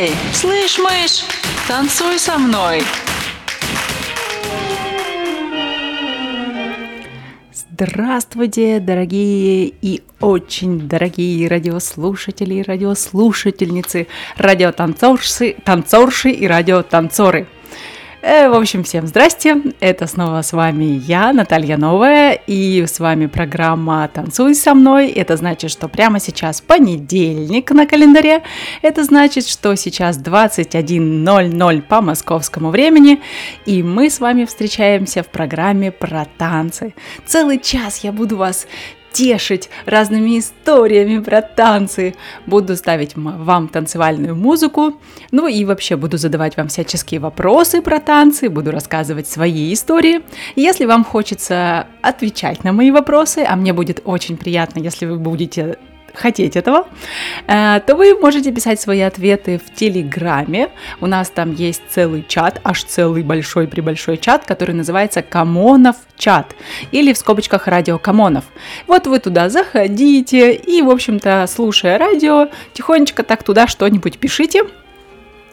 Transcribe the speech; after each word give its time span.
Эй, 0.00 0.14
слышь, 0.32 0.78
мышь, 0.78 1.24
танцуй 1.66 2.20
со 2.20 2.38
мной. 2.38 2.84
Здравствуйте, 7.52 8.78
дорогие 8.78 9.72
и 9.82 10.04
очень 10.20 10.86
дорогие 10.86 11.48
радиослушатели 11.48 12.54
и 12.54 12.62
радиослушательницы, 12.62 14.06
радиотанцорши, 14.36 15.56
танцорши 15.64 16.30
и 16.30 16.46
радиотанцоры– 16.46 17.48
в 18.28 18.54
общем, 18.54 18.84
всем 18.84 19.06
здрасте, 19.06 19.56
это 19.80 20.06
снова 20.06 20.42
с 20.42 20.52
вами 20.52 20.84
я, 20.84 21.32
Наталья 21.32 21.78
Новая, 21.78 22.32
и 22.46 22.84
с 22.86 23.00
вами 23.00 23.24
программа 23.24 24.06
«Танцуй 24.12 24.54
со 24.54 24.74
мной». 24.74 25.08
Это 25.08 25.38
значит, 25.38 25.70
что 25.70 25.88
прямо 25.88 26.20
сейчас 26.20 26.60
понедельник 26.60 27.70
на 27.70 27.86
календаре, 27.86 28.42
это 28.82 29.02
значит, 29.04 29.48
что 29.48 29.74
сейчас 29.76 30.18
21.00 30.18 31.80
по 31.80 32.02
московскому 32.02 32.68
времени, 32.68 33.22
и 33.64 33.82
мы 33.82 34.10
с 34.10 34.20
вами 34.20 34.44
встречаемся 34.44 35.22
в 35.22 35.28
программе 35.28 35.90
про 35.90 36.26
танцы. 36.36 36.92
Целый 37.24 37.58
час 37.58 38.00
я 38.04 38.12
буду 38.12 38.36
вас 38.36 38.66
тешить 39.18 39.68
разными 39.84 40.38
историями 40.38 41.18
про 41.18 41.42
танцы. 41.42 42.14
Буду 42.46 42.76
ставить 42.76 43.16
вам 43.16 43.66
танцевальную 43.66 44.36
музыку, 44.36 44.94
ну 45.32 45.48
и 45.48 45.64
вообще 45.64 45.96
буду 45.96 46.18
задавать 46.18 46.56
вам 46.56 46.68
всяческие 46.68 47.18
вопросы 47.18 47.82
про 47.82 47.98
танцы, 47.98 48.48
буду 48.48 48.70
рассказывать 48.70 49.26
свои 49.26 49.72
истории. 49.72 50.20
Если 50.54 50.84
вам 50.84 51.04
хочется 51.04 51.88
отвечать 52.00 52.62
на 52.62 52.72
мои 52.72 52.92
вопросы, 52.92 53.44
а 53.48 53.56
мне 53.56 53.72
будет 53.72 54.00
очень 54.04 54.36
приятно, 54.36 54.78
если 54.78 55.04
вы 55.06 55.18
будете 55.18 55.78
хотеть 56.18 56.56
этого, 56.56 56.88
э, 57.46 57.80
то 57.86 57.94
вы 57.94 58.18
можете 58.18 58.52
писать 58.52 58.80
свои 58.80 59.00
ответы 59.00 59.58
в 59.64 59.74
Телеграме. 59.74 60.68
У 61.00 61.06
нас 61.06 61.30
там 61.30 61.54
есть 61.54 61.82
целый 61.88 62.24
чат, 62.26 62.60
аж 62.64 62.84
целый 62.84 63.22
большой-пребольшой 63.22 64.18
чат, 64.18 64.44
который 64.44 64.74
называется 64.74 65.22
Камонов 65.22 65.96
чат 66.16 66.54
или 66.92 67.12
в 67.12 67.18
скобочках 67.18 67.66
радио 67.66 67.98
Камонов. 67.98 68.44
Вот 68.86 69.06
вы 69.06 69.18
туда 69.18 69.48
заходите 69.48 70.52
и, 70.52 70.82
в 70.82 70.90
общем-то, 70.90 71.46
слушая 71.48 71.98
радио, 71.98 72.48
тихонечко 72.72 73.22
так 73.22 73.42
туда 73.42 73.66
что-нибудь 73.66 74.18
пишите, 74.18 74.64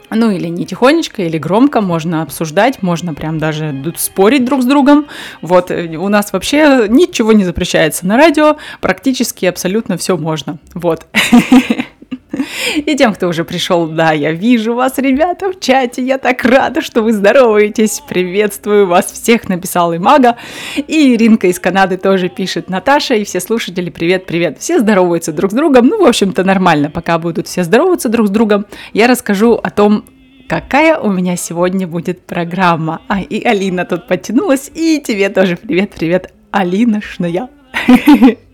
ну 0.10 0.32
или 0.32 0.48
не 0.48 0.66
тихонечко, 0.66 1.24
или 1.24 1.38
громко, 1.38 1.82
можно 1.82 2.22
обсуждать, 2.22 2.82
можно 2.82 3.14
прям 3.14 3.40
даже 3.40 3.94
спорить 3.98 4.46
друг 4.46 4.62
с 4.62 4.66
другом. 4.66 5.08
Вот, 5.42 5.72
э, 5.72 5.98
у 5.98 6.10
нас 6.10 6.34
вообще 6.34 6.88
ничего 6.90 7.34
не 7.34 7.44
запрещается 7.44 8.06
на 8.06 8.18
радио, 8.18 8.58
практически 8.82 9.46
абсолютно 9.46 9.98
все 9.98 10.18
можно. 10.18 10.58
Вот. 10.74 11.08
И 12.76 12.96
тем, 12.96 13.14
кто 13.14 13.28
уже 13.28 13.44
пришел, 13.44 13.88
да, 13.88 14.12
я 14.12 14.32
вижу 14.32 14.74
вас, 14.74 14.98
ребята, 14.98 15.52
в 15.52 15.60
чате, 15.60 16.04
я 16.04 16.18
так 16.18 16.44
рада, 16.44 16.82
что 16.82 17.02
вы 17.02 17.14
здороваетесь, 17.14 18.02
приветствую 18.08 18.88
вас 18.88 19.12
всех, 19.12 19.50
написал 19.50 19.94
и 19.94 19.98
Мага, 19.98 20.38
и 20.76 21.16
Иринка 21.16 21.48
из 21.48 21.60
Канады 21.60 21.98
тоже 21.98 22.30
пишет, 22.30 22.70
Наташа, 22.70 23.16
и 23.16 23.24
все 23.24 23.40
слушатели, 23.40 23.90
привет, 23.90 24.26
привет, 24.26 24.58
все 24.60 24.80
здороваются 24.80 25.32
друг 25.32 25.52
с 25.52 25.56
другом, 25.56 25.88
ну, 25.88 26.04
в 26.04 26.08
общем-то, 26.08 26.44
нормально, 26.44 26.90
пока 26.90 27.20
будут 27.20 27.48
все 27.48 27.64
здороваться 27.64 28.10
друг 28.10 28.28
с 28.28 28.30
другом, 28.30 28.66
я 28.94 29.08
расскажу 29.08 29.54
о 29.54 29.70
том, 29.70 30.06
какая 30.48 30.98
у 30.98 31.12
меня 31.12 31.36
сегодня 31.36 31.88
будет 31.88 32.26
программа. 32.26 33.02
А, 33.08 33.22
и 33.22 33.44
Алина 33.44 33.86
тут 33.86 34.08
подтянулась, 34.08 34.72
и 34.74 35.02
тебе 35.02 35.30
тоже 35.30 35.58
привет-привет, 35.58 36.34
Алиношная. 36.52 37.50
А, 37.88 37.92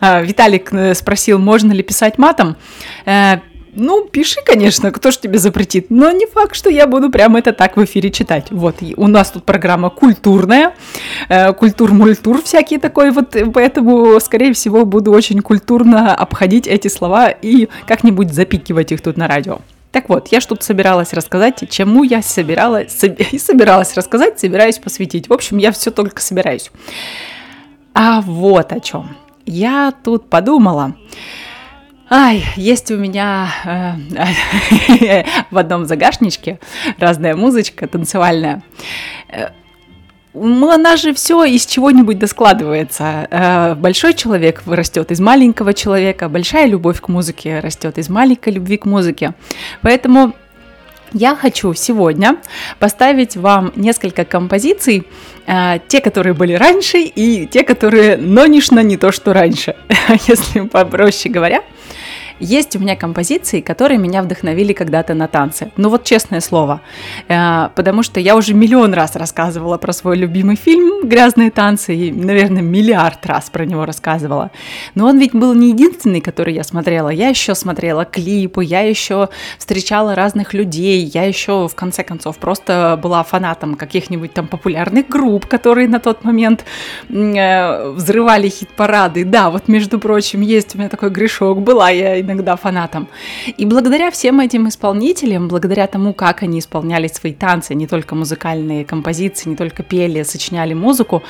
Виталик 0.00 0.72
э, 0.72 0.94
спросил, 0.94 1.38
можно 1.38 1.72
ли 1.72 1.82
писать 1.82 2.18
матом. 2.18 2.56
Э, 3.04 3.38
ну, 3.78 4.06
пиши, 4.06 4.40
конечно, 4.44 4.90
кто 4.90 5.10
ж 5.10 5.18
тебе 5.18 5.38
запретит, 5.38 5.90
но 5.90 6.10
не 6.10 6.26
факт, 6.26 6.56
что 6.56 6.70
я 6.70 6.86
буду 6.86 7.10
прямо 7.10 7.38
это 7.38 7.52
так 7.52 7.76
в 7.76 7.84
эфире 7.84 8.10
читать. 8.10 8.46
Вот, 8.50 8.76
у 8.96 9.06
нас 9.06 9.30
тут 9.30 9.44
программа 9.44 9.90
культурная, 9.90 10.74
э, 11.28 11.52
культур-мультур 11.52 12.42
всякий 12.42 12.78
такой, 12.78 13.10
вот, 13.10 13.36
поэтому, 13.52 14.18
скорее 14.20 14.54
всего, 14.54 14.86
буду 14.86 15.12
очень 15.12 15.40
культурно 15.40 16.14
обходить 16.14 16.66
эти 16.66 16.88
слова 16.88 17.28
и 17.28 17.68
как-нибудь 17.86 18.32
запикивать 18.32 18.92
их 18.92 19.02
тут 19.02 19.18
на 19.18 19.28
радио. 19.28 19.60
Так 19.92 20.08
вот, 20.08 20.28
я 20.28 20.40
что-то 20.40 20.64
собиралась 20.64 21.12
рассказать, 21.12 21.68
чему 21.68 22.02
я 22.02 22.22
собиралась, 22.22 23.04
и 23.32 23.38
собиралась 23.38 23.94
рассказать, 23.94 24.40
собираюсь 24.40 24.78
посвятить. 24.78 25.28
В 25.28 25.32
общем, 25.34 25.58
я 25.58 25.70
все 25.72 25.90
только 25.90 26.22
собираюсь. 26.22 26.70
А 27.92 28.22
вот 28.22 28.72
о 28.72 28.80
чем. 28.80 29.16
Я 29.46 29.92
тут 30.02 30.28
подумала. 30.28 30.96
Ай, 32.10 32.44
есть 32.56 32.90
у 32.90 32.96
меня 32.96 33.48
э, 33.64 35.24
в 35.50 35.58
одном 35.58 35.86
загашничке 35.86 36.60
разная 36.98 37.34
музычка 37.34 37.86
танцевальная. 37.86 38.62
Э, 39.28 39.48
она 40.34 40.96
же 40.96 41.14
все 41.14 41.44
из 41.44 41.64
чего-нибудь 41.66 42.18
доскладывается. 42.18 43.26
Э, 43.30 43.74
большой 43.74 44.14
человек 44.14 44.62
растет 44.66 45.10
из 45.10 45.20
маленького 45.20 45.74
человека, 45.74 46.28
большая 46.28 46.66
любовь 46.66 47.00
к 47.00 47.08
музыке 47.08 47.60
растет 47.60 47.98
из 47.98 48.08
маленькой 48.08 48.52
любви 48.52 48.76
к 48.76 48.84
музыке. 48.84 49.34
Поэтому 49.82 50.34
я 51.12 51.34
хочу 51.34 51.72
сегодня 51.74 52.36
поставить 52.78 53.36
вам 53.36 53.72
несколько 53.76 54.24
композиций, 54.24 55.06
э, 55.46 55.78
те, 55.88 56.00
которые 56.00 56.34
были 56.34 56.54
раньше, 56.54 56.98
и 56.98 57.46
те, 57.46 57.62
которые 57.62 58.16
нонишно 58.16 58.80
не 58.80 58.96
то, 58.96 59.12
что 59.12 59.32
раньше, 59.32 59.74
если 60.28 60.60
попроще 60.60 61.32
говоря. 61.32 61.62
Есть 62.38 62.76
у 62.76 62.78
меня 62.78 62.96
композиции, 62.96 63.60
которые 63.60 63.98
меня 63.98 64.22
вдохновили 64.22 64.72
когда-то 64.74 65.14
на 65.14 65.26
танцы. 65.26 65.70
Ну 65.76 65.88
вот 65.88 66.04
честное 66.04 66.40
слово. 66.40 66.82
Э, 67.28 67.68
потому 67.74 68.02
что 68.02 68.20
я 68.20 68.36
уже 68.36 68.52
миллион 68.52 68.92
раз 68.92 69.16
рассказывала 69.16 69.78
про 69.78 69.92
свой 69.92 70.16
любимый 70.18 70.56
фильм 70.56 71.08
«Грязные 71.08 71.50
танцы» 71.50 71.94
и, 71.94 72.12
наверное, 72.12 72.62
миллиард 72.62 73.24
раз 73.24 73.48
про 73.48 73.64
него 73.64 73.86
рассказывала. 73.86 74.50
Но 74.94 75.06
он 75.06 75.18
ведь 75.18 75.32
был 75.32 75.54
не 75.54 75.70
единственный, 75.70 76.20
который 76.20 76.54
я 76.54 76.62
смотрела. 76.62 77.08
Я 77.08 77.28
еще 77.28 77.54
смотрела 77.54 78.04
клипы, 78.04 78.64
я 78.64 78.80
еще 78.80 79.28
встречала 79.58 80.14
разных 80.14 80.52
людей, 80.52 81.04
я 81.04 81.24
еще, 81.24 81.68
в 81.68 81.74
конце 81.74 82.04
концов, 82.04 82.36
просто 82.36 82.98
была 83.02 83.22
фанатом 83.22 83.76
каких-нибудь 83.76 84.34
там 84.34 84.46
популярных 84.46 85.08
групп, 85.08 85.46
которые 85.46 85.88
на 85.88 86.00
тот 86.00 86.24
момент 86.24 86.64
э, 87.08 87.90
взрывали 87.92 88.48
хит-парады. 88.48 89.24
Да, 89.24 89.48
вот, 89.48 89.68
между 89.68 89.98
прочим, 89.98 90.42
есть 90.42 90.74
у 90.74 90.78
меня 90.78 90.90
такой 90.90 91.08
грешок, 91.08 91.62
была 91.62 91.88
я 91.88 92.25
иногда 92.26 92.56
фанатом. 92.56 93.08
И 93.56 93.64
благодаря 93.66 94.10
всем 94.10 94.40
этим 94.40 94.68
исполнителям, 94.68 95.48
благодаря 95.48 95.86
тому, 95.86 96.12
как 96.12 96.42
они 96.42 96.58
исполняли 96.58 97.08
свои 97.08 97.32
танцы, 97.32 97.74
не 97.74 97.86
только 97.86 98.14
музыкальные 98.14 98.84
композиции, 98.84 99.50
не 99.50 99.56
только 99.56 99.82
пели, 99.82 100.22
сочиняли 100.22 100.74
музыку, 100.74 101.22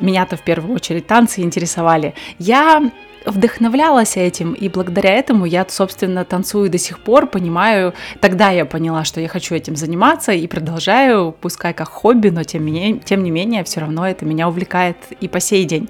меня-то 0.00 0.36
в 0.36 0.42
первую 0.42 0.74
очередь 0.74 1.06
танцы 1.06 1.40
интересовали. 1.40 2.14
Я 2.38 2.90
вдохновлялась 3.24 4.16
этим, 4.16 4.52
и 4.52 4.68
благодаря 4.68 5.10
этому 5.10 5.44
я, 5.44 5.64
собственно, 5.68 6.24
танцую 6.24 6.70
до 6.70 6.78
сих 6.78 7.00
пор, 7.00 7.26
понимаю, 7.26 7.94
тогда 8.20 8.50
я 8.50 8.64
поняла, 8.64 9.04
что 9.04 9.20
я 9.20 9.28
хочу 9.28 9.54
этим 9.54 9.76
заниматься, 9.76 10.32
и 10.32 10.46
продолжаю, 10.46 11.34
пускай 11.40 11.72
как 11.72 11.88
хобби, 11.88 12.28
но 12.28 12.44
тем, 12.44 12.66
не, 12.66 12.98
тем 12.98 13.22
не 13.22 13.30
менее, 13.30 13.64
все 13.64 13.80
равно 13.80 14.06
это 14.06 14.24
меня 14.24 14.48
увлекает 14.48 14.96
и 15.20 15.28
по 15.28 15.40
сей 15.40 15.64
день. 15.64 15.88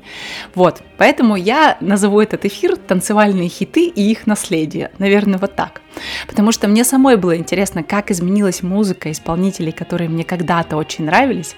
Вот, 0.55 0.83
поэтому 0.97 1.37
я 1.37 1.77
назову 1.81 2.21
этот 2.21 2.45
эфир 2.45 2.77
«Танцевальные 2.77 3.49
хиты 3.49 3.87
и 3.87 4.11
их 4.11 4.27
наследие». 4.27 4.91
Наверное, 4.99 5.39
вот 5.39 5.55
так. 5.55 5.81
Потому 6.27 6.53
что 6.53 6.69
мне 6.69 6.85
самой 6.85 7.17
было 7.17 7.37
интересно, 7.37 7.83
как 7.83 8.11
изменилась 8.11 8.63
музыка 8.63 9.11
исполнителей, 9.11 9.73
которые 9.73 10.09
мне 10.09 10.25
когда-то 10.25 10.77
очень 10.77 11.05
нравились. 11.05 11.55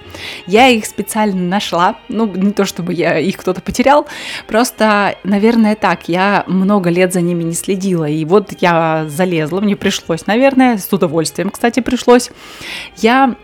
Я 0.46 0.68
их 0.68 0.86
специально 0.86 1.40
нашла, 1.40 1.98
ну, 2.08 2.26
не 2.26 2.52
то 2.52 2.64
чтобы 2.64 2.92
я 2.92 3.18
их 3.18 3.36
кто-то 3.36 3.60
потерял, 3.60 4.06
просто, 4.46 5.16
наверное, 5.24 5.65
так, 5.74 6.08
я 6.08 6.44
много 6.46 6.90
лет 6.90 7.12
за 7.12 7.20
ними 7.20 7.42
не 7.42 7.54
следила, 7.54 8.08
и 8.08 8.24
вот 8.24 8.52
я 8.60 9.06
залезла, 9.08 9.60
мне 9.60 9.76
пришлось, 9.76 10.26
наверное, 10.26 10.78
с 10.78 10.92
удовольствием, 10.92 11.50
кстати, 11.50 11.80
пришлось. 11.80 12.30
Я 12.96 13.36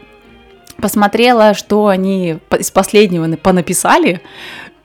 посмотрела, 0.77 1.55
что 1.55 1.89
они 1.89 2.39
из 2.59 2.71
последнего 2.71 3.37
понаписали, 3.37 4.21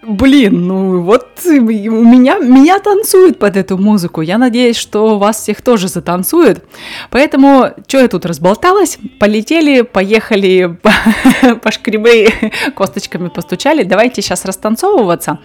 Блин, 0.07 0.67
ну 0.67 1.01
вот 1.01 1.27
у 1.45 1.49
меня, 1.49 2.37
меня 2.39 2.79
танцуют 2.79 3.39
под 3.39 3.57
эту 3.57 3.77
музыку. 3.77 4.21
Я 4.21 4.37
надеюсь, 4.37 4.77
что 4.77 5.17
вас 5.17 5.41
всех 5.41 5.61
тоже 5.61 5.89
затанцуют. 5.89 6.63
Поэтому, 7.09 7.73
что 7.87 7.99
я 7.99 8.07
тут 8.07 8.25
разболталась? 8.25 8.99
Полетели, 9.19 9.81
поехали, 9.81 10.77
по 11.61 11.71
шкребы 11.71 12.29
косточками 12.73 13.27
постучали. 13.27 13.83
Давайте 13.83 14.21
сейчас 14.21 14.45
растанцовываться. 14.45 15.39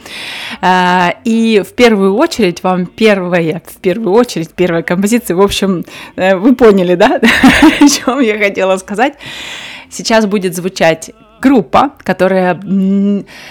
А, 0.61 1.17
и 1.25 1.65
в 1.69 1.73
первую 1.75 2.15
очередь 2.15 2.62
вам 2.62 2.87
первая, 2.87 3.62
в 3.67 3.81
первую 3.81 4.15
очередь, 4.15 4.50
первая 4.55 4.85
композиция, 4.85 5.35
в 5.35 5.41
общем, 5.41 5.85
э, 6.15 6.37
вы 6.37 6.55
поняли, 6.55 6.94
да, 6.94 7.20
о 7.81 7.88
чем 7.88 8.20
я 8.20 8.38
хотела 8.38 8.76
сказать. 8.76 9.15
Сейчас 9.91 10.26
будет 10.26 10.55
звучать 10.55 11.11
группа, 11.43 11.93
которая 12.03 12.55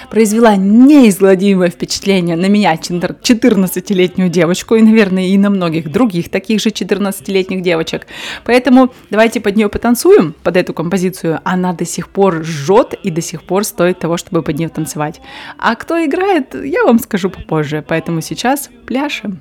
произвела 0.09 0.55
неизгладимое 0.55 1.69
впечатление 1.69 2.35
на 2.35 2.47
меня, 2.47 2.73
14-летнюю 2.75 4.29
девочку, 4.29 4.75
и, 4.75 4.81
наверное, 4.81 5.27
и 5.27 5.37
на 5.37 5.49
многих 5.49 5.91
других 5.91 6.29
таких 6.29 6.61
же 6.61 6.69
14-летних 6.69 7.61
девочек. 7.61 8.07
Поэтому 8.45 8.93
давайте 9.09 9.41
под 9.41 9.57
нее 9.57 9.69
потанцуем, 9.69 10.33
под 10.41 10.57
эту 10.57 10.73
композицию. 10.73 11.39
Она 11.43 11.73
до 11.73 11.85
сих 11.85 12.09
пор 12.09 12.43
жжет 12.43 12.93
и 13.03 13.11
до 13.11 13.21
сих 13.21 13.43
пор 13.43 13.65
стоит 13.65 13.99
того, 13.99 14.17
чтобы 14.17 14.41
под 14.41 14.57
нее 14.57 14.69
танцевать. 14.69 15.21
А 15.57 15.75
кто 15.75 16.03
играет, 16.03 16.55
я 16.55 16.83
вам 16.85 16.99
скажу 16.99 17.29
попозже. 17.29 17.83
Поэтому 17.85 18.21
сейчас 18.21 18.69
пляшем. 18.85 19.39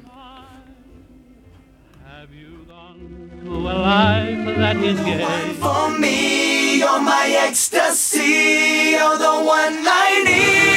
Have 2.04 2.30
you 2.34 2.66
gone 2.66 2.98
to 3.44 3.68
a 3.68 3.74
life 3.78 4.44
that 4.58 4.76
is 4.82 4.98
gay? 5.04 6.49
you're 6.80 7.00
my 7.02 7.28
ecstasy, 7.46 8.96
you're 8.96 9.18
the 9.18 9.44
one 9.44 9.84
I 9.86 10.22
need. 10.24 10.69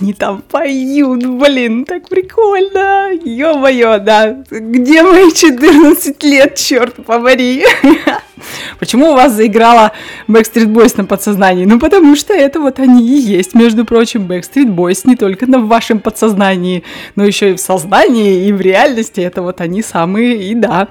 они 0.00 0.12
там 0.14 0.42
поют, 0.42 1.24
блин, 1.24 1.84
так 1.84 2.08
прикольно, 2.08 3.10
ё-моё, 3.24 3.98
да, 3.98 4.36
где 4.50 5.02
мои 5.02 5.30
14 5.32 6.22
лет, 6.22 6.54
черт 6.56 6.94
побори. 7.04 7.64
Почему 8.78 9.10
у 9.10 9.14
вас 9.14 9.32
заиграла 9.32 9.92
Backstreet 10.26 10.66
Boys 10.66 10.94
на 10.96 11.04
подсознании? 11.04 11.66
Ну, 11.66 11.78
потому 11.78 12.16
что 12.16 12.32
это 12.32 12.60
вот 12.60 12.78
они 12.78 13.06
и 13.06 13.18
есть, 13.20 13.54
между 13.54 13.84
прочим, 13.84 14.22
Backstreet 14.22 14.74
Boys 14.74 15.02
не 15.04 15.16
только 15.16 15.46
на 15.46 15.58
вашем 15.58 15.98
подсознании, 16.00 16.82
но 17.16 17.24
еще 17.24 17.50
и 17.50 17.54
в 17.54 17.60
сознании, 17.60 18.46
и 18.46 18.52
в 18.52 18.60
реальности, 18.60 19.20
это 19.20 19.42
вот 19.42 19.60
они 19.60 19.82
самые, 19.82 20.50
и 20.50 20.54
да. 20.54 20.88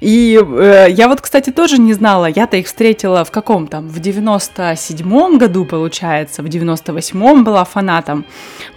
И 0.00 0.40
э, 0.40 0.86
я 0.90 1.08
вот, 1.08 1.20
кстати, 1.20 1.50
тоже 1.50 1.78
не 1.78 1.94
знала, 1.94 2.26
я-то 2.26 2.56
их 2.56 2.66
встретила 2.66 3.24
в 3.24 3.30
каком 3.30 3.66
там, 3.66 3.88
в 3.88 4.00
97-м 4.00 5.38
году, 5.38 5.64
получается, 5.64 6.42
в 6.42 6.46
98-м 6.46 7.44
была 7.44 7.64
фанатом. 7.64 8.24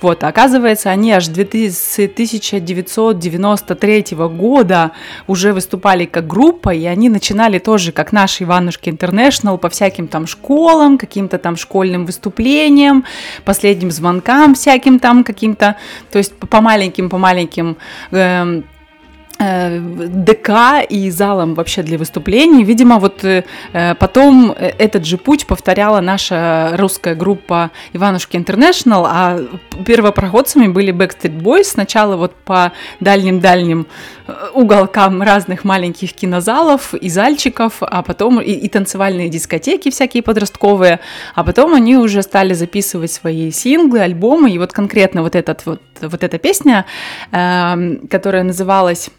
Вот, 0.02 0.24
а 0.24 0.28
оказывается, 0.28 0.90
они 0.90 1.12
аж 1.12 1.28
1993 1.28 4.06
года 4.12 4.92
уже 5.28 5.54
выступали 5.54 6.06
как 6.06 6.28
группа, 6.28 6.74
и 6.74 6.86
они 6.86 7.10
начинали 7.10 7.60
тоже, 7.60 7.92
как 7.92 8.12
наши 8.12 8.44
Иванушки 8.44 8.90
Интернешнл, 8.90 9.58
по 9.58 9.70
всяким 9.70 10.08
там 10.08 10.28
школам, 10.28 10.98
каким-то 10.98 11.38
там 11.38 11.56
школьным 11.56 12.06
выступлениям, 12.06 13.06
последним 13.46 13.92
звонкам 13.92 14.56
всяким 14.56 15.00
там 15.00 15.24
каким-то, 15.24 15.76
то 16.12 16.18
есть 16.18 16.36
по 16.36 16.62
маленьким, 16.62 17.10
по 17.10 17.18
маленьким 17.18 17.78
э, 18.12 18.62
ДК 19.40 20.84
и 20.90 21.10
залом 21.12 21.54
вообще 21.54 21.84
для 21.84 21.98
выступлений. 21.98 22.64
Видимо, 22.64 23.00
вот 23.00 23.24
э, 23.24 23.44
потом 24.00 24.52
этот 24.52 25.06
же 25.06 25.18
путь 25.18 25.46
повторяла 25.46 26.02
наша 26.02 26.74
русская 26.78 27.14
группа 27.14 27.72
Иванушки 27.94 28.36
International, 28.36 29.06
а 29.08 29.40
первопроходцами 29.86 30.68
были 30.68 30.94
Backstreet 30.94 31.40
Boys. 31.40 31.66
Сначала 31.66 32.16
вот 32.16 32.34
по 32.34 32.72
дальним-дальним 33.00 33.88
э, 34.28 34.34
уголкам 34.54 35.22
разных 35.22 35.64
маленьких 35.64 36.14
кинозалов 36.14 36.94
и 36.94 37.10
зальчиков, 37.10 37.78
а 37.82 38.02
потом 38.02 38.42
и, 38.42 38.52
и 38.52 38.70
танцевальные 38.70 39.30
дискотеки 39.30 39.92
всякие 39.92 40.24
подростковые, 40.24 41.00
а 41.36 41.44
потом 41.44 41.76
они 41.76 41.96
уже 41.98 42.24
стали 42.24 42.54
записывать 42.54 43.12
свои 43.12 43.52
синглы, 43.52 44.00
альбомы, 44.00 44.52
и 44.52 44.58
вот 44.58 44.74
конкретно 44.74 45.22
вот, 45.22 45.36
этот, 45.36 45.66
вот, 45.66 45.82
вот 46.02 46.24
эта 46.24 46.38
песня, 46.40 46.86
э, 47.32 47.98
которая 48.10 48.44
называлась 48.44 49.10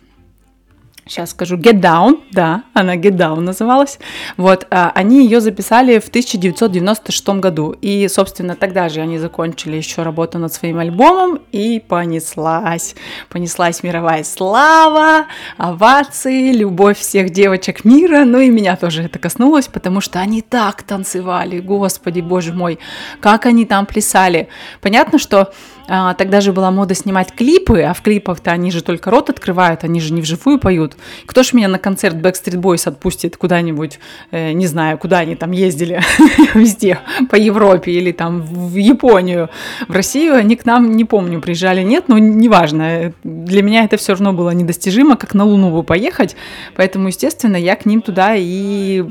сейчас 1.09 1.31
скажу, 1.31 1.57
Get 1.57 1.81
Down, 1.81 2.21
да, 2.31 2.65
она 2.75 2.97
Get 2.97 3.17
Down 3.17 3.41
называлась, 3.41 3.99
вот, 4.37 4.67
а, 4.71 4.93
они 4.95 5.25
ее 5.25 5.41
записали 5.41 5.99
в 5.99 6.09
1996 6.09 7.29
году, 7.41 7.75
и, 7.81 8.07
собственно, 8.09 8.55
тогда 8.55 8.89
же 8.89 9.01
они 9.01 9.19
закончили 9.19 9.77
еще 9.77 10.03
работу 10.03 10.39
над 10.39 10.53
своим 10.53 10.79
альбомом, 10.79 11.41
и 11.53 11.81
понеслась, 11.81 12.95
понеслась 13.29 13.83
мировая 13.83 14.25
слава, 14.25 15.27
овации, 15.57 16.53
любовь 16.53 16.99
всех 16.99 17.31
девочек 17.31 17.85
мира, 17.85 18.25
ну 18.25 18.39
и 18.39 18.51
меня 18.51 18.77
тоже 18.77 19.03
это 19.03 19.19
коснулось, 19.19 19.69
потому 19.69 20.01
что 20.01 20.21
они 20.21 20.43
так 20.43 20.83
танцевали, 20.83 21.61
господи, 21.61 22.21
боже 22.21 22.53
мой, 22.53 22.79
как 23.21 23.47
они 23.47 23.65
там 23.65 23.87
плясали. 23.87 24.49
Понятно, 24.81 25.19
что 25.19 25.53
а, 25.89 26.15
тогда 26.15 26.41
же 26.41 26.53
была 26.53 26.71
мода 26.71 26.95
снимать 26.95 27.33
клипы, 27.33 27.81
а 27.83 27.95
в 27.95 28.03
клипах-то 28.03 28.51
они 28.51 28.71
же 28.71 28.83
только 28.83 29.11
рот 29.11 29.31
открывают, 29.31 29.85
они 29.85 30.01
же 30.01 30.13
не 30.13 30.21
вживую 30.21 30.59
поют. 30.59 30.97
Кто 31.25 31.43
ж 31.43 31.55
меня 31.55 31.69
на 31.69 31.79
концерт 31.79 32.17
Backstreet 32.17 32.61
Boys 32.61 32.87
отпустит 32.87 33.37
куда-нибудь, 33.37 33.99
э, 34.31 34.53
не 34.53 34.67
знаю, 34.67 34.99
куда 34.99 35.21
они 35.21 35.35
там 35.35 35.53
ездили, 35.53 36.03
везде, 36.55 37.01
по 37.31 37.37
Европе 37.37 37.93
или 37.93 38.13
там 38.13 38.43
в 38.43 38.77
Японию, 38.77 39.49
в 39.89 39.93
Россию, 39.93 40.35
они 40.35 40.57
к 40.57 40.67
нам, 40.67 40.95
не 40.95 41.05
помню, 41.05 41.41
приезжали, 41.41 41.83
нет, 41.83 42.05
но 42.09 42.19
неважно, 42.19 43.15
для 43.25 43.63
меня 43.63 43.85
это 43.85 43.97
все 43.97 44.13
равно 44.13 44.35
было 44.35 44.51
недостижимо, 44.51 45.17
как 45.17 45.33
на 45.35 45.45
Луну 45.45 45.71
бы 45.71 45.83
поехать, 45.83 46.37
поэтому, 46.77 47.09
естественно, 47.09 47.57
я 47.57 47.77
к 47.77 47.87
ним 47.87 48.03
туда 48.03 48.35
и 48.37 49.05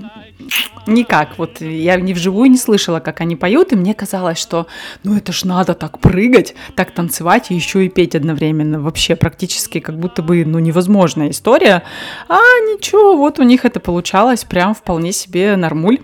никак. 0.87 1.37
Вот 1.37 1.61
я 1.61 1.95
не 1.97 2.13
вживую 2.13 2.49
не 2.49 2.57
слышала, 2.57 2.99
как 2.99 3.21
они 3.21 3.35
поют, 3.35 3.71
и 3.71 3.75
мне 3.75 3.93
казалось, 3.93 4.37
что 4.37 4.67
ну 5.03 5.15
это 5.17 5.31
ж 5.31 5.43
надо 5.43 5.73
так 5.73 5.99
прыгать, 5.99 6.55
так 6.75 6.91
танцевать 6.91 7.51
и 7.51 7.55
еще 7.55 7.85
и 7.85 7.89
петь 7.89 8.15
одновременно. 8.15 8.79
Вообще 8.79 9.15
практически 9.15 9.79
как 9.79 9.97
будто 9.97 10.21
бы 10.21 10.45
ну 10.45 10.59
невозможная 10.59 11.29
история. 11.29 11.83
А 12.27 12.37
ничего, 12.37 13.17
вот 13.17 13.39
у 13.39 13.43
них 13.43 13.65
это 13.65 13.79
получалось 13.79 14.43
прям 14.43 14.73
вполне 14.73 15.11
себе 15.11 15.55
нормуль. 15.55 15.99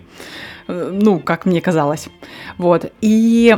Э, 0.68 0.92
ну, 0.94 1.20
как 1.20 1.46
мне 1.46 1.62
казалось. 1.62 2.08
Вот. 2.58 2.92
И 3.02 3.58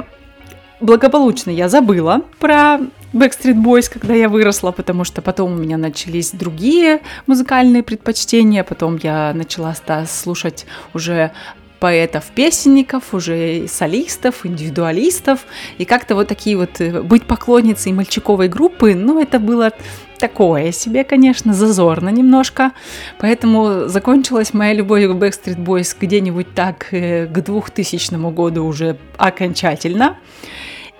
благополучно 0.81 1.49
я 1.51 1.69
забыла 1.69 2.21
про 2.39 2.79
Backstreet 3.13 3.55
Boys, 3.55 3.89
когда 3.91 4.13
я 4.13 4.27
выросла, 4.27 4.71
потому 4.71 5.05
что 5.05 5.21
потом 5.21 5.53
у 5.53 5.55
меня 5.55 5.77
начались 5.77 6.31
другие 6.31 6.99
музыкальные 7.27 7.81
предпочтения, 7.81 8.63
потом 8.63 8.99
я 9.01 9.31
начала 9.33 9.73
слушать 10.05 10.65
уже 10.93 11.31
поэтов-песенников, 11.79 13.13
уже 13.13 13.67
солистов, 13.67 14.45
индивидуалистов, 14.45 15.45
и 15.77 15.85
как-то 15.85 16.15
вот 16.15 16.27
такие 16.27 16.57
вот 16.57 16.79
э, 16.79 17.01
быть 17.01 17.23
поклонницей 17.23 17.91
мальчиковой 17.91 18.47
группы, 18.47 18.95
ну, 18.95 19.21
это 19.21 19.39
было 19.39 19.71
такое 20.17 20.71
себе, 20.71 21.03
конечно, 21.03 21.53
зазорно 21.53 22.09
немножко, 22.09 22.71
поэтому 23.19 23.87
закончилась 23.87 24.53
моя 24.53 24.73
любовь 24.73 25.03
к 25.03 25.11
Backstreet 25.11 25.57
Boys 25.57 25.95
где-нибудь 25.99 26.53
так 26.53 26.87
э, 26.91 27.27
к 27.27 27.43
2000 27.43 28.15
году 28.31 28.65
уже 28.65 28.97
окончательно, 29.17 30.17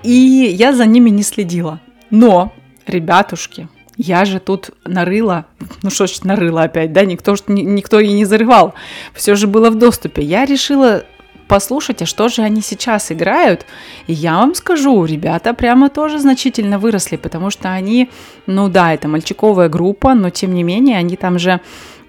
и 0.03 0.12
я 0.12 0.74
за 0.74 0.86
ними 0.86 1.10
не 1.10 1.24
следила. 1.24 1.79
Но, 2.12 2.53
ребятушки, 2.86 3.67
я 3.98 4.25
же 4.25 4.40
тут 4.40 4.72
нарыла, 4.86 5.46
ну 5.84 5.90
что 5.90 6.08
ж 6.08 6.24
нарыла 6.24 6.64
опять, 6.64 6.94
да, 6.94 7.06
никто, 7.06 7.36
никто 7.48 8.00
и 8.00 8.12
не 8.12 8.25
зарывал, 8.25 8.74
все 9.14 9.36
же 9.36 9.48
было 9.48 9.70
в 9.70 9.75
доступе. 9.75 10.22
Я 10.22 10.46
решила 10.46 11.04
послушать, 11.48 12.02
а 12.02 12.06
что 12.06 12.28
же 12.28 12.42
они 12.42 12.62
сейчас 12.62 13.12
играют. 13.12 13.66
И 14.08 14.14
я 14.14 14.38
вам 14.38 14.56
скажу, 14.56 15.06
ребята 15.06 15.54
прямо 15.54 15.90
тоже 15.90 16.20
значительно 16.20 16.80
выросли, 16.80 17.18
потому 17.18 17.50
что 17.50 17.72
они, 17.72 18.10
ну 18.48 18.68
да, 18.68 18.94
это 18.94 19.08
мальчиковая 19.08 19.70
группа, 19.70 20.14
но 20.14 20.30
тем 20.30 20.54
не 20.54 20.64
менее 20.64 20.98
они 20.98 21.16
там 21.16 21.40
же 21.40 21.62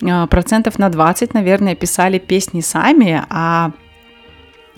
а, 0.03 0.27
процентов 0.27 0.79
на 0.79 0.89
20, 0.89 1.35
наверное, 1.35 1.75
писали 1.75 2.19
песни 2.19 2.61
сами, 2.61 3.23
а 3.29 3.73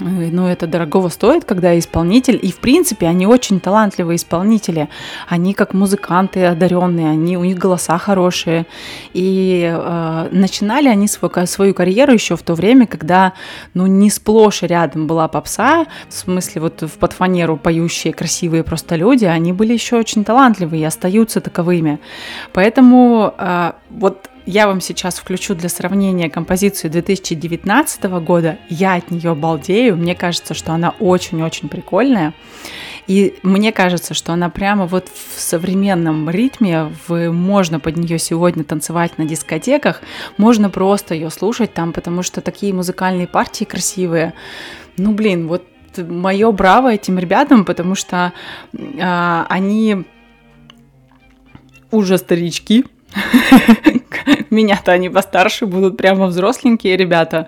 ну, 0.01 0.47
это 0.47 0.67
дорогого 0.67 1.09
стоит, 1.09 1.45
когда 1.45 1.79
исполнитель, 1.79 2.39
и 2.41 2.53
в 2.53 2.59
принципе 2.59 3.07
они 3.07 3.27
очень 3.27 3.61
талантливые 3.61 4.17
исполнители, 4.17 4.89
они 5.29 5.55
как 5.55 5.75
музыканты 5.75 6.45
одаренные, 6.45 7.11
они 7.11 7.37
у 7.37 7.45
них 7.45 7.59
голоса 7.59 7.99
хорошие, 7.99 8.67
и 9.13 9.69
э, 9.73 10.29
начинали 10.31 10.89
они 10.89 11.09
свою, 11.09 11.47
свою 11.47 11.75
карьеру 11.75 12.13
еще 12.13 12.37
в 12.37 12.43
то 12.43 12.55
время, 12.55 12.87
когда, 12.87 13.33
ну, 13.75 13.87
не 13.87 14.11
сплошь 14.11 14.63
рядом 14.63 15.07
была 15.07 15.29
попса, 15.29 15.87
в 16.09 16.15
смысле 16.15 16.63
вот 16.63 16.83
в 16.83 16.99
подфанеру 16.99 17.57
поющие 17.57 18.13
красивые 18.13 18.63
просто 18.63 18.97
люди, 18.97 19.25
они 19.25 19.53
были 19.53 19.73
еще 19.73 19.97
очень 19.97 20.25
талантливые 20.25 20.83
и 20.83 20.85
остаются 20.85 21.41
таковыми, 21.41 21.99
поэтому 22.53 23.35
э, 23.37 23.73
вот 23.91 24.29
я 24.49 24.67
вам 24.67 24.81
сейчас 24.81 25.19
включу 25.19 25.55
для 25.55 25.69
сравнения 25.69 26.31
композицию 26.31 26.91
2019 26.91 28.05
года. 28.05 28.57
Я 28.71 28.95
от 28.95 29.11
нее 29.11 29.35
балдею. 29.35 29.95
Мне 29.99 30.15
кажется, 30.15 30.55
что 30.55 30.73
она 30.73 30.95
очень-очень 31.01 31.69
прикольная. 31.69 32.33
И 33.07 33.35
мне 33.43 33.73
кажется, 33.73 34.15
что 34.15 34.33
она 34.33 34.49
прямо 34.49 34.87
вот 34.87 35.09
в 35.09 35.39
современном 35.39 36.31
ритме, 36.31 36.91
в, 37.07 37.31
можно 37.31 37.79
под 37.79 37.99
нее 37.99 38.19
сегодня 38.19 38.65
танцевать 38.65 39.19
на 39.19 39.27
дискотеках, 39.27 40.01
можно 40.39 40.71
просто 40.71 41.15
ее 41.15 41.29
слушать 41.29 41.75
там, 41.75 41.93
потому 41.93 42.23
что 42.23 42.41
такие 42.41 42.73
музыкальные 42.73 43.27
партии 43.27 43.65
красивые. 43.65 44.33
Ну, 44.97 45.13
блин, 45.13 45.47
вот 45.47 45.63
мое 45.99 46.51
браво 46.53 46.95
этим 46.95 47.19
ребятам, 47.19 47.67
потому 47.67 47.95
что 47.95 48.33
э, 48.73 49.45
они 49.51 50.07
уже 51.91 52.17
старички, 52.17 52.87
Меня-то 54.51 54.93
они 54.93 55.09
постарше 55.09 55.67
будут, 55.67 55.97
прямо 55.97 56.27
взросленькие 56.27 56.97
ребята. 56.97 57.47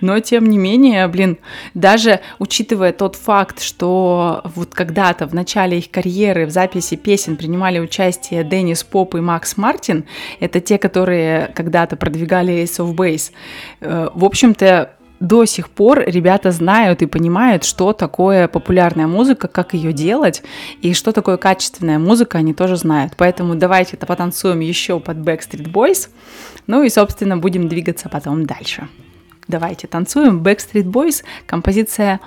Но, 0.00 0.18
тем 0.20 0.48
не 0.48 0.58
менее, 0.58 1.06
блин, 1.08 1.38
даже 1.74 2.20
учитывая 2.38 2.92
тот 2.92 3.16
факт, 3.16 3.60
что 3.60 4.42
вот 4.54 4.74
когда-то 4.74 5.26
в 5.26 5.34
начале 5.34 5.78
их 5.78 5.90
карьеры 5.90 6.46
в 6.46 6.50
записи 6.50 6.96
песен 6.96 7.36
принимали 7.36 7.78
участие 7.78 8.44
Деннис 8.44 8.82
Поп 8.84 9.14
и 9.14 9.20
Макс 9.20 9.56
Мартин, 9.56 10.04
это 10.40 10.60
те, 10.60 10.78
которые 10.78 11.52
когда-то 11.54 11.96
продвигали 11.96 12.62
Ace 12.62 12.84
of 12.84 12.94
Base, 12.94 13.32
э, 13.80 14.08
в 14.14 14.24
общем-то, 14.24 14.90
до 15.20 15.44
сих 15.44 15.68
пор 15.68 16.02
ребята 16.06 16.50
знают 16.50 17.02
и 17.02 17.06
понимают, 17.06 17.64
что 17.64 17.92
такое 17.92 18.48
популярная 18.48 19.06
музыка, 19.06 19.48
как 19.48 19.74
ее 19.74 19.92
делать, 19.92 20.42
и 20.80 20.94
что 20.94 21.12
такое 21.12 21.36
качественная 21.36 21.98
музыка, 21.98 22.38
они 22.38 22.54
тоже 22.54 22.76
знают. 22.76 23.12
Поэтому 23.16 23.54
давайте 23.54 23.96
это 23.96 24.06
потанцуем 24.06 24.60
еще 24.60 24.98
под 24.98 25.18
Backstreet 25.18 25.70
Boys, 25.70 26.08
ну 26.66 26.82
и, 26.82 26.88
собственно, 26.88 27.36
будем 27.36 27.68
двигаться 27.68 28.08
потом 28.08 28.46
дальше. 28.46 28.88
Давайте 29.46 29.86
танцуем 29.86 30.42
Backstreet 30.42 30.84
Boys, 30.84 31.22
композиция 31.46 32.20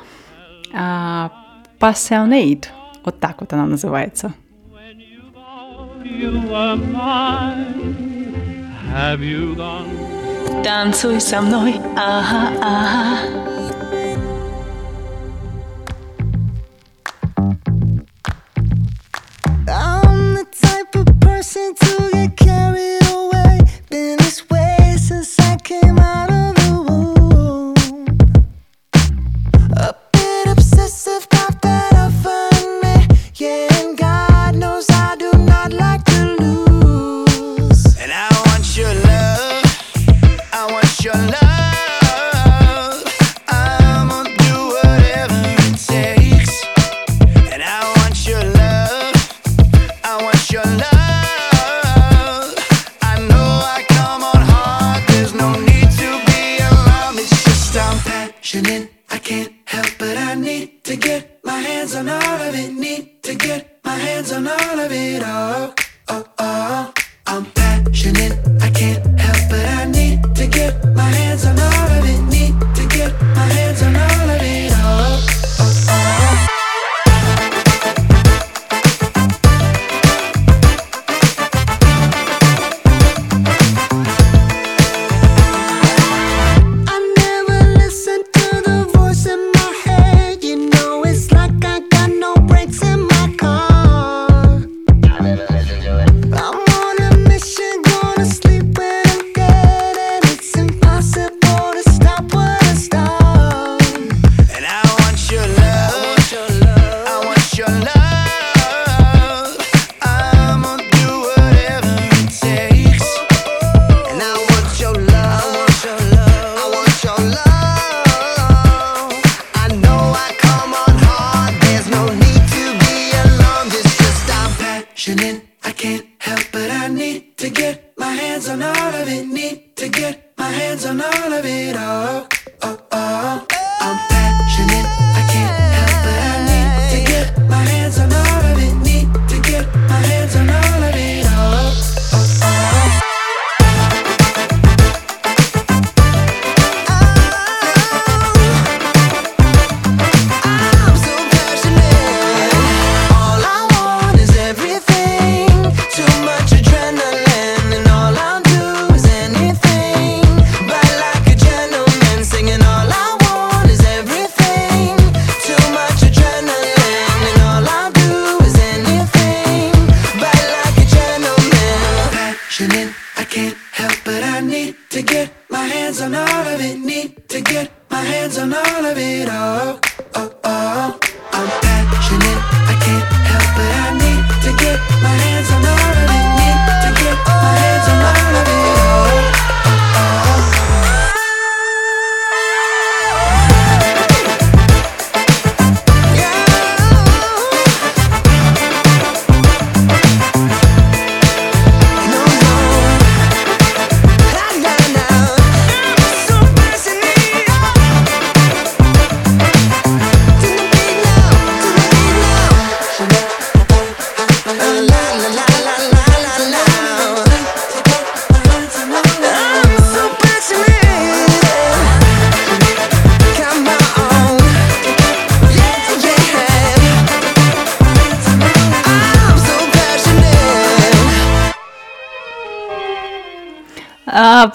uh, 0.71 1.31
Passionate, 1.79 2.65
вот 3.03 3.19
так 3.19 3.41
вот 3.41 3.53
она 3.53 3.65
называется. 3.65 4.33
Have 8.93 9.21
you 9.21 9.55
gone 9.55 10.23
Танцуй 10.62 11.19
со 11.19 11.41
мной, 11.41 11.81
ага, 11.95 12.51
ага. 12.62 13.52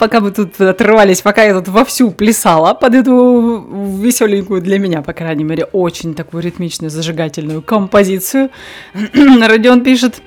Пока 0.08 0.20
мы 0.20 0.30
тут 0.30 0.58
отрывались, 0.58 1.20
пока 1.20 1.44
я 1.44 1.52
тут 1.52 1.68
вовсю 1.68 2.10
плясала 2.10 2.72
под 2.72 2.94
эту 2.94 3.62
веселенькую 4.00 4.62
для 4.62 4.78
меня, 4.78 5.02
по 5.02 5.12
крайней 5.12 5.44
мере, 5.44 5.64
очень 5.64 6.14
такую 6.14 6.42
ритмичную, 6.42 6.88
зажигательную 6.88 7.60
композицию, 7.60 8.48
Родион 8.94 9.82
пишет, 9.82 10.22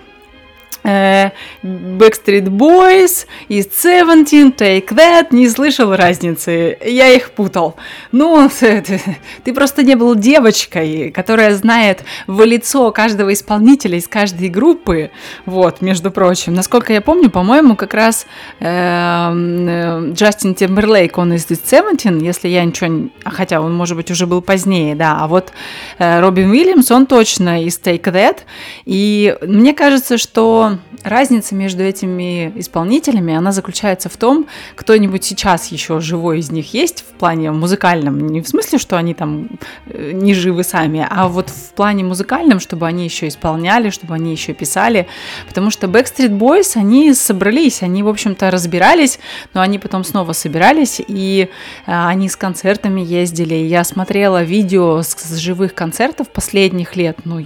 Backstreet 0.83 2.45
Boys 2.45 3.25
и 3.47 3.59
Seventeen, 3.61 4.55
Take 4.55 4.89
That, 4.89 5.27
не 5.31 5.47
слышал 5.49 5.95
разницы, 5.95 6.77
я 6.83 7.09
их 7.09 7.31
путал. 7.31 7.75
Ну, 8.11 8.49
ты, 8.59 9.01
ты 9.43 9.53
просто 9.53 9.83
не 9.83 9.95
был 9.95 10.15
девочкой, 10.15 11.11
которая 11.11 11.53
знает 11.55 12.03
в 12.27 12.43
лицо 12.43 12.91
каждого 12.91 13.33
исполнителя 13.33 13.97
из 13.97 14.07
каждой 14.07 14.49
группы, 14.49 15.11
вот, 15.45 15.81
между 15.81 16.11
прочим. 16.11 16.53
Насколько 16.53 16.93
я 16.93 17.01
помню, 17.01 17.29
по-моему, 17.29 17.75
как 17.75 17.93
раз 17.93 18.25
эм, 18.59 19.67
э, 19.67 20.11
Джастин 20.13 20.55
Тимберлейк, 20.55 21.17
он 21.17 21.33
из 21.33 21.45
Seventeen, 21.45 22.23
если 22.23 22.47
я 22.47 22.63
ничего... 22.63 23.09
а 23.23 23.31
Хотя 23.31 23.61
он, 23.61 23.73
может 23.73 23.95
быть, 23.95 24.11
уже 24.11 24.25
был 24.25 24.41
позднее, 24.41 24.95
да. 24.95 25.17
А 25.19 25.27
вот 25.27 25.51
э, 25.99 26.19
Робин 26.19 26.51
Уильямс, 26.51 26.91
он 26.91 27.05
точно 27.05 27.63
из 27.63 27.79
Take 27.79 28.03
That. 28.03 28.39
И 28.85 29.35
мне 29.41 29.73
кажется, 29.73 30.17
что 30.17 30.70
разница 31.03 31.55
между 31.55 31.83
этими 31.83 32.51
исполнителями, 32.55 33.33
она 33.33 33.51
заключается 33.51 34.09
в 34.09 34.17
том, 34.17 34.47
кто-нибудь 34.75 35.23
сейчас 35.23 35.67
еще 35.67 35.99
живой 35.99 36.39
из 36.39 36.51
них 36.51 36.73
есть 36.73 37.01
в 37.01 37.13
плане 37.17 37.51
музыкальном, 37.51 38.19
не 38.27 38.41
в 38.41 38.47
смысле, 38.47 38.79
что 38.79 38.97
они 38.97 39.13
там 39.13 39.49
э, 39.87 40.11
не 40.13 40.33
живы 40.33 40.63
сами, 40.63 41.05
а 41.09 41.27
вот 41.27 41.49
в 41.49 41.73
плане 41.73 42.03
музыкальном, 42.03 42.59
чтобы 42.59 42.87
они 42.87 43.03
еще 43.03 43.27
исполняли, 43.27 43.89
чтобы 43.89 44.15
они 44.15 44.31
еще 44.31 44.53
писали, 44.53 45.07
потому 45.47 45.71
что 45.71 45.87
Backstreet 45.87 46.37
Boys, 46.37 46.75
они 46.75 47.13
собрались, 47.13 47.83
они, 47.83 48.03
в 48.03 48.07
общем-то, 48.07 48.51
разбирались, 48.51 49.19
но 49.53 49.61
они 49.61 49.79
потом 49.79 50.03
снова 50.03 50.33
собирались, 50.33 51.01
и 51.05 51.49
э, 51.85 51.91
они 51.91 52.29
с 52.29 52.35
концертами 52.35 53.01
ездили. 53.01 53.55
Я 53.55 53.83
смотрела 53.83 54.43
видео 54.43 55.01
с, 55.01 55.35
живых 55.37 55.73
концертов 55.73 56.29
последних 56.29 56.95
лет, 56.95 57.19
ну, 57.25 57.39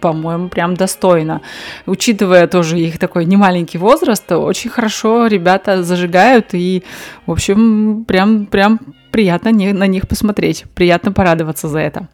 по-моему, 0.00 0.48
прям 0.48 0.74
достойно. 0.74 1.40
Учитывая 1.86 2.46
тоже 2.46 2.71
их 2.78 2.98
такой 2.98 3.24
немаленький 3.24 3.78
возраст, 3.78 4.30
очень 4.32 4.70
хорошо 4.70 5.26
ребята 5.26 5.82
зажигают, 5.82 6.48
и, 6.52 6.82
в 7.26 7.32
общем, 7.32 8.04
прям, 8.06 8.46
прям 8.46 8.80
приятно 9.10 9.52
на 9.52 9.86
них 9.86 10.08
посмотреть, 10.08 10.64
приятно 10.74 11.12
порадоваться 11.12 11.68
за 11.68 11.78
это. 11.78 12.08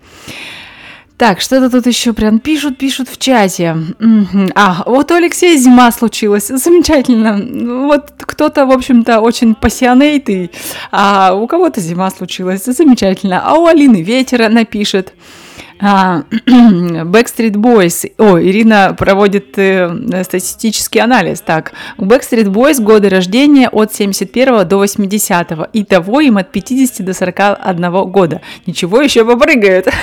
Так, 1.18 1.40
что-то 1.40 1.68
тут 1.68 1.86
еще 1.88 2.12
прям 2.12 2.38
пишут, 2.38 2.78
пишут 2.78 3.08
в 3.08 3.18
чате. 3.18 3.76
А, 4.54 4.84
вот 4.86 5.10
у 5.10 5.14
Алексея 5.14 5.58
зима 5.58 5.90
случилась. 5.90 6.46
Замечательно. 6.46 7.88
Вот 7.88 8.12
кто-то, 8.18 8.66
в 8.66 8.70
общем-то, 8.70 9.20
очень 9.20 9.56
пассионейтый, 9.56 10.52
а 10.92 11.34
у 11.34 11.48
кого-то 11.48 11.80
зима 11.80 12.08
случилась. 12.12 12.64
Замечательно. 12.66 13.42
А 13.44 13.54
у 13.54 13.66
Алины 13.66 14.00
ветер 14.00 14.48
напишет. 14.48 15.12
А, 15.12 15.47
Backstreet 15.80 17.52
Boys. 17.52 18.12
О, 18.18 18.40
Ирина 18.40 18.94
проводит 18.98 19.58
э, 19.58 20.22
статистический 20.24 21.00
анализ. 21.00 21.40
Так, 21.40 21.72
у 21.96 22.04
Backstreet 22.04 22.46
Boys 22.46 22.82
годы 22.82 23.08
рождения 23.08 23.68
от 23.68 23.94
71 23.94 24.66
до 24.66 24.78
80. 24.78 25.52
Итого 25.72 26.20
им 26.20 26.38
от 26.38 26.50
50 26.50 27.04
до 27.04 27.14
41 27.14 27.90
года. 28.10 28.40
Ничего, 28.66 29.00
еще 29.00 29.24
попрыгают. 29.24 29.88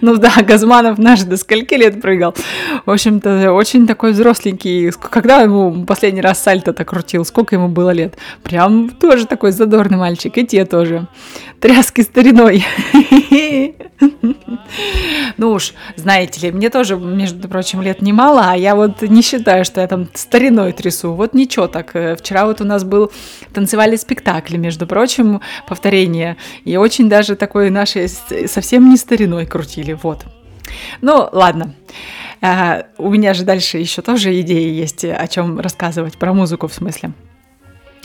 Ну 0.00 0.16
да, 0.16 0.32
Газманов 0.42 0.98
наш 0.98 1.22
до 1.22 1.36
скольки 1.36 1.74
лет 1.74 2.00
прыгал. 2.00 2.34
В 2.86 2.90
общем-то, 2.90 3.52
очень 3.52 3.86
такой 3.86 4.12
взросленький. 4.12 4.90
Когда 4.92 5.42
ему 5.42 5.84
последний 5.84 6.20
раз 6.20 6.42
сальто-то 6.42 6.84
крутил? 6.84 7.24
Сколько 7.24 7.56
ему 7.56 7.68
было 7.68 7.90
лет? 7.90 8.16
Прям 8.42 8.90
тоже 8.90 9.26
такой 9.26 9.52
задорный 9.52 9.98
мальчик. 9.98 10.36
И 10.38 10.46
те 10.46 10.64
тоже. 10.64 11.06
Тряски 11.60 12.00
стариной. 12.02 12.64
Ну 15.36 15.50
уж, 15.50 15.74
знаете 15.96 16.40
ли, 16.46 16.52
мне 16.52 16.70
тоже, 16.70 16.96
между 16.96 17.48
прочим, 17.48 17.82
лет 17.82 18.02
немало, 18.02 18.50
а 18.50 18.56
я 18.56 18.74
вот 18.76 19.02
не 19.02 19.22
считаю, 19.22 19.64
что 19.64 19.80
я 19.80 19.86
там 19.86 20.08
стариной 20.14 20.72
трясу. 20.72 21.12
Вот 21.14 21.34
ничего 21.34 21.66
так. 21.66 21.94
Э, 21.94 22.16
Вчера 22.16 22.46
вот 22.46 22.60
у 22.60 22.64
нас 22.64 22.84
был 22.84 23.10
танцевали 23.52 23.96
спектакли, 23.96 24.56
между 24.56 24.86
прочим, 24.86 25.40
повторение. 25.66 26.36
И 26.64 26.76
очень 26.76 27.08
даже 27.08 27.36
такой 27.36 27.70
нашей 27.70 28.08
совсем 28.08 28.88
не 28.90 28.96
стариной 28.96 29.46
крутили. 29.46 29.92
Вот. 29.92 30.24
Ну, 31.00 31.28
ладно. 31.32 31.74
А, 32.40 32.86
У 32.98 33.10
меня 33.10 33.34
же 33.34 33.44
дальше 33.44 33.78
еще 33.78 34.02
тоже 34.02 34.38
идеи 34.40 34.70
есть, 34.70 35.04
о 35.04 35.26
чем 35.26 35.58
рассказывать, 35.60 36.18
про 36.18 36.32
музыку 36.32 36.68
в 36.68 36.74
смысле. 36.74 37.12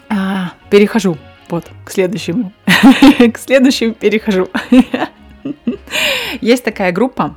А, 0.10 0.54
Перехожу 0.70 1.18
вот 1.50 1.66
к 1.86 1.92
следующему. 1.92 2.54
К 3.34 3.38
следующему 3.38 3.94
перехожу. 3.94 4.48
Есть 6.42 6.64
такая 6.64 6.92
группа. 6.92 7.36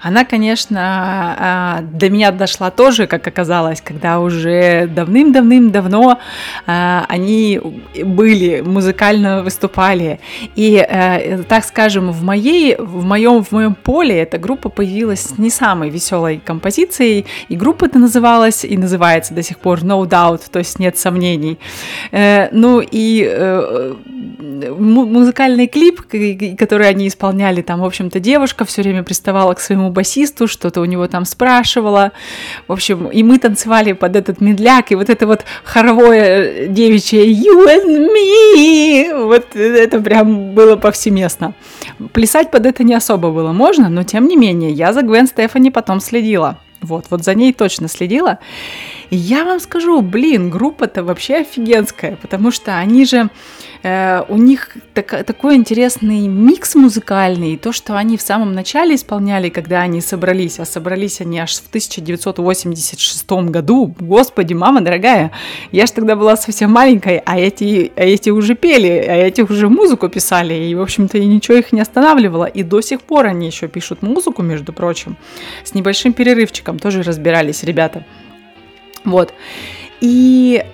Она, 0.00 0.24
конечно, 0.24 0.80
а, 1.38 1.80
до 1.82 2.10
меня 2.10 2.30
дошла 2.30 2.70
тоже, 2.70 3.06
как 3.06 3.26
оказалось, 3.26 3.80
когда 3.80 4.20
уже 4.20 4.86
давным-давным-давно 4.86 6.18
а, 6.66 7.04
они 7.08 7.60
были, 8.04 8.62
музыкально 8.62 9.42
выступали. 9.42 10.20
И, 10.56 10.76
э, 10.76 11.42
так 11.44 11.64
скажем, 11.64 12.10
в, 12.10 12.22
моей, 12.22 12.76
в, 12.76 13.04
моем, 13.04 13.44
в 13.44 13.52
моем 13.52 13.74
поле 13.74 14.18
эта 14.18 14.38
группа 14.38 14.68
появилась 14.68 15.20
с 15.20 15.38
не 15.38 15.50
самой 15.50 15.90
веселой 15.90 16.40
композицией. 16.44 17.26
И 17.48 17.56
группа 17.56 17.84
это 17.86 17.98
называлась 17.98 18.64
и 18.64 18.76
называется 18.76 19.34
до 19.34 19.42
сих 19.42 19.58
пор 19.58 19.80
No 19.80 20.04
Doubt, 20.06 20.42
то 20.50 20.58
есть 20.58 20.78
нет 20.78 20.98
сомнений. 20.98 21.58
Э, 22.12 22.48
Ну 22.52 22.80
и 22.80 23.26
э, 23.30 23.94
му- 24.78 25.06
музыкальный 25.06 25.66
клип, 25.66 26.02
который 26.58 26.88
они 26.88 27.08
исполняли, 27.08 27.23
там, 27.62 27.80
в 27.80 27.84
общем-то, 27.84 28.20
девушка 28.20 28.64
все 28.64 28.82
время 28.82 29.02
приставала 29.02 29.54
к 29.54 29.60
своему 29.60 29.90
басисту, 29.90 30.46
что-то 30.46 30.80
у 30.80 30.84
него 30.84 31.06
там 31.08 31.24
спрашивала. 31.24 32.12
В 32.68 32.72
общем, 32.72 33.06
и 33.06 33.22
мы 33.22 33.38
танцевали 33.38 33.92
под 33.92 34.16
этот 34.16 34.40
медляк, 34.40 34.92
и 34.92 34.94
вот 34.94 35.10
это 35.10 35.26
вот 35.26 35.44
хоровое 35.64 36.66
девичье 36.66 37.26
You 37.26 37.66
and 37.66 38.08
me, 38.08 39.26
вот 39.26 39.56
это 39.56 40.00
прям 40.00 40.54
было 40.54 40.76
повсеместно. 40.76 41.54
Плясать 42.12 42.50
под 42.50 42.66
это 42.66 42.84
не 42.84 42.94
особо 42.94 43.30
было 43.30 43.52
можно, 43.52 43.88
но 43.88 44.02
тем 44.02 44.28
не 44.28 44.36
менее, 44.36 44.70
я 44.70 44.92
за 44.92 45.02
Гвен 45.02 45.26
Стефани 45.26 45.70
потом 45.70 46.00
следила. 46.00 46.58
Вот, 46.80 47.06
вот 47.10 47.24
за 47.24 47.34
ней 47.34 47.52
точно 47.52 47.88
следила. 47.88 48.38
И 49.10 49.16
я 49.16 49.44
вам 49.44 49.60
скажу, 49.60 50.00
блин, 50.00 50.50
группа-то 50.50 51.04
вообще 51.04 51.36
офигенская, 51.36 52.16
потому 52.16 52.50
что 52.50 52.78
они 52.78 53.04
же, 53.04 53.28
э, 53.82 54.22
у 54.28 54.36
них 54.36 54.76
так- 54.94 55.24
такой 55.24 55.56
интересный 55.56 56.26
микс 56.28 56.74
музыкальный, 56.74 57.54
и 57.54 57.56
то, 57.56 57.72
что 57.72 57.96
они 57.96 58.16
в 58.16 58.22
самом 58.22 58.54
начале 58.54 58.94
исполняли, 58.94 59.48
когда 59.50 59.80
они 59.80 60.00
собрались, 60.00 60.58
а 60.58 60.64
собрались 60.64 61.20
они 61.20 61.38
аж 61.38 61.54
в 61.56 61.68
1986 61.70 63.50
году, 63.50 63.94
господи, 64.00 64.54
мама 64.54 64.80
дорогая, 64.80 65.30
я 65.72 65.86
же 65.86 65.92
тогда 65.92 66.16
была 66.16 66.36
совсем 66.36 66.70
маленькой, 66.70 67.22
а 67.24 67.38
эти, 67.38 67.92
а 67.96 68.02
эти 68.02 68.30
уже 68.30 68.54
пели, 68.54 68.88
а 68.88 69.14
эти 69.14 69.42
уже 69.42 69.68
музыку 69.68 70.08
писали, 70.08 70.54
и, 70.54 70.74
в 70.74 70.80
общем-то, 70.80 71.18
и 71.18 71.26
ничего 71.26 71.58
их 71.58 71.72
не 71.72 71.80
останавливало, 71.80 72.44
и 72.46 72.62
до 72.62 72.80
сих 72.80 73.02
пор 73.02 73.26
они 73.26 73.46
еще 73.46 73.68
пишут 73.68 74.02
музыку, 74.02 74.42
между 74.42 74.72
прочим, 74.72 75.16
с 75.64 75.74
небольшим 75.74 76.12
перерывчиком, 76.12 76.78
тоже 76.78 77.02
разбирались 77.02 77.64
ребята. 77.64 78.04
Вот. 79.04 79.32
И 80.00 80.64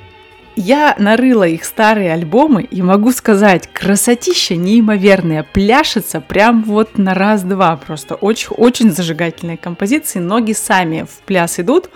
я 0.57 0.95
нарыла 0.99 1.47
их 1.47 1.65
старые 1.65 2.13
альбомы 2.13 2.63
и 2.65 2.83
могу 2.83 3.13
сказать, 3.13 3.69
красотища 3.73 4.57
неимоверная, 4.57 5.43
пляшется 5.43 6.21
прям 6.21 6.63
вот 6.65 6.99
на 6.99 7.15
раз-два, 7.15 7.77
просто. 7.77 8.15
Очень, 8.17 8.55
очень 8.57 8.91
зажигательные 8.91 9.57
композиции, 9.57 10.19
ноги 10.19 10.53
сами 10.53 11.07
в 11.09 11.23
пляс 11.25 11.59
идут, 11.61 11.91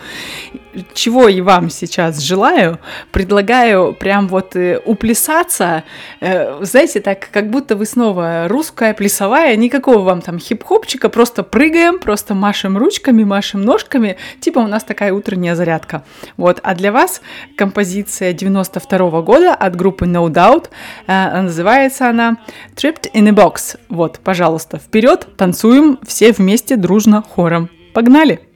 чего 0.92 1.28
и 1.28 1.40
вам 1.40 1.70
сейчас 1.70 2.18
желаю, 2.20 2.78
предлагаю 3.12 3.94
прям 3.94 4.28
вот 4.28 4.56
э, 4.56 4.80
уплясаться, 4.84 5.84
э, 6.20 6.64
знаете, 6.64 7.00
так 7.00 7.28
как 7.30 7.50
будто 7.50 7.76
вы 7.76 7.86
снова 7.86 8.46
русская 8.48 8.94
плясовая, 8.94 9.56
никакого 9.56 10.00
вам 10.00 10.20
там 10.20 10.38
хип-хопчика, 10.38 11.08
просто 11.08 11.42
прыгаем, 11.42 11.98
просто 11.98 12.34
машем 12.34 12.76
ручками, 12.78 13.24
машем 13.24 13.62
ножками, 13.62 14.16
типа 14.40 14.60
у 14.60 14.66
нас 14.66 14.84
такая 14.84 15.12
утренняя 15.12 15.54
зарядка. 15.54 16.04
Вот, 16.36 16.60
а 16.62 16.74
для 16.74 16.92
вас 16.92 17.20
композиция 17.56 18.32
92 18.32 19.22
года 19.22 19.54
от 19.54 19.76
группы 19.76 20.06
No 20.06 20.28
Doubt, 20.28 20.68
э, 21.06 21.42
называется 21.42 22.08
она 22.08 22.38
Tripped 22.76 23.12
in 23.12 23.28
a 23.28 23.32
Box. 23.32 23.78
Вот, 23.88 24.20
пожалуйста, 24.22 24.78
вперед, 24.78 25.26
танцуем 25.36 25.98
все 26.06 26.32
вместе 26.32 26.76
дружно 26.76 27.22
хором. 27.22 27.70
Погнали! 27.92 28.53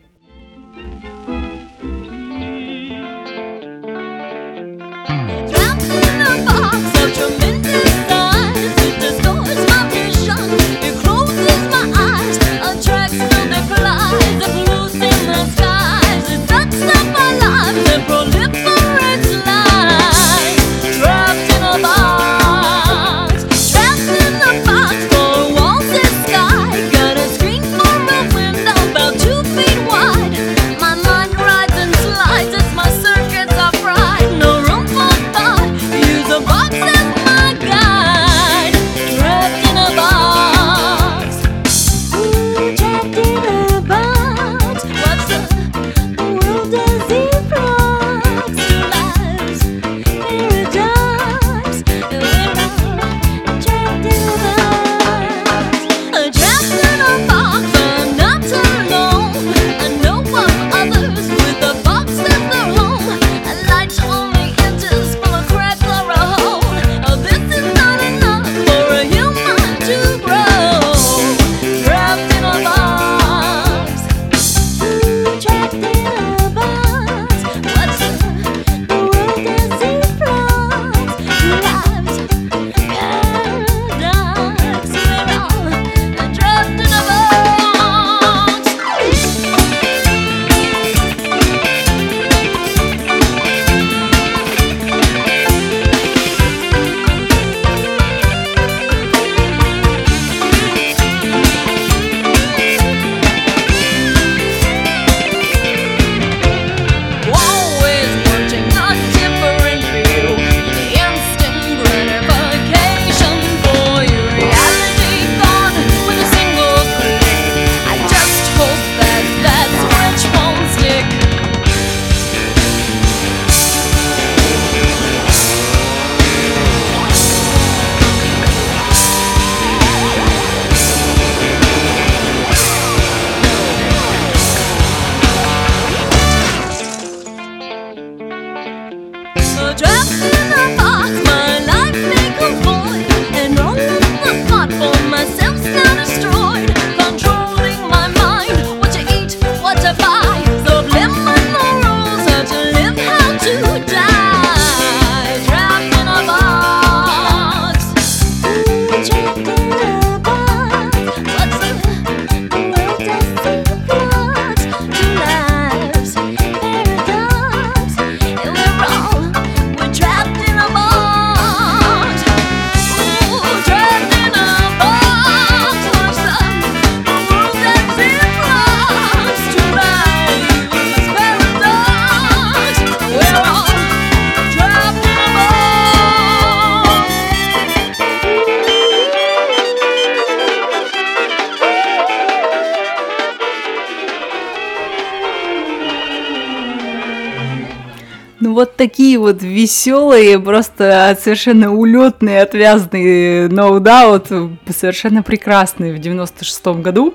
Такие 199.18 199.20
вот 199.20 199.42
веселые, 199.42 200.38
просто 200.38 201.16
совершенно 201.20 201.72
улетные, 201.72 202.42
отвязные 202.42 203.48
No 203.48 203.78
Doubt, 203.78 204.57
совершенно 204.70 205.22
прекрасные 205.22 205.94
в 205.94 205.98
96-м 205.98 206.83
году. 206.83 207.14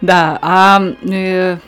Да, 0.00 0.38
а 0.42 0.80
э, 1.02 1.58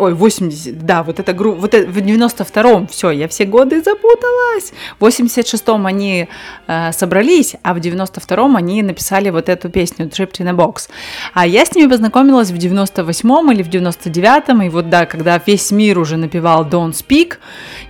Ой, 0.00 0.14
80, 0.14 0.86
да, 0.86 1.02
вот 1.02 1.20
эта 1.20 1.34
группа, 1.34 1.60
вот 1.60 1.74
это, 1.74 1.86
в 1.86 1.98
92-м, 1.98 2.86
все, 2.86 3.10
я 3.10 3.28
все 3.28 3.44
годы 3.44 3.82
запуталась. 3.82 4.72
В 4.98 5.04
86-м 5.04 5.84
они 5.84 6.26
э, 6.66 6.92
собрались, 6.92 7.56
а 7.62 7.74
в 7.74 7.76
92-м 7.76 8.56
они 8.56 8.82
написали 8.82 9.28
вот 9.28 9.50
эту 9.50 9.68
песню 9.68 10.06
Tripped 10.06 10.38
in 10.38 10.48
a 10.48 10.52
Box. 10.52 10.88
А 11.34 11.46
я 11.46 11.66
с 11.66 11.74
ними 11.74 11.86
познакомилась 11.90 12.50
в 12.50 12.54
98-м 12.54 13.52
или 13.52 13.62
в 13.62 13.68
99-м, 13.68 14.62
и 14.62 14.68
вот 14.70 14.88
да, 14.88 15.04
когда 15.04 15.38
весь 15.44 15.70
мир 15.70 15.98
уже 15.98 16.16
напевал 16.16 16.64
Don't 16.64 16.92
Speak, 16.92 17.34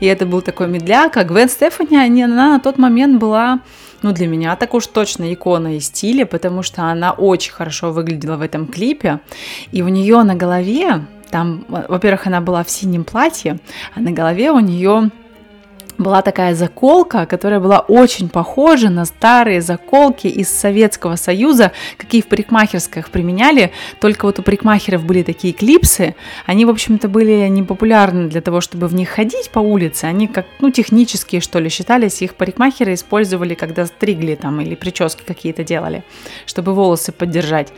и 0.01 0.07
это 0.07 0.27
был 0.27 0.43
такой 0.43 0.67
медляк, 0.67 1.17
а 1.17 1.23
Гвен 1.23 1.49
Стефани, 1.49 1.97
они, 1.97 2.25
она 2.25 2.55
на 2.55 2.59
тот 2.59 2.77
момент 2.77 3.21
была 3.21 3.61
ну, 4.03 4.13
для 4.13 4.27
меня 4.27 4.57
так 4.57 4.75
уж 4.75 4.87
точно 4.87 5.33
икона 5.33 5.77
и 5.77 5.81
стиля, 5.81 6.25
потому 6.27 6.63
что 6.63 6.83
она 6.83 7.13
очень 7.13 7.53
хорошо 7.53 7.93
выглядела 7.93 8.37
в 8.37 8.43
этом 8.43 8.67
клипе, 8.67 9.21
и 9.71 9.83
у 9.83 9.89
нее 9.89 10.23
на 10.23 10.35
голове 10.35 11.05
там, 11.31 11.65
во-первых, 11.69 12.27
она 12.27 12.41
была 12.41 12.65
в 12.65 12.71
синем 12.71 13.05
платье, 13.05 13.59
а 13.95 14.01
на 14.01 14.13
голове 14.13 14.51
у 14.51 14.61
нее 14.61 15.11
была 16.01 16.23
такая 16.23 16.55
заколка, 16.55 17.27
которая 17.27 17.61
была 17.61 17.81
очень 17.81 18.29
похожа 18.29 18.89
на 18.89 19.05
старые 19.05 19.61
заколки 19.61 20.27
из 20.27 20.49
Советского 20.49 21.17
Союза, 21.17 21.73
какие 21.99 22.23
в 22.23 22.27
парикмахерских 22.27 23.11
применяли, 23.11 23.73
только 24.01 24.25
вот 24.25 24.39
у 24.39 24.43
парикмахеров 24.43 25.05
были 25.05 25.23
такие 25.23 25.53
клипсы, 25.53 26.15
они, 26.47 26.65
в 26.65 26.71
общем-то, 26.71 27.09
были 27.09 27.47
не 27.49 27.63
популярны 27.63 28.29
для 28.29 28.41
того, 28.41 28.61
чтобы 28.61 28.87
в 28.89 28.95
них 28.95 29.11
ходить 29.11 29.51
по 29.51 29.59
улице, 29.59 30.07
они 30.07 30.27
как, 30.27 30.47
ну, 30.61 30.71
технические, 30.71 31.43
что 31.43 31.59
ли, 31.59 31.69
считались, 31.69 32.23
их 32.23 32.35
парикмахеры 32.35 32.95
использовали, 32.95 33.55
когда 33.55 33.85
стригли 33.85 34.35
там 34.37 34.61
или 34.61 34.75
прически 34.75 35.23
какие-то 35.23 35.65
делали, 35.65 36.03
чтобы 36.47 36.73
волосы 36.73 37.13
поддержать. 37.13 37.73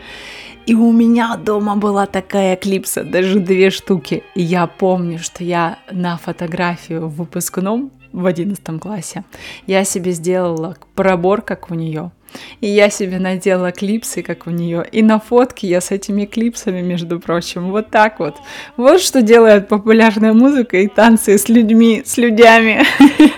И 0.64 0.74
у 0.74 0.92
меня 0.92 1.36
дома 1.36 1.76
была 1.76 2.06
такая 2.06 2.56
клипса, 2.56 3.02
даже 3.02 3.40
две 3.40 3.70
штуки. 3.70 4.22
И 4.34 4.42
я 4.42 4.66
помню, 4.66 5.18
что 5.18 5.42
я 5.42 5.78
на 5.90 6.16
фотографию 6.16 7.08
в 7.08 7.16
выпускном 7.16 7.90
в 8.12 8.26
одиннадцатом 8.26 8.78
классе 8.78 9.24
я 9.66 9.84
себе 9.84 10.12
сделала 10.12 10.76
пробор, 10.94 11.42
как 11.42 11.70
у 11.70 11.74
нее. 11.74 12.12
И 12.60 12.68
я 12.68 12.90
себе 12.90 13.18
надела 13.18 13.72
клипсы, 13.72 14.22
как 14.22 14.46
у 14.46 14.50
нее. 14.50 14.84
И 14.92 15.02
на 15.02 15.18
фотке 15.18 15.66
я 15.66 15.80
с 15.80 15.90
этими 15.90 16.24
клипсами, 16.24 16.80
между 16.80 17.20
прочим, 17.20 17.70
вот 17.70 17.90
так 17.90 18.18
вот. 18.18 18.36
Вот 18.76 19.00
что 19.00 19.22
делает 19.22 19.68
популярная 19.68 20.32
музыка 20.32 20.78
и 20.78 20.88
танцы 20.88 21.38
с 21.38 21.48
людьми, 21.48 22.02
с 22.04 22.16
людьми. 22.16 22.80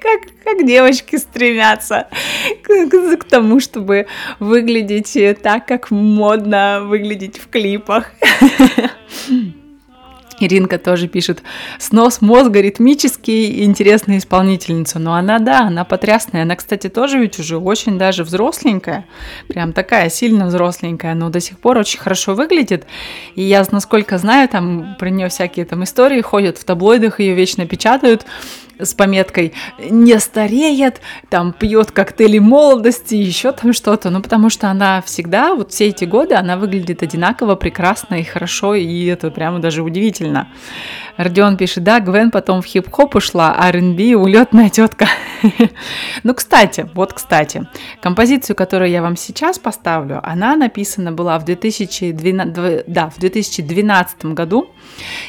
Как, 0.00 0.20
как 0.44 0.64
девочки 0.64 1.16
стремятся 1.16 2.06
к, 2.62 3.16
к 3.18 3.24
тому, 3.24 3.58
чтобы 3.58 4.06
выглядеть 4.38 5.18
так, 5.42 5.66
как 5.66 5.90
модно 5.90 6.82
выглядеть 6.84 7.38
в 7.38 7.48
клипах. 7.48 8.12
Иринка 10.40 10.78
тоже 10.78 11.08
пишет, 11.08 11.42
снос 11.78 12.20
мозга 12.20 12.60
ритмический, 12.60 13.64
интересная 13.64 14.18
исполнительница. 14.18 14.98
Но 14.98 15.14
она, 15.14 15.38
да, 15.38 15.60
она 15.60 15.84
потрясная. 15.84 16.42
Она, 16.42 16.56
кстати, 16.56 16.88
тоже 16.88 17.18
ведь 17.18 17.38
уже 17.38 17.58
очень 17.58 17.98
даже 17.98 18.24
взросленькая. 18.24 19.06
Прям 19.48 19.72
такая 19.72 20.10
сильно 20.10 20.46
взросленькая, 20.46 21.14
но 21.14 21.30
до 21.30 21.40
сих 21.40 21.58
пор 21.58 21.78
очень 21.78 21.98
хорошо 21.98 22.34
выглядит. 22.34 22.86
И 23.34 23.42
я, 23.42 23.64
насколько 23.70 24.18
знаю, 24.18 24.48
там 24.48 24.96
про 24.98 25.10
нее 25.10 25.28
всякие 25.28 25.64
там 25.64 25.84
истории 25.84 26.20
ходят, 26.20 26.58
в 26.58 26.64
таблоидах 26.64 27.20
ее 27.20 27.34
вечно 27.34 27.66
печатают 27.66 28.26
с 28.78 28.94
пометкой 28.94 29.52
«не 29.78 30.18
стареет», 30.18 31.00
там 31.28 31.52
пьет 31.52 31.90
коктейли 31.90 32.38
молодости, 32.38 33.14
еще 33.14 33.52
там 33.52 33.72
что-то, 33.72 34.10
ну 34.10 34.22
потому 34.22 34.50
что 34.50 34.68
она 34.68 35.02
всегда, 35.02 35.54
вот 35.54 35.72
все 35.72 35.86
эти 35.86 36.04
годы, 36.04 36.34
она 36.34 36.56
выглядит 36.56 37.02
одинаково, 37.02 37.54
прекрасно 37.54 38.16
и 38.16 38.24
хорошо, 38.24 38.74
и 38.74 39.06
это 39.06 39.30
прямо 39.30 39.58
даже 39.58 39.82
удивительно. 39.82 40.48
Родион 41.16 41.56
пишет, 41.56 41.82
да, 41.82 42.00
Гвен 42.00 42.30
потом 42.30 42.60
в 42.60 42.66
хип-хоп 42.66 43.14
ушла, 43.14 43.56
а 43.58 43.68
R&B 43.68 44.14
улетная 44.16 44.68
тетка. 44.68 45.08
ну, 46.22 46.34
кстати, 46.34 46.88
вот, 46.92 47.14
кстати, 47.14 47.66
композицию, 48.00 48.54
которую 48.54 48.90
я 48.90 49.00
вам 49.00 49.16
сейчас 49.16 49.58
поставлю, 49.58 50.20
она 50.22 50.56
написана 50.56 51.12
была 51.12 51.38
в 51.38 51.44
2012, 51.44 52.84
да, 52.86 53.08
в 53.08 53.18
2012 53.18 54.26
году, 54.26 54.70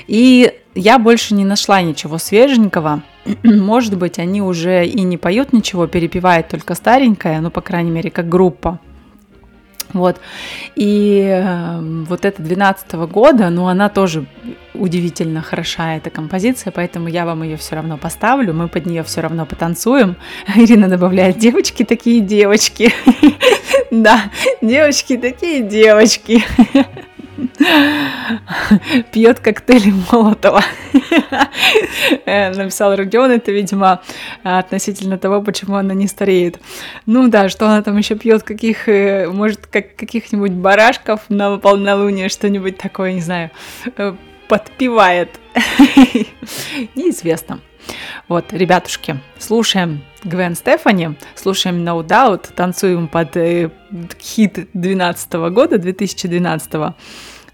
и 0.08 0.54
я 0.76 1.00
больше 1.00 1.34
не 1.34 1.46
нашла 1.46 1.82
ничего 1.82 2.18
свеженького. 2.18 3.04
Может 3.44 3.98
быть, 3.98 4.20
они 4.20 4.42
уже 4.42 4.86
и 4.86 5.02
не 5.02 5.18
поют 5.18 5.54
ничего, 5.54 5.88
перепевают 5.88 6.48
только 6.50 6.76
старенькое, 6.76 7.40
ну, 7.42 7.52
по 7.52 7.62
крайней 7.62 7.92
мере, 7.92 8.10
как 8.10 8.30
группа. 8.30 8.80
Вот. 9.94 10.20
И 10.76 11.22
э, 11.26 11.80
вот 12.08 12.26
это 12.26 12.42
12 12.42 12.94
года, 13.10 13.50
ну, 13.50 13.68
она 13.68 13.90
тоже 13.90 14.26
удивительно 14.74 15.42
хороша, 15.42 15.96
эта 15.96 16.10
композиция, 16.10 16.72
поэтому 16.72 17.08
я 17.08 17.26
вам 17.26 17.44
ее 17.44 17.58
все 17.58 17.76
равно 17.76 17.98
поставлю, 17.98 18.54
мы 18.54 18.68
под 18.68 18.86
нее 18.86 19.04
все 19.04 19.22
равно 19.22 19.46
потанцуем. 19.46 20.18
Ирина 20.56 20.88
добавляет, 20.88 21.38
девочки 21.38 21.84
такие 21.84 22.22
девочки. 22.22 22.94
Да, 23.90 24.24
девочки 24.62 25.16
такие 25.16 25.64
девочки. 25.64 26.44
Пьет 29.12 29.40
коктейли 29.40 29.94
Молотова. 30.12 30.62
Э, 32.26 32.52
написал 32.54 32.96
Родион, 32.96 33.32
это, 33.32 33.52
видимо, 33.52 34.02
относительно 34.44 35.18
того, 35.18 35.42
почему 35.42 35.76
она 35.76 35.94
не 35.94 36.08
стареет. 36.08 36.60
Ну 37.06 37.28
да, 37.28 37.50
что 37.50 37.66
она 37.66 37.82
там 37.82 37.98
еще 37.98 38.16
пьет, 38.16 38.44
каких, 38.44 38.88
э, 38.88 39.28
может, 39.30 39.68
как, 39.68 39.96
каких-нибудь 39.96 40.52
барашков 40.52 41.22
на 41.30 41.58
полнолуние, 41.58 42.30
что-нибудь 42.30 42.78
такое, 42.78 43.14
не 43.14 43.22
знаю, 43.22 43.52
э, 43.98 44.14
подпевает. 44.48 45.40
Неизвестно. 46.96 47.60
Вот, 48.28 48.52
ребятушки, 48.52 49.20
слушаем 49.40 50.04
Гвен 50.24 50.56
Стефани, 50.56 51.16
слушаем 51.36 51.86
No 51.86 52.06
Doubt, 52.06 52.54
танцуем 52.54 53.08
под 53.08 53.38
э, 53.38 53.70
хит 54.20 54.68
2012 54.74 55.34
года, 55.52 55.78
2012 55.78 56.96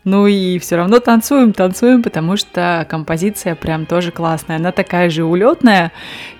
ну 0.03 0.27
и 0.27 0.59
все 0.59 0.75
равно 0.75 0.99
танцуем, 0.99 1.53
танцуем, 1.53 2.03
потому 2.03 2.37
что 2.37 2.85
композиция 2.89 3.55
прям 3.55 3.85
тоже 3.85 4.11
классная. 4.11 4.57
Она 4.57 4.71
такая 4.71 5.09
же 5.09 5.23
улетная, 5.23 5.91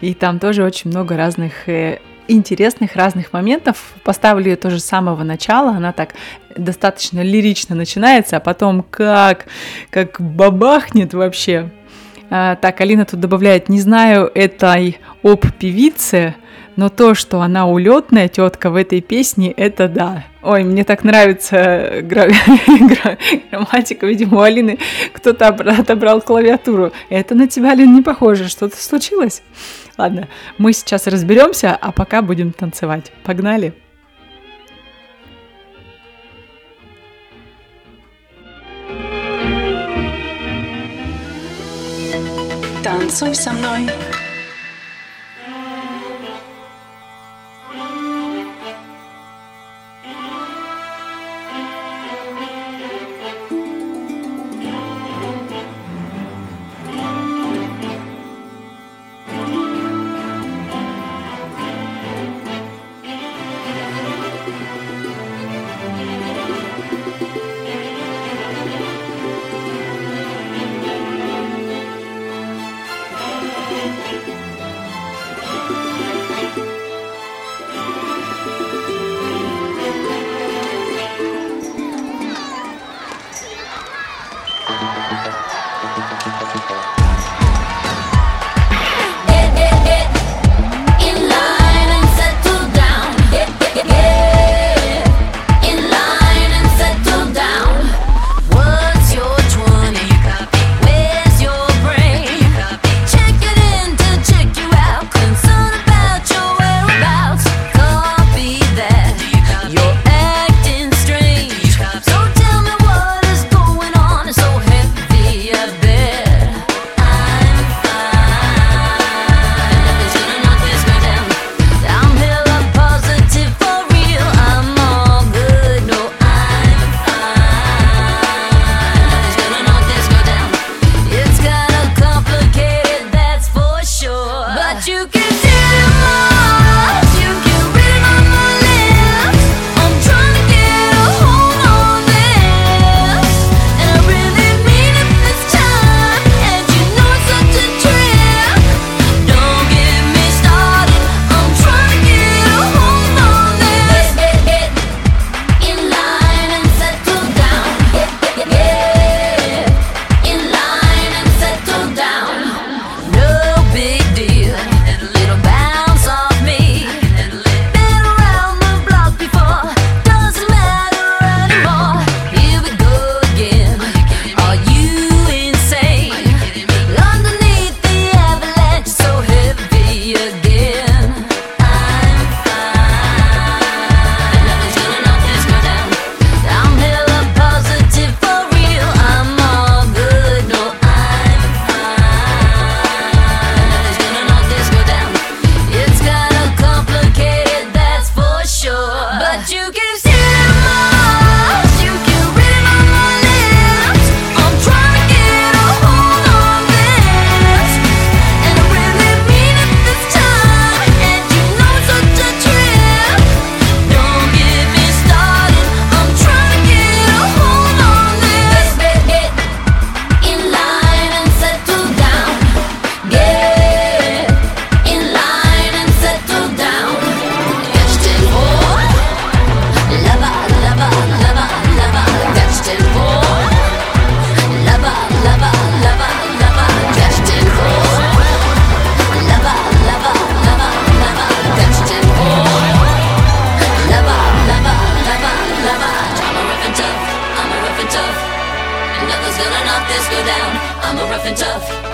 и 0.02 0.14
там 0.14 0.40
тоже 0.40 0.64
очень 0.64 0.90
много 0.90 1.16
разных 1.16 1.70
э, 1.70 2.00
интересных 2.28 2.96
разных 2.96 3.34
моментов. 3.34 3.94
Поставлю 4.04 4.52
ее 4.52 4.56
тоже 4.56 4.80
с 4.80 4.86
самого 4.86 5.24
начала. 5.24 5.72
Она 5.72 5.94
так 5.94 6.14
достаточно 6.56 7.22
лирично 7.22 7.76
начинается, 7.76 8.38
а 8.38 8.40
потом 8.40 8.84
как, 8.90 9.46
как 9.90 10.20
бабахнет 10.20 11.14
вообще. 11.14 11.70
А, 12.30 12.56
так, 12.56 12.82
Алина 12.82 13.06
тут 13.06 13.20
добавляет, 13.20 13.70
не 13.70 13.80
знаю 13.80 14.32
этой 14.34 14.98
об 15.24 15.46
певице, 15.60 16.36
но 16.76 16.90
то, 16.90 17.14
что 17.14 17.42
она 17.42 17.68
улетная 17.68 18.28
тетка 18.28 18.70
в 18.70 18.76
этой 18.76 19.02
песне, 19.02 19.52
это 19.52 19.88
да. 19.88 20.26
Ой, 20.42 20.64
мне 20.64 20.84
так 20.84 21.04
нравится 21.04 22.00
гра... 22.02 22.28
грамматика, 23.50 24.06
видимо, 24.06 24.40
у 24.40 24.42
Алины 24.42 24.80
кто-то 25.14 25.48
отобрал 25.48 26.22
клавиатуру. 26.22 26.92
Это 27.10 27.36
на 27.36 27.48
тебя, 27.48 27.72
Алина, 27.72 27.94
не 27.94 28.02
похоже. 28.02 28.50
Что-то 28.50 28.78
случилось? 28.78 29.42
Ладно, 29.98 30.28
мы 30.58 30.74
сейчас 30.74 31.08
разберемся, 31.08 31.78
а 31.80 31.92
пока 31.92 32.22
будем 32.22 32.52
танцевать. 32.52 33.12
Погнали! 33.24 33.74
Танцуй 42.84 43.34
со 43.34 43.54
мной. 43.54 43.90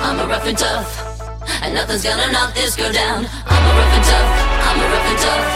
I'm 0.09 0.17
a 0.17 0.25
rough 0.25 0.47
and 0.47 0.57
tough. 0.57 0.89
And 1.61 1.75
nothing's 1.75 2.03
gonna 2.03 2.31
knock 2.31 2.55
this 2.55 2.75
girl 2.75 2.91
down. 2.91 3.27
I'm 3.45 3.63
a 3.63 3.71
rough 3.77 3.93
and 3.93 4.03
tough, 4.03 4.29
I'm 4.65 4.79
a 4.79 4.85
rough 4.89 5.05
and 5.05 5.19
tough. 5.19 5.47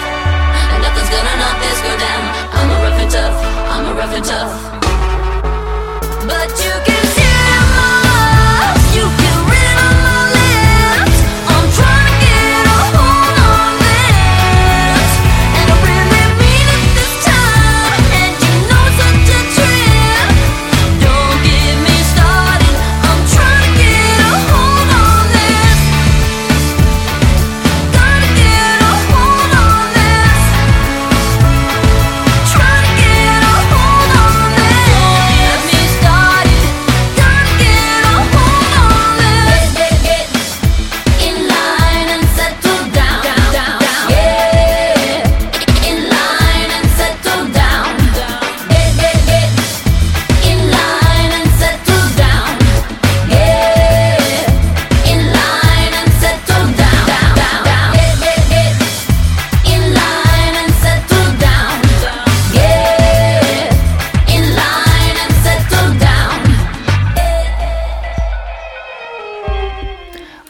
And 0.70 0.84
nothing's 0.84 1.10
gonna 1.10 1.36
knock 1.42 1.58
this 1.60 1.82
girl 1.82 1.98
down. 1.98 2.24
I'm 2.54 2.70
a 2.70 2.78
rough 2.84 3.02
and 3.02 3.12
tough, 3.12 3.36
I'm 3.74 3.86
a 3.88 3.94
rough 3.96 4.14
and 4.14 4.24
tough. 4.24 4.93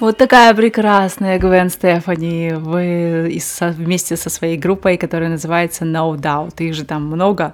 Вот 0.04 0.18
такая 0.18 0.54
прекрасная 0.54 1.40
Гвен 1.40 1.70
Стефани 1.70 2.52
вы 2.58 3.38
со- 3.40 3.70
вместе 3.70 4.18
со 4.18 4.30
своей 4.30 4.58
группой, 4.58 4.98
которая 4.98 5.30
называется 5.30 5.86
No 5.86 6.14
Doubt. 6.18 6.56
Их 6.58 6.74
же 6.74 6.84
там 6.84 7.06
много. 7.06 7.54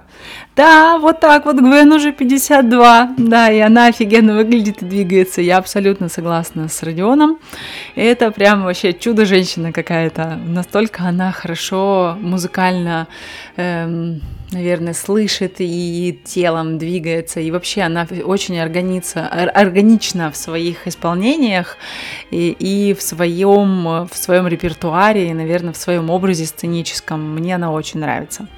Да, 0.56 0.98
вот 0.98 1.20
так 1.20 1.44
вот 1.44 1.54
Гвен 1.60 1.92
уже 1.92 2.10
52. 2.10 3.14
Да, 3.18 3.52
и 3.52 3.60
она 3.60 3.86
офигенно 3.86 4.34
выглядит 4.34 4.82
и 4.82 4.84
двигается. 4.84 5.40
Я 5.40 5.58
абсолютно 5.58 6.08
согласна 6.08 6.66
с 6.68 6.82
Родионом. 6.82 7.38
Это 7.94 8.32
прям 8.32 8.64
вообще 8.64 8.94
чудо-женщина 8.94 9.70
какая-то. 9.70 10.36
Настолько 10.44 11.04
она 11.04 11.30
хорошо 11.30 12.16
музыкально 12.20 13.06
эм, 13.56 14.22
наверное, 14.52 14.94
слышит 14.94 15.56
и 15.58 16.18
телом 16.24 16.78
двигается, 16.78 17.40
и 17.40 17.50
вообще 17.50 17.82
она 17.82 18.06
очень 18.24 18.58
органица, 18.58 19.30
ор- 19.32 19.50
органична 19.54 20.30
в 20.30 20.36
своих 20.36 20.86
исполнениях 20.86 21.76
и, 22.30 22.50
и 22.50 22.94
в 22.94 23.02
своем 23.02 24.06
в 24.06 24.16
своем 24.16 24.46
репертуаре, 24.48 25.30
и, 25.30 25.34
наверное, 25.34 25.72
в 25.72 25.76
своем 25.76 26.10
образе 26.10 26.46
сценическом. 26.46 27.34
Мне 27.34 27.54
она 27.54 27.72
очень 27.72 28.00
нравится. 28.00 28.48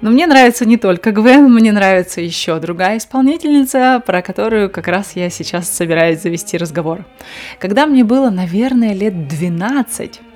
Но 0.00 0.10
мне 0.10 0.26
нравится 0.26 0.64
не 0.64 0.76
только 0.76 1.10
Гвен, 1.10 1.52
мне 1.52 1.72
нравится 1.72 2.20
еще 2.20 2.58
другая 2.60 2.98
исполнительница, 2.98 4.00
про 4.06 4.22
которую 4.22 4.70
как 4.70 4.86
раз 4.86 5.16
я 5.16 5.28
сейчас 5.28 5.68
собираюсь 5.68 6.22
завести 6.22 6.56
разговор. 6.56 7.04
Когда 7.58 7.86
мне 7.86 8.04
было, 8.04 8.30
наверное, 8.30 8.94
лет 8.94 9.26
12, 9.26 10.20
э, 10.20 10.27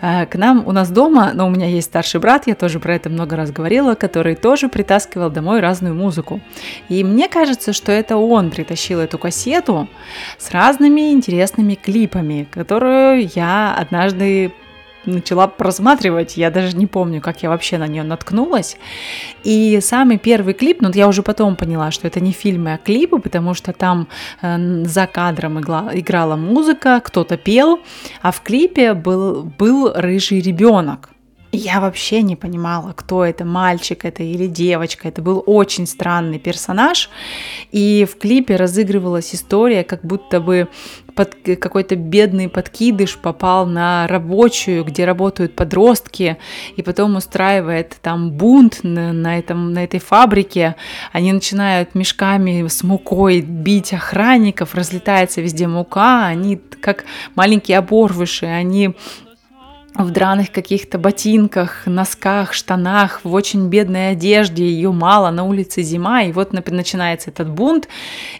к 0.00 0.28
нам 0.34 0.66
у 0.66 0.72
нас 0.72 0.90
дома, 0.90 1.32
но 1.34 1.46
у 1.46 1.50
меня 1.50 1.66
есть 1.66 1.88
старший 1.88 2.20
брат, 2.20 2.46
я 2.46 2.54
тоже 2.54 2.80
про 2.80 2.94
это 2.94 3.10
много 3.10 3.36
раз 3.36 3.50
говорила, 3.50 3.94
который 3.94 4.34
тоже 4.34 4.68
притаскивал 4.68 5.30
домой 5.30 5.60
разную 5.60 5.94
музыку. 5.94 6.40
И 6.88 7.04
мне 7.04 7.28
кажется, 7.28 7.72
что 7.72 7.92
это 7.92 8.16
он 8.16 8.50
притащил 8.50 9.00
эту 9.00 9.18
кассету 9.18 9.88
с 10.38 10.50
разными 10.50 11.12
интересными 11.12 11.74
клипами, 11.74 12.46
которую 12.50 13.28
я 13.34 13.74
однажды 13.76 14.52
начала 15.06 15.46
просматривать, 15.46 16.36
я 16.36 16.50
даже 16.50 16.76
не 16.76 16.86
помню, 16.86 17.20
как 17.20 17.42
я 17.42 17.48
вообще 17.48 17.78
на 17.78 17.86
нее 17.86 18.02
наткнулась. 18.02 18.76
И 19.42 19.80
самый 19.80 20.18
первый 20.18 20.54
клип, 20.54 20.80
ну 20.80 20.90
я 20.94 21.08
уже 21.08 21.22
потом 21.22 21.56
поняла, 21.56 21.90
что 21.90 22.06
это 22.06 22.20
не 22.20 22.32
фильмы, 22.32 22.74
а 22.74 22.78
клипы, 22.78 23.18
потому 23.18 23.54
что 23.54 23.72
там 23.72 24.08
э, 24.42 24.84
за 24.84 25.06
кадром 25.06 25.60
игла, 25.60 25.90
играла 25.92 26.36
музыка, 26.36 27.00
кто-то 27.04 27.36
пел, 27.36 27.80
а 28.22 28.30
в 28.30 28.42
клипе 28.42 28.94
был, 28.94 29.44
был 29.58 29.92
рыжий 29.94 30.40
ребенок. 30.40 31.13
Я 31.54 31.80
вообще 31.80 32.22
не 32.22 32.34
понимала, 32.34 32.92
кто 32.92 33.24
это, 33.24 33.44
мальчик 33.44 34.04
это 34.04 34.24
или 34.24 34.46
девочка. 34.46 35.06
Это 35.06 35.22
был 35.22 35.42
очень 35.46 35.86
странный 35.86 36.40
персонаж. 36.40 37.10
И 37.70 38.06
в 38.10 38.18
клипе 38.18 38.56
разыгрывалась 38.56 39.34
история, 39.34 39.84
как 39.84 40.04
будто 40.04 40.40
бы 40.40 40.68
под 41.14 41.36
какой-то 41.60 41.94
бедный 41.94 42.48
подкидыш 42.48 43.18
попал 43.18 43.66
на 43.66 44.08
рабочую, 44.08 44.84
где 44.84 45.04
работают 45.04 45.54
подростки, 45.54 46.38
и 46.76 46.82
потом 46.82 47.14
устраивает 47.16 47.96
там 48.02 48.32
бунт 48.32 48.80
на, 48.82 49.12
на, 49.12 49.38
этом, 49.38 49.72
на 49.72 49.84
этой 49.84 50.00
фабрике. 50.00 50.74
Они 51.12 51.32
начинают 51.32 51.94
мешками 51.94 52.66
с 52.66 52.82
мукой 52.82 53.42
бить 53.42 53.92
охранников, 53.92 54.74
разлетается 54.74 55.40
везде 55.40 55.68
мука, 55.68 56.26
они 56.26 56.60
как 56.80 57.04
маленькие 57.36 57.78
оборвыши, 57.78 58.46
они 58.46 58.96
в 59.96 60.10
драных 60.10 60.50
каких-то 60.50 60.98
ботинках, 60.98 61.86
носках, 61.86 62.52
штанах, 62.52 63.20
в 63.22 63.32
очень 63.32 63.68
бедной 63.68 64.10
одежде, 64.10 64.64
ее 64.64 64.90
мало, 64.90 65.30
на 65.30 65.44
улице 65.44 65.82
зима, 65.82 66.22
и 66.22 66.32
вот 66.32 66.52
начинается 66.52 67.30
этот 67.30 67.48
бунт, 67.48 67.88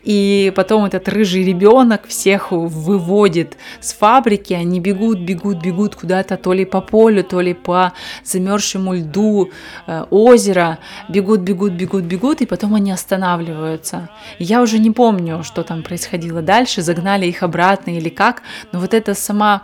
и 0.02 0.52
потом 0.56 0.84
этот 0.84 1.08
рыжий 1.08 1.44
ребенок 1.44 2.08
всех 2.08 2.50
выводит 2.50 3.56
с 3.80 3.92
фабрики, 3.92 4.52
они 4.52 4.80
бегут, 4.80 5.20
бегут, 5.20 5.62
бегут 5.62 5.94
куда-то, 5.94 6.36
то 6.36 6.52
ли 6.52 6.64
по 6.64 6.80
полю, 6.80 7.22
то 7.22 7.40
ли 7.40 7.54
по 7.54 7.92
замерзшему 8.24 8.94
льду 8.94 9.50
э, 9.86 10.06
озера, 10.10 10.78
бегут, 11.08 11.40
бегут, 11.40 11.74
бегут, 11.74 12.02
бегут, 12.02 12.40
и 12.40 12.46
потом 12.46 12.74
они 12.74 12.90
останавливаются. 12.90 14.10
Я 14.40 14.60
уже 14.60 14.80
не 14.80 14.90
помню, 14.90 15.44
что 15.44 15.62
там 15.62 15.84
происходило 15.84 16.42
дальше, 16.42 16.82
загнали 16.82 17.26
их 17.26 17.44
обратно 17.44 17.96
или 17.96 18.08
как, 18.08 18.42
но 18.72 18.80
вот 18.80 18.92
это 18.92 19.14
сама 19.14 19.62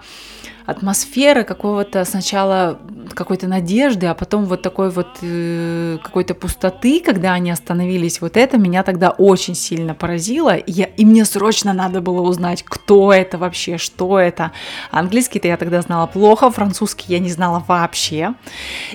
атмосфера 0.71 1.43
какого-то 1.43 2.05
сначала 2.05 2.79
какой-то 3.15 3.47
надежды, 3.47 4.07
а 4.07 4.15
потом 4.15 4.45
вот 4.45 4.63
такой 4.63 4.91
вот 4.91 5.09
э, 5.23 5.99
какой-то 6.03 6.35
пустоты, 6.35 7.01
когда 7.01 7.33
они 7.33 7.51
остановились, 7.51 8.21
вот 8.21 8.37
это 8.37 8.57
меня 8.59 8.83
тогда 8.83 9.11
очень 9.11 9.55
сильно 9.55 9.95
поразило, 9.95 10.57
и, 10.57 10.73
я, 10.73 10.85
и 10.85 11.05
мне 11.05 11.25
срочно 11.25 11.73
надо 11.73 12.01
было 12.01 12.21
узнать, 12.21 12.63
кто 12.63 13.13
это 13.13 13.39
вообще, 13.39 13.79
что 13.79 14.19
это. 14.19 14.53
Английский-то 14.91 15.49
я 15.49 15.57
тогда 15.57 15.83
знала 15.83 16.07
плохо, 16.07 16.51
французский 16.51 17.13
я 17.13 17.19
не 17.19 17.31
знала 17.31 17.65
вообще. 17.67 18.35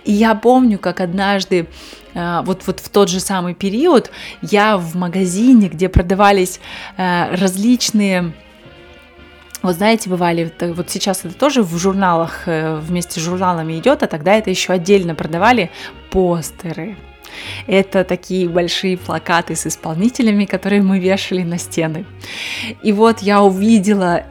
И 0.04 0.12
я 0.12 0.36
помню, 0.36 0.80
как 0.80 1.02
однажды 1.02 1.68
э, 2.14 2.42
вот, 2.46 2.64
вот 2.66 2.80
в 2.80 2.90
тот 2.90 3.10
же 3.10 3.20
самый 3.20 3.54
период 3.54 4.12
я 4.42 4.78
в 4.78 4.96
магазине, 4.96 5.68
где 5.68 5.90
продавались 5.90 6.60
э, 6.98 7.36
различные 7.36 8.34
вот 9.66 9.76
знаете, 9.76 10.10
бывали, 10.10 10.52
вот 10.62 10.90
сейчас 10.90 11.26
это 11.26 11.34
тоже 11.34 11.64
в 11.64 11.78
журналах, 11.78 12.44
э, 12.48 12.78
вместе 12.78 13.20
с 13.20 13.24
журналами 13.24 13.78
идет, 13.80 14.04
а 14.04 14.08
тогда 14.08 14.34
это 14.34 14.50
еще 14.50 14.74
отдельно 14.74 15.16
продавали 15.16 15.72
постеры. 16.10 16.98
Это 17.68 18.04
такие 18.04 18.48
большие 18.48 18.98
плакаты 18.98 19.56
с 19.56 19.68
исполнителями, 19.68 20.46
которые 20.46 20.82
мы 20.82 21.00
вешали 21.00 21.44
на 21.44 21.58
стены. 21.58 22.06
И 22.82 22.94
вот 22.94 23.20
я 23.20 23.42
увидела 23.42 24.24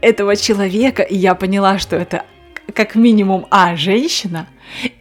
этого 0.00 0.36
человека, 0.36 1.02
и 1.02 1.16
я 1.16 1.34
поняла, 1.34 1.78
что 1.78 1.96
это 1.96 2.24
как 2.74 2.94
минимум 2.94 3.46
А, 3.50 3.76
женщина, 3.76 4.46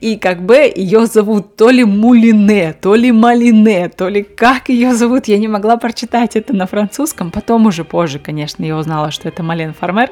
и 0.01 0.17
как 0.17 0.45
бы 0.45 0.71
ее 0.75 1.05
зовут 1.05 1.55
то 1.55 1.69
ли 1.69 1.83
Мулине, 1.83 2.73
то 2.73 2.95
ли 2.95 3.11
Малине, 3.11 3.89
то 3.89 4.07
ли 4.09 4.23
как 4.23 4.69
ее 4.69 4.93
зовут, 4.93 5.27
я 5.27 5.37
не 5.37 5.47
могла 5.47 5.77
прочитать 5.77 6.35
это 6.35 6.55
на 6.55 6.67
французском, 6.67 7.31
потом 7.31 7.65
уже 7.65 7.83
позже, 7.83 8.19
конечно, 8.19 8.63
я 8.63 8.75
узнала, 8.75 9.11
что 9.11 9.27
это 9.27 9.43
Мален 9.43 9.73
Фармер, 9.73 10.11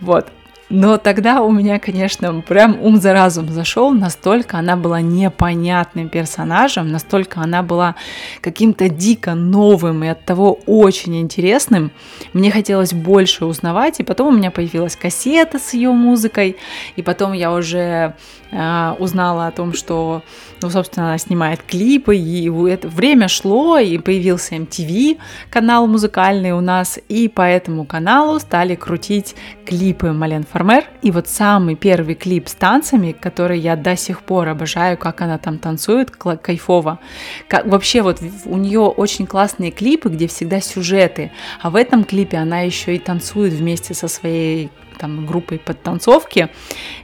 вот. 0.00 0.26
Но 0.68 0.98
тогда 0.98 1.42
у 1.42 1.52
меня, 1.52 1.78
конечно, 1.78 2.40
прям 2.40 2.80
ум 2.82 2.96
за 2.96 3.12
разум 3.12 3.48
зашел, 3.50 3.92
настолько 3.92 4.58
она 4.58 4.76
была 4.76 5.00
непонятным 5.00 6.08
персонажем, 6.08 6.90
настолько 6.90 7.40
она 7.40 7.62
была 7.62 7.94
каким-то 8.40 8.88
дико 8.88 9.34
новым 9.34 10.02
и 10.02 10.08
от 10.08 10.24
того 10.24 10.58
очень 10.66 11.20
интересным. 11.20 11.92
Мне 12.32 12.50
хотелось 12.50 12.92
больше 12.92 13.44
узнавать, 13.44 14.00
и 14.00 14.02
потом 14.02 14.28
у 14.28 14.36
меня 14.36 14.50
появилась 14.50 14.96
кассета 14.96 15.60
с 15.60 15.72
ее 15.72 15.92
музыкой, 15.92 16.56
и 16.96 17.02
потом 17.02 17.32
я 17.32 17.52
уже 17.52 18.14
э, 18.50 18.94
узнала 18.98 19.46
о 19.46 19.52
том, 19.52 19.72
что, 19.72 20.22
ну, 20.62 20.70
собственно, 20.70 21.10
она 21.10 21.18
снимает 21.18 21.62
клипы, 21.62 22.16
и 22.16 22.50
это 22.68 22.88
время 22.88 23.28
шло, 23.28 23.78
и 23.78 23.98
появился 23.98 24.56
MTV 24.56 25.18
канал 25.48 25.86
музыкальный 25.86 26.50
у 26.50 26.60
нас, 26.60 26.98
и 27.08 27.28
по 27.28 27.42
этому 27.42 27.84
каналу 27.84 28.40
стали 28.40 28.74
крутить 28.74 29.36
клипы 29.64 30.10
Мален 30.10 30.44
Фармер, 30.56 30.86
и 31.02 31.10
вот 31.10 31.28
самый 31.28 31.74
первый 31.74 32.14
клип 32.14 32.48
с 32.48 32.54
танцами, 32.54 33.12
который 33.12 33.58
я 33.58 33.76
до 33.76 33.94
сих 33.94 34.22
пор 34.22 34.48
обожаю, 34.48 34.96
как 34.96 35.20
она 35.20 35.36
там 35.36 35.58
танцует, 35.58 36.10
кайфово. 36.10 36.98
Как, 37.46 37.66
вообще 37.66 38.00
вот 38.00 38.22
у 38.46 38.56
нее 38.56 38.80
очень 38.80 39.26
классные 39.26 39.70
клипы, 39.70 40.08
где 40.08 40.26
всегда 40.28 40.62
сюжеты, 40.62 41.30
а 41.60 41.68
в 41.68 41.76
этом 41.76 42.04
клипе 42.04 42.38
она 42.38 42.60
еще 42.60 42.96
и 42.96 42.98
танцует 42.98 43.52
вместе 43.52 43.92
со 43.92 44.08
своей 44.08 44.70
там 44.98 45.26
группой 45.26 45.58
подтанцовки. 45.58 46.48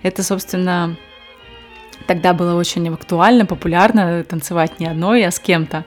Это, 0.02 0.22
собственно, 0.22 0.96
Тогда 2.12 2.34
было 2.34 2.60
очень 2.60 2.86
актуально, 2.90 3.46
популярно 3.46 4.22
танцевать 4.22 4.78
не 4.78 4.84
одной, 4.86 5.24
а 5.24 5.30
с 5.30 5.38
кем-то. 5.38 5.86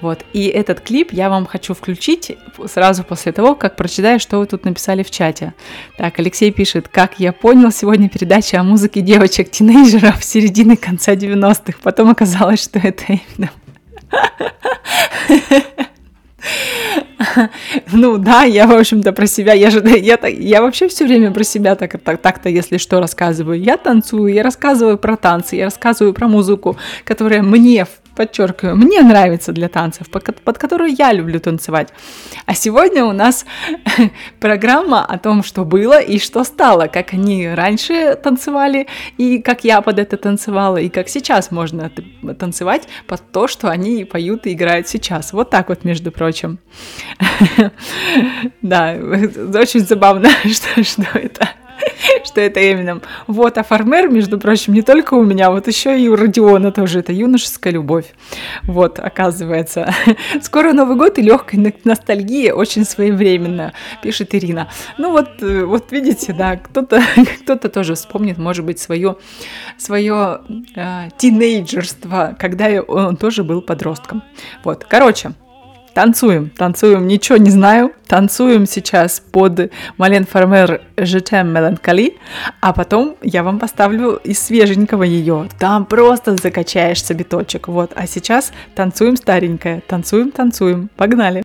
Вот. 0.00 0.24
И 0.32 0.46
этот 0.46 0.80
клип 0.80 1.12
я 1.12 1.28
вам 1.28 1.44
хочу 1.44 1.74
включить 1.74 2.38
сразу 2.66 3.02
после 3.02 3.32
того, 3.32 3.56
как 3.56 3.74
прочитаю, 3.74 4.20
что 4.20 4.38
вы 4.38 4.46
тут 4.46 4.64
написали 4.64 5.02
в 5.02 5.10
чате. 5.10 5.54
Так, 5.98 6.20
Алексей 6.20 6.52
пишет, 6.52 6.86
как 6.86 7.18
я 7.18 7.32
понял, 7.32 7.72
сегодня 7.72 8.08
передача 8.08 8.60
о 8.60 8.62
музыке 8.62 9.00
девочек-тинейджеров 9.00 10.22
середины 10.22 10.76
конца 10.76 11.14
90-х. 11.14 11.80
Потом 11.82 12.10
оказалось, 12.10 12.62
что 12.62 12.78
это 12.78 13.04
именно 13.08 13.50
Ну 17.92 18.18
да, 18.18 18.42
я, 18.42 18.66
в 18.66 18.72
общем-то, 18.72 19.12
про 19.12 19.26
себя, 19.26 19.52
я 19.52 19.70
же, 19.70 19.82
я, 19.98 20.18
я 20.26 20.62
вообще 20.62 20.88
все 20.88 21.06
время 21.06 21.30
про 21.32 21.44
себя 21.44 21.74
так, 21.74 22.00
так, 22.00 22.20
так-то, 22.20 22.48
если 22.48 22.78
что, 22.78 23.00
рассказываю. 23.00 23.60
Я 23.60 23.76
танцую, 23.76 24.32
я 24.32 24.42
рассказываю 24.42 24.98
про 24.98 25.16
танцы, 25.16 25.56
я 25.56 25.64
рассказываю 25.64 26.14
про 26.14 26.28
музыку, 26.28 26.76
которая 27.04 27.42
мне, 27.42 27.86
подчеркиваю, 28.16 28.76
мне 28.76 29.00
нравится 29.02 29.52
для 29.52 29.68
танцев, 29.68 30.08
под, 30.10 30.22
ко- 30.24 30.32
под 30.32 30.58
которую 30.58 30.94
я 30.98 31.12
люблю 31.12 31.38
танцевать. 31.38 31.90
А 32.46 32.54
сегодня 32.54 33.04
у 33.04 33.12
нас 33.12 33.44
программа 34.40 35.04
о 35.04 35.18
том, 35.18 35.42
что 35.44 35.64
было 35.64 36.00
и 36.00 36.18
что 36.18 36.44
стало, 36.44 36.86
как 36.86 37.12
они 37.12 37.48
раньше 37.48 38.14
танцевали, 38.16 38.86
и 39.18 39.40
как 39.40 39.64
я 39.64 39.80
под 39.80 39.98
это 39.98 40.16
танцевала, 40.16 40.78
и 40.78 40.88
как 40.88 41.08
сейчас 41.08 41.50
можно 41.50 41.90
танцевать 42.38 42.88
под 43.06 43.30
то, 43.30 43.46
что 43.46 43.68
они 43.68 44.04
поют 44.04 44.46
и 44.46 44.52
играют 44.52 44.88
сейчас. 44.88 45.32
Вот 45.32 45.50
так 45.50 45.68
вот, 45.68 45.84
между 45.84 46.10
прочим. 46.10 46.58
Да, 48.62 48.94
очень 49.54 49.80
забавно, 49.80 50.28
что 50.82 51.04
это 51.18 51.48
что 52.24 52.40
это 52.40 52.60
Эмином. 52.60 53.02
Вот, 53.26 53.58
а 53.58 53.62
Фармер, 53.62 54.08
между 54.08 54.38
прочим, 54.38 54.74
не 54.74 54.82
только 54.82 55.14
у 55.14 55.24
меня, 55.24 55.50
вот 55.50 55.66
еще 55.66 55.98
и 55.98 56.08
у 56.08 56.16
Родиона 56.16 56.72
тоже, 56.72 57.00
это 57.00 57.12
юношеская 57.12 57.72
любовь. 57.72 58.06
Вот, 58.64 58.98
оказывается. 58.98 59.92
Скоро 60.42 60.72
Новый 60.72 60.96
год 60.96 61.18
и 61.18 61.22
легкая 61.22 61.72
ностальгия 61.84 62.52
очень 62.54 62.84
своевременно, 62.84 63.72
пишет 64.02 64.34
Ирина. 64.34 64.68
Ну 64.98 65.12
вот, 65.12 65.42
э, 65.42 65.64
вот 65.64 65.92
видите, 65.92 66.32
да, 66.32 66.56
кто-то 66.56 67.02
кто 67.42 67.56
тоже 67.56 67.94
вспомнит, 67.94 68.38
может 68.38 68.64
быть, 68.64 68.78
свое, 68.78 69.16
свое 69.78 70.40
э, 70.74 71.08
тинейджерство, 71.16 72.36
когда 72.38 72.82
он 72.82 73.16
тоже 73.16 73.44
был 73.44 73.62
подростком. 73.62 74.22
Вот, 74.64 74.84
короче, 74.84 75.32
Танцуем, 75.96 76.50
танцуем, 76.50 77.06
ничего 77.06 77.38
не 77.38 77.50
знаю. 77.50 77.90
Танцуем 78.06 78.66
сейчас 78.66 79.18
под 79.18 79.72
Мален 79.96 80.26
Фармер 80.26 80.82
«Жетем 80.98 81.48
Меланколи», 81.48 82.18
а 82.60 82.74
потом 82.74 83.16
я 83.22 83.42
вам 83.42 83.58
поставлю 83.58 84.16
из 84.16 84.38
свеженького 84.40 85.04
ее. 85.04 85.48
Там 85.58 85.86
просто 85.86 86.36
закачаешься 86.36 87.14
биточек. 87.14 87.68
Вот, 87.68 87.92
а 87.94 88.06
сейчас 88.06 88.52
танцуем 88.74 89.16
старенькое. 89.16 89.80
Танцуем, 89.88 90.32
танцуем. 90.32 90.90
Погнали. 90.96 91.42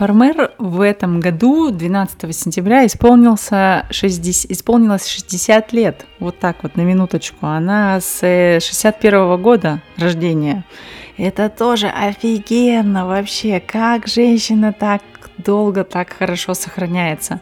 Фармер 0.00 0.52
в 0.56 0.80
этом 0.80 1.20
году, 1.20 1.70
12 1.70 2.34
сентября, 2.34 2.86
исполнился 2.86 3.84
60, 3.90 4.50
исполнилось 4.50 5.06
60 5.06 5.74
лет. 5.74 6.06
Вот 6.20 6.38
так 6.38 6.62
вот, 6.62 6.74
на 6.74 6.80
минуточку. 6.80 7.44
Она 7.44 8.00
с 8.00 8.20
61 8.20 9.36
года 9.42 9.82
рождения. 9.98 10.64
Это 11.18 11.50
тоже 11.50 11.88
офигенно 11.88 13.06
вообще. 13.06 13.60
Как 13.60 14.06
женщина 14.06 14.72
так 14.72 15.02
долго, 15.36 15.84
так 15.84 16.14
хорошо 16.14 16.54
сохраняется. 16.54 17.40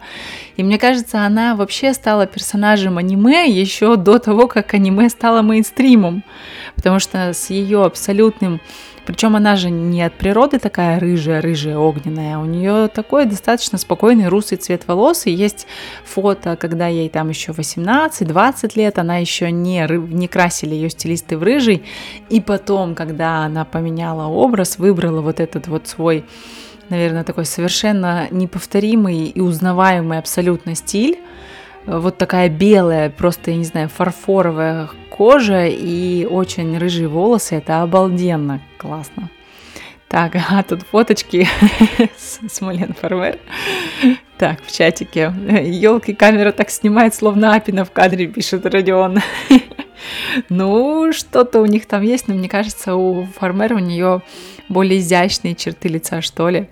И 0.57 0.65
мне 0.65 0.79
кажется, 0.79 1.25
она 1.25 1.55
вообще 1.55 1.95
стала 1.95 2.27
персонажем 2.27 2.99
аниме 2.99 3.49
еще 3.49 3.95
до 3.95 4.19
того, 4.19 4.49
как 4.49 4.75
аниме 4.75 5.09
стало 5.11 5.43
мейнстримом. 5.43 6.25
Потому 6.75 6.99
что 6.99 7.33
с 7.33 7.51
ее 7.51 7.85
абсолютным 7.85 8.61
причем 9.09 9.37
она 9.37 9.57
же 9.57 9.71
не 9.71 10.03
от 10.03 10.13
природы 10.13 10.59
такая 10.59 11.01
рыжая, 11.01 11.41
рыжая, 11.41 11.79
огненная. 11.79 12.37
У 12.37 12.45
нее 12.45 12.89
такой 12.89 13.25
достаточно 13.25 13.79
спокойный 13.79 14.29
русый 14.29 14.59
цвет 14.59 14.87
волос. 14.87 15.25
И 15.25 15.31
есть 15.31 15.67
фото, 16.05 16.57
когда 16.57 16.89
ей 16.89 17.09
там 17.09 17.31
еще 17.31 17.53
18-20 17.53 18.73
лет, 18.75 18.99
она 18.99 19.17
еще 19.17 19.51
не, 19.51 19.87
не 19.89 20.29
красили 20.29 20.75
ее 20.75 20.91
стилисты 20.91 21.39
в 21.39 21.43
рыжий. 21.43 21.85
И 22.29 22.43
потом, 22.43 22.95
когда 22.95 23.47
она 23.47 23.65
поменяла 23.65 24.27
образ, 24.27 24.77
выбрала 24.77 25.23
вот 25.23 25.41
этот 25.41 25.69
вот 25.69 25.89
свой 25.89 26.27
наверное, 26.91 27.25
такой 27.25 27.47
совершенно 27.47 28.29
неповторимый 28.31 29.29
и 29.29 29.41
узнаваемый 29.41 30.19
абсолютно 30.19 30.75
стиль. 30.75 31.19
Вот 31.89 32.19
такая 32.19 32.51
белая, 32.51 33.09
просто, 33.09 33.51
я 33.51 33.57
не 33.57 33.65
знаю, 33.65 33.89
фарфоровая 33.89 34.91
кожа 35.09 35.67
и 35.67 36.27
очень 36.27 36.77
рыжие 36.77 37.09
волосы. 37.09 37.55
Это 37.55 37.81
обалденно 37.81 38.61
классно. 38.77 39.31
Так, 40.07 40.37
а 40.51 40.63
тут 40.63 40.83
фоточки 40.83 41.49
с, 42.19 42.61
Мален 42.61 42.93
Фармер. 42.93 43.39
Так, 44.37 44.63
в 44.63 44.71
чатике. 44.71 45.33
Елки 45.65 46.13
камера 46.13 46.53
так 46.53 46.69
снимает, 46.69 47.15
словно 47.15 47.55
Апина 47.55 47.87
в 47.87 47.91
кадре, 47.91 48.27
пишет 48.27 48.67
Родион. 48.67 49.21
Ну, 50.49 51.13
что-то 51.13 51.61
у 51.61 51.67
них 51.67 51.87
там 51.87 52.03
есть, 52.03 52.29
но 52.29 52.35
мне 52.35 52.49
кажется, 52.49 52.95
у 52.95 53.25
Фармер 53.25 53.73
у 53.73 53.79
нее 53.81 54.23
более 54.69 55.01
изящные 55.01 55.57
черты 55.57 55.89
лица, 55.89 56.23
что 56.23 56.49
ли. 56.49 56.69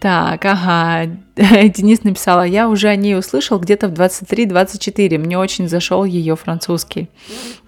Так, 0.00 0.44
ага, 0.44 1.06
Денис 1.36 2.04
написала, 2.04 2.42
я 2.42 2.68
уже 2.68 2.88
о 2.88 2.96
ней 2.96 3.18
услышал 3.18 3.58
где-то 3.58 3.88
в 3.88 3.92
23-24, 3.92 5.18
мне 5.18 5.38
очень 5.38 5.68
зашел 5.68 6.04
ее 6.04 6.36
французский. 6.36 7.10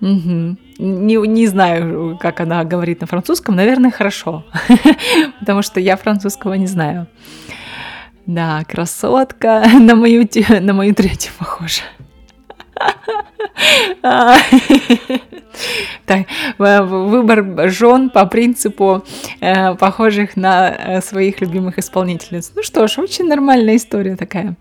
Мгм. 0.01 0.59
Не, 0.79 1.17
не 1.27 1.47
знаю, 1.47 2.19
как 2.21 2.41
она 2.41 2.63
говорит 2.65 3.01
на 3.01 3.07
французском, 3.07 3.57
наверное, 3.57 3.91
хорошо, 3.91 4.45
потому 5.41 5.63
что 5.63 5.81
я 5.81 5.97
французского 5.97 6.55
не 6.55 6.67
знаю. 6.67 7.09
Да, 8.27 8.63
красотка, 8.65 9.65
на 9.81 9.97
мою, 9.97 10.29
на 10.61 10.73
мою 10.73 10.95
третью 10.95 11.33
похожа. 11.37 11.83
Так, 16.07 16.27
выбор 16.59 17.71
жен 17.71 18.11
по 18.11 18.27
принципу 18.27 19.05
э, 19.41 19.75
похожих 19.75 20.37
на 20.37 20.71
э, 20.71 21.01
своих 21.03 21.41
любимых 21.41 21.79
исполнительниц. 21.79 22.53
Ну 22.55 22.63
что 22.63 22.87
ж, 22.87 22.99
очень 22.99 23.29
нормальная 23.29 23.77
история 23.77 24.17
такая. 24.17 24.57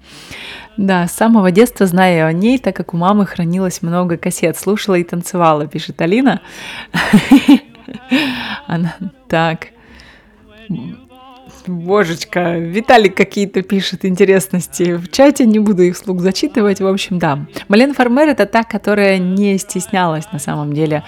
Да, 0.77 1.07
с 1.07 1.13
самого 1.13 1.51
детства 1.51 1.85
знаю 1.85 2.27
о 2.27 2.33
ней, 2.33 2.57
так 2.57 2.75
как 2.75 2.93
у 2.93 2.97
мамы 2.97 3.25
хранилось 3.25 3.81
много 3.81 4.17
кассет, 4.17 4.57
слушала 4.57 4.95
и 4.95 5.03
танцевала, 5.03 5.67
пишет 5.67 6.01
Алина. 6.01 6.41
Она 8.67 8.95
так. 9.27 9.67
Божечка, 11.69 12.57
Виталик 12.57 13.15
какие-то 13.15 13.61
пишет 13.61 14.03
интересности 14.05 14.95
в 14.95 15.11
чате, 15.11 15.45
не 15.45 15.59
буду 15.59 15.83
их 15.83 15.95
слуг 15.95 16.21
зачитывать. 16.21 16.81
В 16.81 16.87
общем, 16.87 17.19
да. 17.19 17.45
Мален 17.67 17.93
Фармер 17.93 18.29
это 18.29 18.45
та, 18.45 18.63
которая 18.63 19.17
не 19.19 19.57
стеснялась 19.57 20.31
на 20.31 20.39
самом 20.39 20.73
деле 20.73 21.03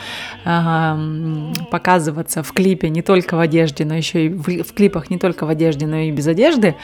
показываться 1.71 2.43
в 2.43 2.53
клипе 2.53 2.89
не 2.89 3.01
только 3.01 3.35
в 3.35 3.39
одежде, 3.39 3.85
но 3.85 3.95
еще 3.95 4.27
и 4.27 4.29
в, 4.29 4.63
в 4.63 4.73
клипах 4.73 5.09
не 5.09 5.17
только 5.17 5.45
в 5.45 5.49
одежде, 5.49 5.87
но 5.87 5.97
и 5.97 6.11
без 6.11 6.27
одежды. 6.27 6.75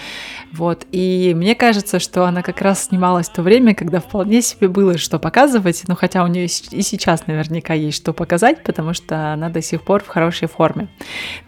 Вот. 0.51 0.85
И 0.91 1.33
мне 1.35 1.55
кажется, 1.55 1.99
что 1.99 2.25
она 2.25 2.41
как 2.41 2.61
раз 2.61 2.85
снималась 2.85 3.29
в 3.29 3.33
то 3.33 3.41
время, 3.41 3.75
когда 3.75 3.99
вполне 3.99 4.41
себе 4.41 4.67
было 4.67 4.97
что 4.97 5.19
показывать, 5.19 5.83
ну 5.87 5.95
хотя 5.95 6.23
у 6.23 6.27
нее 6.27 6.45
и 6.45 6.81
сейчас 6.81 7.27
наверняка 7.27 7.73
есть 7.73 7.97
что 7.97 8.13
показать, 8.13 8.63
потому 8.63 8.93
что 8.93 9.33
она 9.33 9.49
до 9.49 9.61
сих 9.61 9.83
пор 9.83 10.03
в 10.03 10.07
хорошей 10.07 10.47
форме. 10.47 10.87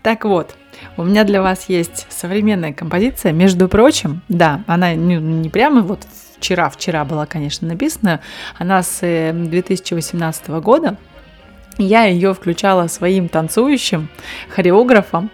Так 0.03 0.25
вот, 0.25 0.55
у 0.97 1.03
меня 1.03 1.23
для 1.23 1.41
вас 1.41 1.69
есть 1.69 2.07
современная 2.09 2.73
композиция, 2.73 3.31
между 3.31 3.67
прочим, 3.67 4.21
да, 4.29 4.63
она 4.67 4.93
не, 4.93 5.15
не 5.15 5.49
прямо 5.49 5.81
вот 5.81 6.05
вчера, 6.37 6.69
вчера 6.69 7.05
была, 7.05 7.25
конечно, 7.25 7.67
написана, 7.67 8.21
она 8.57 8.81
с 8.83 8.99
э, 9.01 9.33
2018 9.33 10.49
года, 10.49 10.97
я 11.77 12.05
ее 12.05 12.33
включала 12.33 12.87
своим 12.87 13.29
танцующим 13.29 14.09
хореографом, 14.49 15.31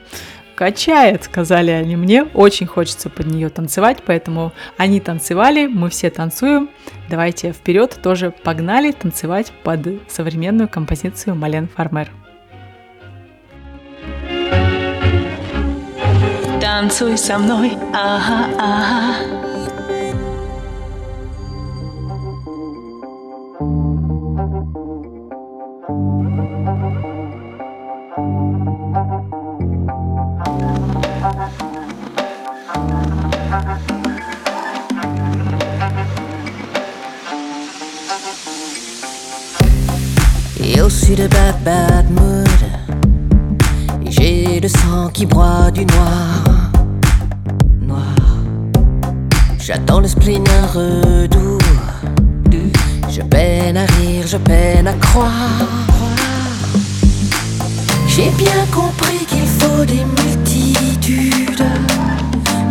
качает, 0.56 1.24
сказали 1.24 1.72
они 1.72 1.96
мне, 1.96 2.24
очень 2.24 2.66
хочется 2.66 3.10
под 3.10 3.28
нее 3.28 3.50
танцевать, 3.50 4.04
поэтому 4.06 4.54
они 4.78 5.00
танцевали, 5.00 5.68
мы 5.68 5.90
все 5.90 6.10
танцуем, 6.10 6.70
давайте 7.10 7.52
вперед 7.52 8.00
тоже 8.02 8.32
погнали 8.32 8.92
танцевать 8.92 9.52
под 9.64 9.82
современную 10.08 10.70
композицию 10.70 11.36
Мален 11.36 11.68
Фармер. 11.68 12.10
Танцуй 16.65 17.17
со 17.17 17.39
мной, 17.39 17.79
ага, 17.93 18.49
ага. 18.59 19.41
Et 40.63 40.81
au 40.81 40.89
sud 40.89 41.17
de 41.17 41.29
bad 41.29 41.65
bad 41.65 42.11
mood 42.11 42.49
J'ai 44.09 44.61
le 44.61 44.69
sang 44.69 45.09
qui 45.13 45.27
broie 45.27 45.71
du 45.73 45.85
noir 45.87 46.44
Noir 46.44 46.44
J'attends 49.76 50.00
le 50.00 50.08
spleen 50.08 50.42
un 50.48 50.68
redoux 50.68 51.58
Je 53.10 53.22
peine 53.24 53.76
à 53.76 53.86
rire, 53.86 54.26
je 54.26 54.38
peine 54.38 54.88
à 54.88 54.94
croire 54.94 55.68
J'ai 58.08 58.30
bien 58.38 58.66
compris 58.74 59.26
qu'il 59.28 59.46
faut 59.46 59.84
des 59.84 60.06
multitudes 60.22 61.66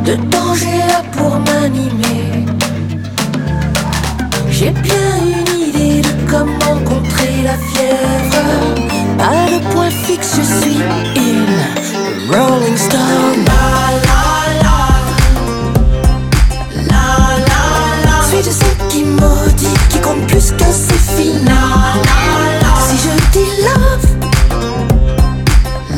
De 0.06 0.14
dangers 0.30 1.04
pour 1.12 1.38
m'animer 1.40 2.46
j'ai 4.50 4.70
bien 4.70 5.16
une 5.20 5.60
idée 5.68 6.00
de 6.00 6.30
comment 6.30 6.78
contrer 6.84 7.42
la 7.42 7.56
fièvre. 7.56 8.44
Pas 9.18 9.50
de 9.50 9.74
point 9.74 9.90
fixe, 9.90 10.36
je 10.36 10.42
suis 10.42 10.78
une 11.16 12.30
Rolling 12.30 12.76
Stone. 12.76 13.44
Qui 18.94 19.02
maudit, 19.02 19.74
qui 19.90 19.98
compte 19.98 20.24
plus 20.28 20.52
la 21.44 21.64
la. 22.62 22.70
Si 22.86 22.96
je 23.04 23.14
dis 23.32 23.50
love. 23.66 24.06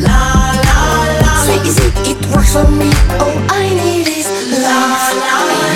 La 0.01 0.23
la 0.67 0.81
la. 1.21 1.33
Sweet 1.45 1.67
is 1.67 1.79
it, 2.09 2.35
works 2.35 2.53
for 2.53 2.67
me. 2.71 2.91
All 3.21 3.37
I 3.51 3.75
need 3.75 4.09
is 4.09 4.29
love. 4.51 5.76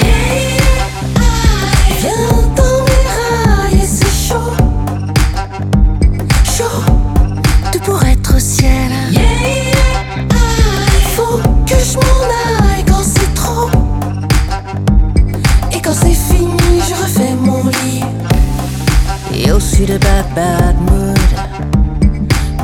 De 19.86 19.96
bad 19.98 20.26
bad 20.36 20.76
mood. 20.82 21.18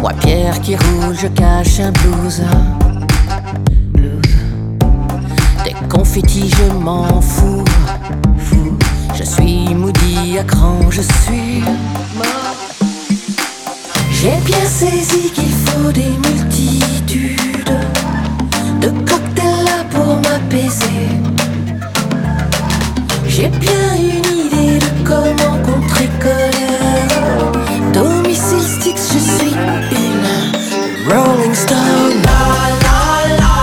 Moi, 0.01 0.13
pierre 0.21 0.61
qui 0.61 0.77
roule, 0.77 1.17
je 1.19 1.27
cache 1.29 1.81
un 1.81 1.91
blues. 1.91 2.43
Des 5.65 5.75
confettis, 5.89 6.51
je 6.51 6.73
m'en 6.75 7.21
fous. 7.23 7.65
Fou. 8.37 8.77
Je 9.15 9.25
suis 9.25 9.75
moody 9.75 10.39
à 10.39 10.45
cran, 10.45 10.79
je 10.91 11.01
suis 11.01 11.63
mort. 12.19 12.57
J'ai 14.13 14.37
bien 14.45 14.67
saisi 14.67 15.31
qu'il 15.33 15.53
faut 15.65 15.91
des 15.91 16.13
multitudes 16.29 17.73
de 18.83 18.89
cocktails 19.09 19.65
là 19.65 19.85
m'apaiser. 20.23 21.09
J'ai 23.27 23.49
bien 23.49 23.95
une 23.95 24.47
idée 24.47 24.79
de 24.79 24.91
comment 25.03 25.57
contrer 25.65 26.09
colère. 26.21 26.86
Je 28.97 29.19
suis 29.19 29.53
une 29.53 30.27
Rolling 31.07 31.55
Stone. 31.55 32.23
La 32.25 32.41
la 32.85 33.01
la. 33.37 33.57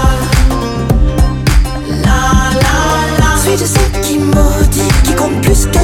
La. 2.04 3.38
Suis 3.42 3.58
de 3.58 3.66
celle 3.66 4.02
qui 4.02 4.20
maudit, 4.20 4.92
qui 5.04 5.14
compte 5.16 5.42
plus 5.42 5.66
que 5.66 5.80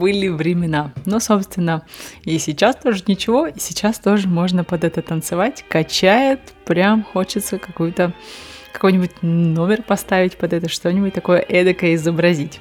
были 0.00 0.28
времена. 0.28 0.92
Ну, 1.04 1.20
собственно, 1.20 1.82
и 2.24 2.38
сейчас 2.38 2.76
тоже 2.76 3.04
ничего, 3.06 3.46
и 3.46 3.58
сейчас 3.58 3.98
тоже 3.98 4.26
можно 4.28 4.64
под 4.64 4.82
это 4.84 5.02
танцевать. 5.02 5.64
Качает, 5.68 6.40
прям 6.64 7.04
хочется 7.04 7.58
какую-то 7.58 8.12
какой-нибудь 8.72 9.22
номер 9.22 9.82
поставить 9.82 10.36
под 10.36 10.52
это, 10.52 10.68
что-нибудь 10.68 11.12
такое 11.12 11.38
эдакое 11.40 11.94
изобразить. 11.96 12.60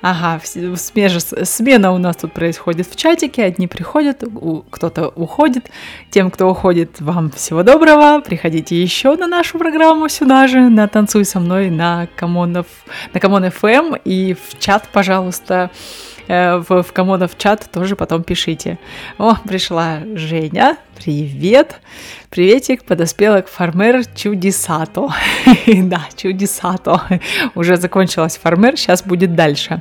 Ага, 0.00 0.40
вс- 0.44 0.76
смеж- 0.76 1.44
смена 1.44 1.92
у 1.92 1.98
нас 1.98 2.16
тут 2.16 2.32
происходит 2.32 2.86
в 2.86 2.94
чатике. 2.94 3.42
Одни 3.44 3.66
приходят, 3.66 4.22
кто-то 4.70 5.08
уходит. 5.08 5.70
Тем, 6.10 6.30
кто 6.30 6.48
уходит, 6.48 7.00
вам 7.00 7.30
всего 7.32 7.64
доброго. 7.64 8.20
Приходите 8.20 8.80
еще 8.80 9.16
на 9.16 9.26
нашу 9.26 9.58
программу 9.58 10.08
сюда 10.08 10.46
же, 10.46 10.60
на 10.68 10.86
«Танцуй 10.86 11.24
со 11.24 11.40
мной» 11.40 11.70
на 11.70 12.06
Камонов, 12.16 12.66
на 13.12 13.18
Камон 13.18 13.44
FM 13.46 14.00
и 14.04 14.34
в 14.34 14.58
чат, 14.60 14.88
пожалуйста, 14.92 15.70
в, 16.28 16.82
в 16.82 16.92
Камонов 16.92 17.36
чат 17.38 17.68
тоже 17.72 17.96
потом 17.96 18.22
пишите. 18.22 18.78
О, 19.18 19.34
пришла 19.46 20.00
Женя, 20.14 20.76
привет. 20.96 21.80
Приветик, 22.30 22.84
подоспела 22.84 23.40
к 23.40 23.48
фармер 23.48 24.04
Чудесато. 24.14 25.08
Да, 25.66 26.02
Чудесато. 26.16 27.02
Уже 27.54 27.76
закончилась 27.76 28.36
фармер, 28.36 28.76
сейчас 28.76 29.02
будет 29.02 29.34
дальше. 29.34 29.80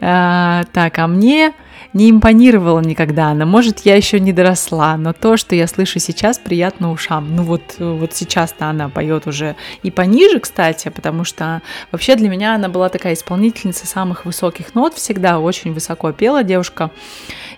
А, 0.00 0.64
Так, 0.72 0.98
а 0.98 1.06
мне 1.06 1.52
не 1.92 2.10
импонировала 2.10 2.80
никогда 2.80 3.28
она. 3.28 3.46
Может, 3.46 3.80
я 3.80 3.96
еще 3.96 4.20
не 4.20 4.32
доросла, 4.32 4.96
но 4.96 5.12
то, 5.12 5.36
что 5.36 5.54
я 5.54 5.66
слышу 5.66 5.98
сейчас, 5.98 6.38
приятно 6.38 6.92
ушам. 6.92 7.34
Ну 7.34 7.42
вот, 7.42 7.62
э, 7.78 7.92
вот 7.92 8.14
сейчас-то 8.14 8.66
она 8.66 8.88
поет 8.88 9.26
уже 9.26 9.56
и 9.82 9.90
пониже, 9.90 10.38
кстати, 10.38 10.88
потому 10.88 11.24
что 11.24 11.62
вообще 11.90 12.16
для 12.16 12.28
меня 12.28 12.54
она 12.54 12.68
была 12.68 12.88
такая 12.88 13.14
исполнительница 13.14 13.86
самых 13.86 14.24
высоких 14.24 14.74
нот, 14.74 14.94
всегда 14.94 15.40
очень 15.40 15.72
высоко 15.72 16.12
пела 16.12 16.44
девушка. 16.44 16.90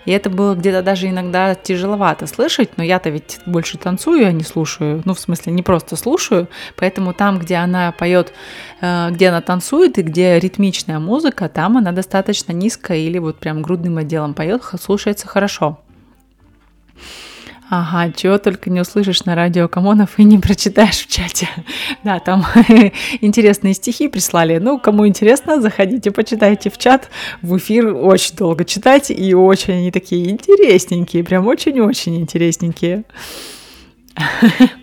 И 0.05 0.11
это 0.11 0.29
было 0.29 0.53
где-то 0.55 0.81
даже 0.81 1.07
иногда 1.07 1.55
тяжеловато 1.55 2.27
слышать, 2.27 2.71
но 2.77 2.83
я-то 2.83 3.09
ведь 3.09 3.39
больше 3.45 3.77
танцую, 3.77 4.27
а 4.27 4.31
не 4.31 4.43
слушаю. 4.43 5.01
Ну, 5.05 5.13
в 5.13 5.19
смысле, 5.19 5.53
не 5.53 5.63
просто 5.63 5.95
слушаю. 5.95 6.49
Поэтому 6.75 7.13
там, 7.13 7.39
где 7.39 7.55
она 7.55 7.91
поет, 7.91 8.33
э, 8.81 9.09
где 9.11 9.29
она 9.29 9.41
танцует 9.41 9.97
и 9.97 10.01
где 10.01 10.39
ритмичная 10.39 10.99
музыка, 10.99 11.47
там 11.47 11.77
она 11.77 11.91
достаточно 11.91 12.51
низко 12.51 12.93
или 12.95 13.17
вот 13.17 13.37
прям 13.37 13.61
грудным 13.61 13.97
отделом 13.97 14.22
поет, 14.33 14.63
х- 14.63 14.77
слушается 14.77 15.27
хорошо. 15.27 15.79
Ага, 17.69 18.13
чего 18.15 18.37
только 18.37 18.69
не 18.69 18.81
услышишь 18.81 19.25
на 19.25 19.33
радио 19.35 19.67
Камонов 19.67 20.19
и 20.19 20.23
не 20.23 20.37
прочитаешь 20.37 20.99
в 21.05 21.07
чате. 21.09 21.47
Да, 22.03 22.19
там 22.19 22.45
интересные 23.21 23.73
стихи 23.73 24.07
прислали. 24.09 24.59
Ну, 24.59 24.77
кому 24.79 25.07
интересно, 25.07 25.59
заходите, 25.61 26.11
почитайте 26.11 26.69
в 26.69 26.77
чат. 26.77 27.09
В 27.41 27.57
эфир 27.57 27.95
очень 27.95 28.35
долго 28.35 28.63
читать, 28.65 29.09
и 29.09 29.33
очень 29.33 29.73
они 29.73 29.91
такие 29.91 30.29
интересненькие, 30.29 31.23
прям 31.23 31.47
очень-очень 31.47 32.15
интересненькие. 32.17 33.03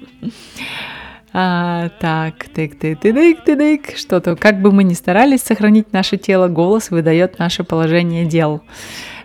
А, 1.33 1.91
так, 2.01 2.49
тык 2.49 2.77
тык 2.81 2.99
тык 3.01 3.15
тык 3.15 3.45
тык 3.45 3.97
Что-то, 3.97 4.35
как 4.35 4.61
бы 4.61 4.73
мы 4.73 4.83
ни 4.83 4.95
старались 4.95 5.43
сохранить 5.43 5.93
наше 5.93 6.17
тело, 6.17 6.49
голос 6.49 6.91
выдает 6.91 7.39
наше 7.39 7.63
положение 7.63 8.25
дел. 8.27 8.63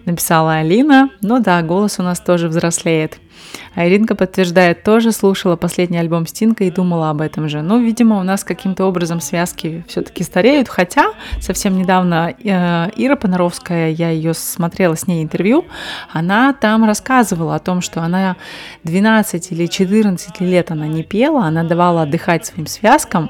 Написала 0.06 0.56
Алина. 0.56 1.10
Ну 1.22 1.40
да, 1.40 1.62
голос 1.62 2.00
у 2.00 2.04
нас 2.04 2.20
тоже 2.20 2.48
взрослеет. 2.48 3.18
А 3.76 3.88
Иринка 3.88 4.16
подтверждает, 4.16 4.84
тоже 4.84 5.12
слушала 5.12 5.56
последний 5.56 5.98
альбом 5.98 6.26
Стинка 6.26 6.64
и 6.64 6.72
думала 6.72 7.10
об 7.10 7.22
этом 7.22 7.50
же. 7.50 7.62
Ну, 7.62 7.80
видимо, 7.80 8.20
у 8.20 8.24
нас 8.24 8.44
каким-то 8.44 8.86
образом 8.86 9.20
связки 9.20 9.84
все-таки 9.88 10.24
стареют, 10.24 10.70
хотя 10.70 11.12
совсем 11.40 11.78
недавно 11.78 12.34
э, 12.42 12.90
Ира 12.96 13.16
Понаровская, 13.16 13.90
я 13.92 14.10
ее 14.10 14.34
смотрела 14.34 14.96
с 14.96 15.08
ней 15.08 15.24
интервью, 15.24 15.66
она 16.12 16.54
там 16.54 16.86
рассказывала 16.86 17.56
о 17.56 17.60
том, 17.60 17.82
что 17.82 18.02
она 18.02 18.38
12 18.84 19.52
или 19.52 19.68
14 19.68 20.42
лет 20.42 20.72
она 20.72 20.88
не 20.88 21.04
пела, 21.04 21.46
она 21.46 21.64
давала 21.64 22.04
отдыхать 22.04 22.46
своим 22.46 22.68
связкам, 22.68 23.30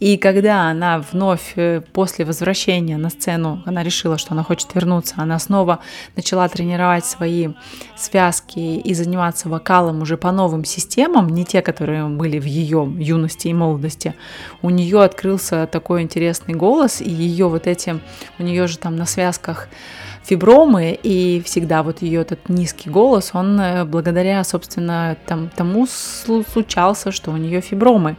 и 0.00 0.16
когда 0.16 0.70
она 0.70 1.04
вновь 1.12 1.52
э, 1.56 1.82
после 1.92 2.24
возвращения 2.24 2.96
на 2.96 3.10
сцену, 3.10 3.62
она 3.66 3.82
решила, 3.82 4.16
что 4.16 4.32
она 4.32 4.42
хочет 4.42 4.74
вернуться, 4.74 5.16
она 5.18 5.38
снова 5.38 5.80
начала 6.16 6.48
тренировать 6.48 7.04
свои 7.04 7.48
связки 7.96 8.58
и 8.58 8.94
заниматься 8.94 9.49
вокалом 9.50 10.00
уже 10.00 10.16
по 10.16 10.32
новым 10.32 10.64
системам, 10.64 11.28
не 11.28 11.44
те, 11.44 11.60
которые 11.60 12.06
были 12.06 12.38
в 12.38 12.44
ее 12.44 12.90
юности 12.98 13.48
и 13.48 13.54
молодости, 13.54 14.14
у 14.62 14.70
нее 14.70 15.02
открылся 15.02 15.68
такой 15.70 16.02
интересный 16.02 16.54
голос, 16.54 17.02
и 17.02 17.10
ее 17.10 17.48
вот 17.48 17.66
эти, 17.66 18.00
у 18.38 18.42
нее 18.42 18.66
же 18.66 18.78
там 18.78 18.96
на 18.96 19.04
связках 19.04 19.68
фибромы, 20.22 20.98
и 21.02 21.42
всегда 21.44 21.82
вот 21.82 22.02
ее 22.02 22.20
этот 22.20 22.48
низкий 22.48 22.90
голос, 22.90 23.30
он 23.32 23.60
э, 23.60 23.84
благодаря, 23.84 24.44
собственно, 24.44 25.16
там, 25.26 25.48
тому 25.48 25.84
слу- 25.84 26.48
случался, 26.48 27.10
что 27.10 27.30
у 27.30 27.36
нее 27.36 27.60
фибромы. 27.60 28.16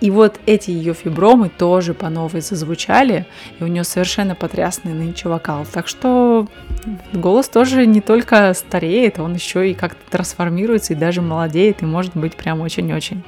И 0.00 0.10
вот 0.10 0.40
эти 0.46 0.70
ее 0.70 0.94
фибромы 0.94 1.48
тоже 1.50 1.92
по 1.92 2.08
новой 2.08 2.40
зазвучали, 2.40 3.26
и 3.58 3.64
у 3.64 3.66
нее 3.66 3.84
совершенно 3.84 4.34
потрясный 4.34 4.92
нынче 4.92 5.28
вокал. 5.28 5.66
Так 5.70 5.88
что 5.88 6.46
голос 7.12 7.48
тоже 7.48 7.86
не 7.86 8.00
только 8.00 8.52
стареет, 8.54 9.18
он 9.18 9.34
еще 9.34 9.70
и 9.70 9.74
как-то 9.74 10.00
трансформируется, 10.10 10.92
и 10.92 10.96
даже 10.96 11.22
молодеет, 11.22 11.82
и 11.82 11.86
может 11.86 12.16
быть 12.16 12.34
прям 12.34 12.60
очень-очень. 12.60 13.22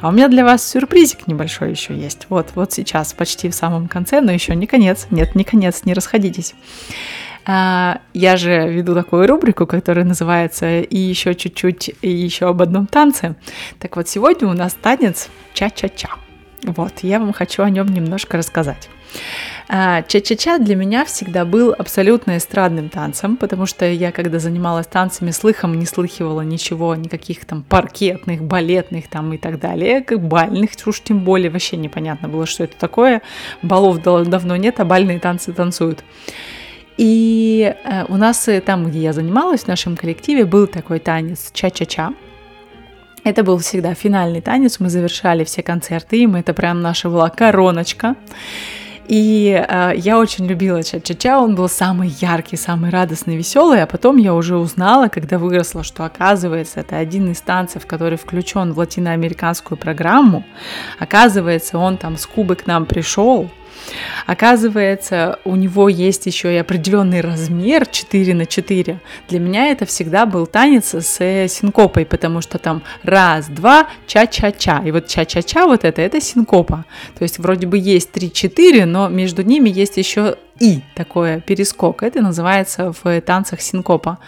А 0.00 0.08
у 0.08 0.12
меня 0.12 0.28
для 0.28 0.44
вас 0.44 0.66
сюрпризик 0.68 1.26
небольшой 1.26 1.70
еще 1.70 1.94
есть. 1.94 2.26
Вот, 2.28 2.48
вот 2.54 2.72
сейчас, 2.72 3.12
почти 3.12 3.48
в 3.48 3.54
самом 3.54 3.88
конце, 3.88 4.20
но 4.20 4.32
еще 4.32 4.54
не 4.54 4.66
конец. 4.66 5.06
Нет, 5.10 5.34
не 5.34 5.44
конец, 5.44 5.84
не 5.84 5.94
расходитесь. 5.94 6.54
А, 7.46 8.00
Я 8.12 8.36
же 8.36 8.68
веду 8.68 8.94
такую 8.94 9.26
рубрику, 9.26 9.66
которая 9.66 10.04
называется 10.04 10.80
«И 10.80 10.98
еще 10.98 11.34
чуть-чуть, 11.34 11.90
и 12.02 12.10
еще 12.10 12.48
об 12.48 12.62
одном 12.62 12.86
танце». 12.86 13.36
Так 13.78 13.96
вот, 13.96 14.08
сегодня 14.08 14.48
у 14.48 14.52
нас 14.52 14.74
танец 14.74 15.28
ча-ча-ча. 15.54 16.10
Вот, 16.64 16.92
я 17.02 17.18
вам 17.18 17.32
хочу 17.32 17.62
о 17.62 17.70
нем 17.70 17.88
немножко 17.88 18.36
рассказать. 18.36 18.90
А, 19.68 20.02
Ча-ча-ча 20.02 20.58
для 20.58 20.74
меня 20.74 21.04
всегда 21.04 21.44
был 21.44 21.72
абсолютно 21.76 22.36
эстрадным 22.38 22.88
танцем, 22.88 23.36
потому 23.36 23.66
что 23.66 23.86
я, 23.88 24.10
когда 24.10 24.40
занималась 24.40 24.88
танцами, 24.88 25.30
слыхом 25.30 25.78
не 25.78 25.86
слыхивала 25.86 26.40
ничего, 26.40 26.94
никаких 26.96 27.44
там 27.44 27.62
паркетных, 27.62 28.42
балетных 28.42 29.08
там 29.08 29.32
и 29.32 29.38
так 29.38 29.60
далее, 29.60 30.02
как 30.02 30.26
бальных, 30.26 30.70
уж 30.86 31.00
тем 31.02 31.24
более 31.24 31.50
вообще 31.50 31.76
непонятно 31.76 32.28
было, 32.28 32.46
что 32.46 32.64
это 32.64 32.76
такое. 32.76 33.22
Балов 33.62 34.02
давно 34.02 34.56
нет, 34.56 34.80
а 34.80 34.84
бальные 34.84 35.20
танцы 35.20 35.52
танцуют. 35.52 36.02
И 36.96 37.74
э, 37.84 38.04
у 38.08 38.16
нас 38.16 38.48
э, 38.48 38.60
там, 38.60 38.90
где 38.90 39.00
я 39.00 39.12
занималась, 39.12 39.62
в 39.62 39.68
нашем 39.68 39.96
коллективе, 39.96 40.44
был 40.44 40.66
такой 40.66 40.98
танец 40.98 41.50
ча-ча-ча. 41.52 42.12
Это 43.22 43.42
был 43.42 43.58
всегда 43.58 43.94
финальный 43.94 44.40
танец, 44.40 44.80
мы 44.80 44.90
завершали 44.90 45.44
все 45.44 45.62
концерты 45.62 46.18
им, 46.18 46.34
это 46.34 46.54
прям 46.54 46.82
наша 46.82 47.08
была 47.08 47.30
короночка. 47.30 48.16
И 49.10 49.50
э, 49.68 49.92
я 49.96 50.20
очень 50.20 50.46
любила 50.46 50.84
ча-ча-ча, 50.84 51.40
он 51.40 51.56
был 51.56 51.68
самый 51.68 52.10
яркий, 52.20 52.56
самый 52.56 52.90
радостный, 52.90 53.36
веселый, 53.36 53.82
а 53.82 53.86
потом 53.88 54.18
я 54.18 54.32
уже 54.32 54.56
узнала, 54.56 55.08
когда 55.08 55.36
выросла, 55.36 55.82
что 55.82 56.04
оказывается 56.04 56.78
это 56.78 56.96
один 56.96 57.32
из 57.32 57.40
танцев, 57.40 57.86
который 57.86 58.16
включен 58.16 58.72
в 58.72 58.78
латиноамериканскую 58.78 59.76
программу. 59.76 60.44
Оказывается, 61.00 61.76
он 61.76 61.96
там 61.96 62.16
с 62.16 62.24
Кубы 62.24 62.54
к 62.54 62.68
нам 62.68 62.86
пришел, 62.86 63.50
Оказывается, 64.26 65.38
у 65.44 65.56
него 65.56 65.88
есть 65.88 66.26
еще 66.26 66.54
и 66.54 66.58
определенный 66.58 67.20
размер 67.20 67.86
4 67.86 68.34
на 68.34 68.46
4. 68.46 69.00
Для 69.28 69.40
меня 69.40 69.68
это 69.68 69.86
всегда 69.86 70.26
был 70.26 70.46
танец 70.46 70.94
с 70.94 71.20
э, 71.20 71.48
синкопой, 71.48 72.06
потому 72.06 72.40
что 72.40 72.58
там 72.58 72.82
раз, 73.02 73.48
два, 73.48 73.88
ча-ча-ча. 74.06 74.82
И 74.84 74.90
вот 74.90 75.06
ча-ча-ча 75.06 75.66
вот 75.66 75.84
это, 75.84 76.02
это 76.02 76.20
синкопа. 76.20 76.84
То 77.18 77.22
есть 77.22 77.38
вроде 77.38 77.66
бы 77.66 77.78
есть 77.78 78.10
3-4, 78.12 78.84
но 78.84 79.08
между 79.08 79.42
ними 79.42 79.68
есть 79.68 79.96
еще 79.96 80.36
и 80.58 80.80
такое 80.94 81.40
перескок. 81.40 82.02
Это 82.02 82.20
называется 82.20 82.92
в 83.02 83.20
танцах 83.22 83.60
синкопа. 83.60 84.18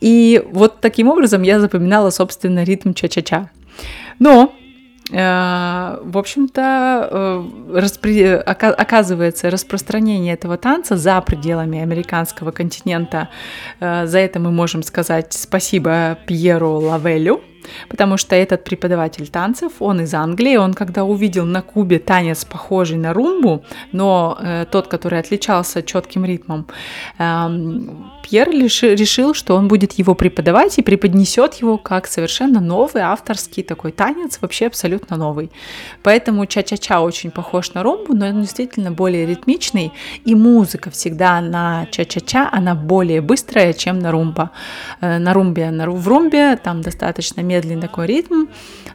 И 0.00 0.42
вот 0.50 0.80
таким 0.80 1.08
образом 1.08 1.42
я 1.42 1.60
запоминала, 1.60 2.10
собственно, 2.10 2.64
ритм 2.64 2.92
ча-ча-ча. 2.92 3.48
Но 4.18 4.54
в 5.10 6.16
общем-то, 6.18 7.08
э, 7.10 7.78
распри- 7.78 8.42
ока- 8.42 8.72
оказывается, 8.74 9.50
распространение 9.50 10.32
этого 10.32 10.56
танца 10.56 10.96
за 10.96 11.20
пределами 11.20 11.78
американского 11.78 12.52
континента, 12.52 13.28
э, 13.80 14.06
за 14.06 14.18
это 14.18 14.40
мы 14.40 14.50
можем 14.50 14.82
сказать 14.82 15.32
спасибо 15.34 16.16
Пьеру 16.26 16.78
Лавелю, 16.80 17.42
потому 17.88 18.16
что 18.16 18.36
этот 18.36 18.64
преподаватель 18.64 19.28
танцев, 19.28 19.72
он 19.80 20.00
из 20.00 20.14
Англии, 20.14 20.56
он 20.56 20.74
когда 20.74 21.04
увидел 21.04 21.44
на 21.44 21.62
Кубе 21.62 21.98
танец, 21.98 22.44
похожий 22.44 22.98
на 22.98 23.12
румбу, 23.12 23.64
но 23.92 24.38
э, 24.40 24.66
тот, 24.70 24.88
который 24.88 25.18
отличался 25.18 25.82
четким 25.82 26.24
ритмом, 26.24 26.66
эм, 27.18 28.10
Пьер 28.24 28.48
решил, 28.50 29.34
что 29.34 29.54
он 29.54 29.68
будет 29.68 29.92
его 29.92 30.14
преподавать 30.14 30.78
и 30.78 30.82
преподнесет 30.82 31.54
его 31.54 31.76
как 31.76 32.06
совершенно 32.06 32.60
новый 32.60 33.02
авторский 33.02 33.62
такой 33.62 33.92
танец, 33.92 34.38
вообще 34.40 34.66
абсолютно 34.66 35.16
новый. 35.16 35.50
Поэтому 36.02 36.46
ча-ча-ча 36.46 37.02
очень 37.02 37.30
похож 37.30 37.74
на 37.74 37.82
румбу, 37.82 38.14
но 38.14 38.26
он 38.26 38.40
действительно 38.40 38.90
более 38.92 39.26
ритмичный, 39.26 39.92
и 40.24 40.34
музыка 40.34 40.90
всегда 40.90 41.40
на 41.42 41.86
ча-ча-ча, 41.90 42.48
она 42.50 42.74
более 42.74 43.20
быстрая, 43.20 43.74
чем 43.74 43.98
на 43.98 44.10
румба. 44.10 44.50
Э, 45.00 45.18
На 45.18 45.34
румбе, 45.34 45.70
на, 45.70 45.90
в 45.90 46.08
румбе 46.08 46.56
там 46.56 46.80
достаточно 46.80 47.42
медленный 47.54 47.80
такой 47.80 48.06
ритм, 48.06 48.46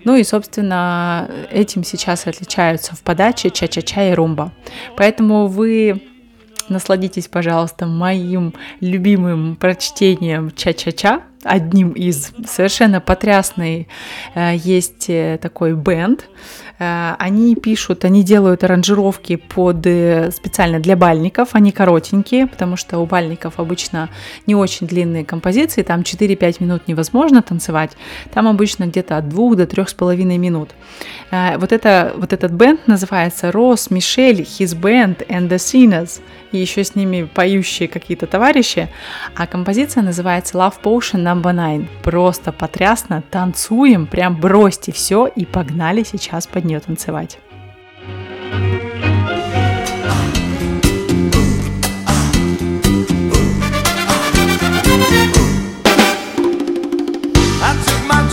ну 0.03 0.15
и, 0.15 0.23
собственно, 0.23 1.29
этим 1.51 1.83
сейчас 1.83 2.27
отличаются 2.27 2.95
в 2.95 3.01
подаче 3.01 3.49
ча-ча-ча 3.49 4.11
и 4.11 4.13
румба. 4.13 4.51
Поэтому 4.95 5.47
вы 5.47 6.03
насладитесь, 6.69 7.27
пожалуйста, 7.27 7.85
моим 7.85 8.53
любимым 8.79 9.55
прочтением 9.55 10.51
ча-ча-ча, 10.55 11.21
одним 11.43 11.91
из 11.91 12.31
совершенно 12.45 13.01
потрясный 13.01 13.87
э, 14.35 14.55
есть 14.55 15.09
э, 15.09 15.39
такой 15.41 15.73
бенд. 15.73 16.27
Э, 16.79 17.15
Они 17.19 17.55
пишут, 17.55 18.05
они 18.05 18.23
делают 18.23 18.63
аранжировки 18.63 19.35
под 19.35 19.85
э, 19.85 20.31
специально 20.31 20.79
для 20.79 20.95
бальников, 20.95 21.49
они 21.53 21.71
коротенькие, 21.71 22.47
потому 22.47 22.77
что 22.77 22.99
у 22.99 23.05
бальников 23.05 23.59
обычно 23.59 24.09
не 24.47 24.55
очень 24.55 24.87
длинные 24.87 25.25
композиции, 25.25 25.83
там 25.83 26.01
4-5 26.01 26.63
минут 26.63 26.87
невозможно 26.87 27.41
танцевать, 27.41 27.91
там 28.33 28.47
обычно 28.47 28.85
где-то 28.85 29.17
от 29.17 29.29
2 29.29 29.55
до 29.55 29.63
3,5 29.63 30.37
минут. 30.37 30.69
Э, 31.31 31.57
Вот, 31.57 31.71
это, 31.71 32.13
вот 32.15 32.33
этот 32.33 32.51
бенд 32.51 32.87
называется 32.87 33.51
Рос, 33.51 33.91
Мишель, 33.91 34.41
His 34.41 34.79
Band 34.79 35.27
and 35.27 35.49
the 35.49 35.57
Sinners, 35.57 36.21
и 36.51 36.57
еще 36.57 36.83
с 36.83 36.95
ними 36.95 37.23
поющие 37.23 37.87
какие-то 37.87 38.27
товарищи, 38.27 38.89
а 39.35 39.47
композиция 39.47 40.03
называется 40.03 40.57
Love 40.57 40.81
Potion 40.81 41.23
Number 41.23 41.53
9. 41.53 41.89
Просто 42.03 42.51
потрясно, 42.51 43.23
танцуем, 43.29 44.07
прям 44.07 44.39
бросьте 44.39 44.91
все 44.91 45.27
и 45.27 45.45
погнали 45.45 46.03
сейчас 46.03 46.47
под 46.47 46.65
нее 46.65 46.79
танцевать. 46.79 47.39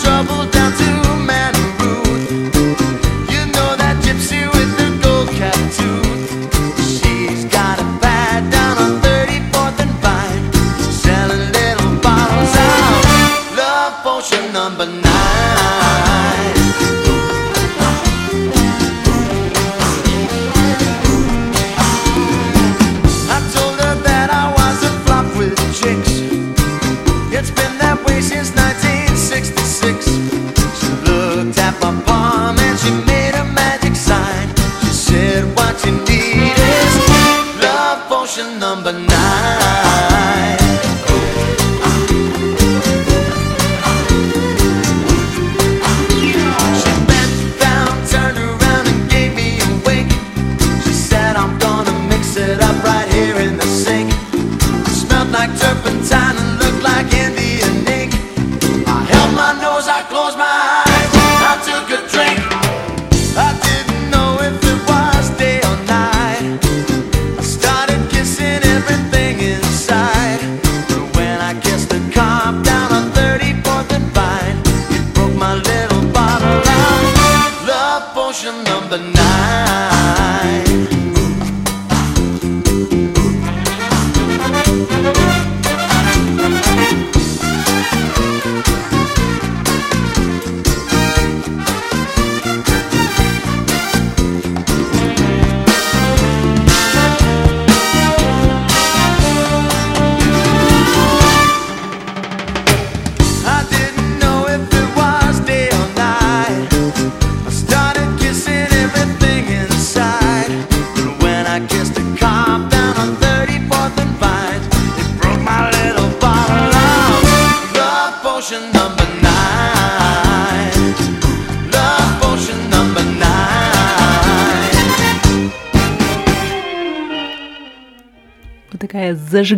Trouble 0.07 0.56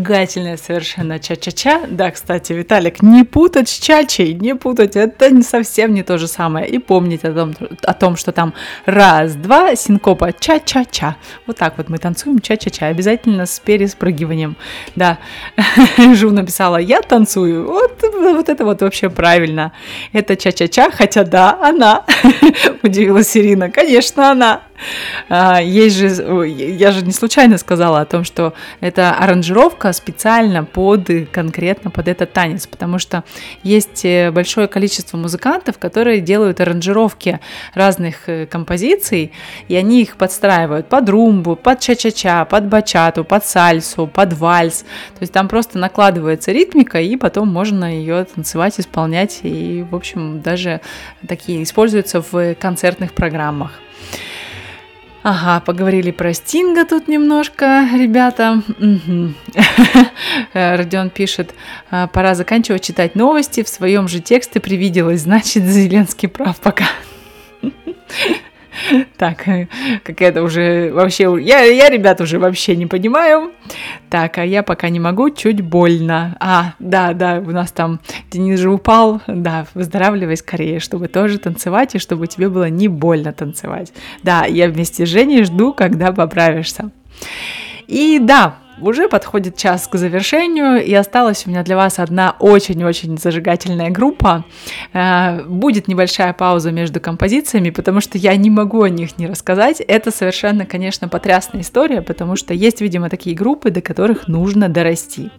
зажигательная 0.09 0.56
совершенно 0.56 1.18
ча-ча-ча. 1.18 1.82
Да, 1.90 2.11
кстати, 2.11 2.54
Виталик, 2.54 3.02
не 3.02 3.24
путать 3.24 3.68
с 3.68 3.78
чачей, 3.78 4.32
не 4.32 4.54
путать, 4.54 4.96
это 4.96 5.30
не 5.30 5.42
совсем 5.42 5.92
не 5.92 6.02
то 6.02 6.16
же 6.16 6.26
самое. 6.26 6.66
И 6.66 6.78
помнить 6.78 7.24
о 7.24 7.32
том, 7.34 7.54
о 7.82 7.92
том 7.92 8.16
что 8.16 8.32
там 8.32 8.54
раз, 8.86 9.34
два, 9.34 9.76
синкопа, 9.76 10.32
ча-ча-ча. 10.32 11.16
Вот 11.46 11.59
так 11.59 11.74
вот 11.76 11.90
мы 11.90 11.98
танцуем 11.98 12.40
ча-ча-ча, 12.40 12.86
обязательно 12.86 13.44
с 13.44 13.61
переспрыгиванием. 13.61 14.56
Да, 14.96 15.18
Жу 16.14 16.30
написала, 16.30 16.78
я 16.78 17.02
танцую. 17.02 17.66
Вот, 17.66 18.02
вот 18.02 18.48
это 18.48 18.64
вот 18.64 18.80
вообще 18.80 19.11
правильно. 19.11 19.72
Это 20.14 20.36
ча-ча-ча, 20.36 20.90
хотя 20.90 21.24
да, 21.24 21.59
она. 21.61 22.06
Удивилась 22.82 23.36
Ирина, 23.36 23.70
конечно, 23.70 24.30
она. 24.30 24.62
А, 25.28 25.60
Есть 25.60 25.96
же, 25.96 26.46
я 26.46 26.92
же 26.92 27.04
не 27.04 27.12
случайно 27.12 27.58
сказала 27.58 28.00
о 28.00 28.04
том, 28.04 28.24
что 28.24 28.54
это 28.80 29.12
аранжировка 29.12 29.92
специально 29.92 30.64
под 30.64 31.08
конкретно 31.32 31.90
под 31.90 32.08
этот 32.08 32.32
танец, 32.32 32.66
потому 32.66 32.98
что 32.98 33.24
есть 33.62 34.04
э, 34.04 34.30
большое 34.30 34.68
количество 34.68 35.16
музыкантов, 35.16 35.78
которые 35.78 36.20
делают 36.20 36.60
аранжировки 36.60 37.40
разных 37.74 38.28
э, 38.28 38.46
композиций, 38.46 39.32
и 39.68 39.76
они 39.76 40.02
их 40.02 40.16
подстраивают 40.16 40.88
под 40.88 41.08
румбу, 41.08 41.56
под 41.56 41.80
ча-ча-ча, 41.80 42.44
под 42.44 42.66
бачату, 42.66 43.24
под 43.24 43.44
сальсу, 43.44 44.06
под 44.06 44.32
вальс. 44.34 44.80
То 45.14 45.20
есть 45.20 45.32
там 45.32 45.48
просто 45.48 45.78
накладывается 45.78 46.52
ритмика, 46.52 47.00
и 47.00 47.16
потом 47.16 47.48
можно 47.48 47.92
ее 47.92 48.24
танцевать, 48.24 48.78
исполнять, 48.78 49.40
и, 49.42 49.84
в 49.90 49.94
общем, 49.94 50.40
даже 50.40 50.80
такие 51.26 51.62
используются 51.62 52.22
в 52.22 52.54
концертных 52.54 53.12
программах. 53.12 53.72
Ага, 55.22 55.60
поговорили 55.60 56.12
про 56.12 56.32
Стинга 56.32 56.84
тут 56.84 57.08
немножко, 57.08 57.88
ребята. 57.92 58.62
Родион 60.52 61.10
пишет, 61.10 61.54
«А, 61.90 62.06
пора 62.06 62.34
заканчивать 62.34 62.84
читать 62.84 63.14
новости, 63.14 63.62
в 63.62 63.68
своем 63.68 64.06
же 64.08 64.20
тексте 64.20 64.60
привиделось, 64.60 65.22
значит, 65.22 65.64
Зеленский 65.64 66.28
прав 66.28 66.58
пока. 66.60 66.84
Так, 69.16 69.44
какая-то 70.04 70.42
уже 70.42 70.92
вообще... 70.92 71.36
Я, 71.40 71.60
я, 71.62 71.88
ребят, 71.90 72.20
уже 72.20 72.38
вообще 72.38 72.76
не 72.76 72.86
понимаю. 72.86 73.52
Так, 74.10 74.38
а 74.38 74.44
я 74.44 74.62
пока 74.62 74.88
не 74.88 75.00
могу, 75.00 75.30
чуть 75.30 75.60
больно. 75.60 76.36
А, 76.40 76.74
да, 76.78 77.12
да, 77.12 77.42
у 77.44 77.50
нас 77.50 77.72
там 77.72 78.00
Денис 78.30 78.60
же 78.60 78.70
упал. 78.70 79.20
Да, 79.26 79.66
выздоравливай 79.74 80.36
скорее, 80.36 80.80
чтобы 80.80 81.08
тоже 81.08 81.38
танцевать, 81.38 81.94
и 81.94 81.98
чтобы 81.98 82.26
тебе 82.26 82.48
было 82.48 82.68
не 82.68 82.88
больно 82.88 83.32
танцевать. 83.32 83.92
Да, 84.22 84.44
я 84.44 84.68
вместе 84.68 85.06
с 85.06 85.08
Женей 85.08 85.44
жду, 85.44 85.72
когда 85.72 86.12
поправишься. 86.12 86.90
И 87.86 88.18
да, 88.20 88.58
уже 88.80 89.08
подходит 89.08 89.56
час 89.56 89.88
к 89.88 89.96
завершению, 89.96 90.84
и 90.84 90.92
осталась 90.94 91.46
у 91.46 91.50
меня 91.50 91.62
для 91.62 91.76
вас 91.76 91.98
одна 91.98 92.36
очень-очень 92.38 93.18
зажигательная 93.18 93.90
группа. 93.90 94.44
Э, 94.92 95.44
Будет 95.44 95.88
небольшая 95.88 96.32
пауза 96.32 96.70
между 96.70 97.00
композициями, 97.00 97.70
потому 97.70 98.00
что 98.00 98.18
я 98.18 98.36
не 98.36 98.50
могу 98.50 98.82
о 98.82 98.88
них 98.88 99.18
не 99.18 99.26
рассказать. 99.26 99.80
Это 99.80 100.10
совершенно, 100.10 100.66
конечно, 100.66 101.08
потрясная 101.08 101.62
история, 101.62 102.02
потому 102.02 102.36
что 102.36 102.54
есть, 102.54 102.80
видимо, 102.80 103.08
такие 103.08 103.36
группы, 103.36 103.70
до 103.70 103.80
которых 103.80 104.28
нужно 104.28 104.68
дорасти. 104.68 105.30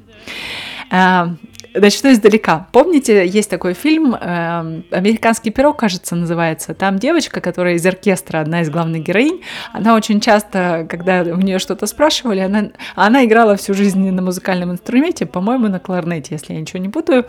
Начну 1.73 2.11
издалека. 2.11 2.67
Помните, 2.71 3.27
есть 3.27 3.49
такой 3.49 3.73
фильм 3.73 4.15
э, 4.15 4.81
«Американский 4.91 5.51
пирог», 5.51 5.77
кажется, 5.77 6.15
называется. 6.15 6.73
Там 6.73 6.97
девочка, 6.97 7.41
которая 7.41 7.75
из 7.75 7.85
оркестра, 7.85 8.39
одна 8.39 8.61
из 8.61 8.69
главных 8.69 9.03
героинь, 9.03 9.41
она 9.71 9.95
очень 9.95 10.19
часто, 10.19 10.87
когда 10.89 11.21
у 11.21 11.37
нее 11.37 11.59
что-то 11.59 11.85
спрашивали, 11.85 12.39
она, 12.39 12.69
она 12.95 13.23
играла 13.23 13.55
всю 13.55 13.73
жизнь 13.73 13.99
на 14.09 14.21
музыкальном 14.21 14.71
инструменте, 14.71 15.25
по-моему, 15.25 15.67
на 15.67 15.79
кларнете, 15.79 16.29
если 16.31 16.53
я 16.53 16.59
ничего 16.59 16.79
не 16.79 16.89
путаю. 16.89 17.25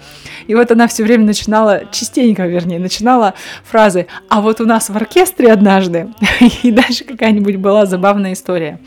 И 0.47 0.55
вот 0.55 0.70
она 0.70 0.88
все 0.88 1.05
время 1.05 1.26
начинала, 1.26 1.82
частенько, 1.91 2.47
вернее, 2.47 2.78
начинала 2.78 3.34
фразы 3.64 4.07
«А 4.28 4.41
вот 4.41 4.61
у 4.61 4.64
нас 4.64 4.88
в 4.88 4.97
оркестре 4.97 5.53
однажды», 5.53 6.09
и 6.62 6.70
дальше 6.70 7.05
какая-нибудь 7.05 7.57
была 7.57 7.84
забавная 7.84 8.32
история. 8.32 8.80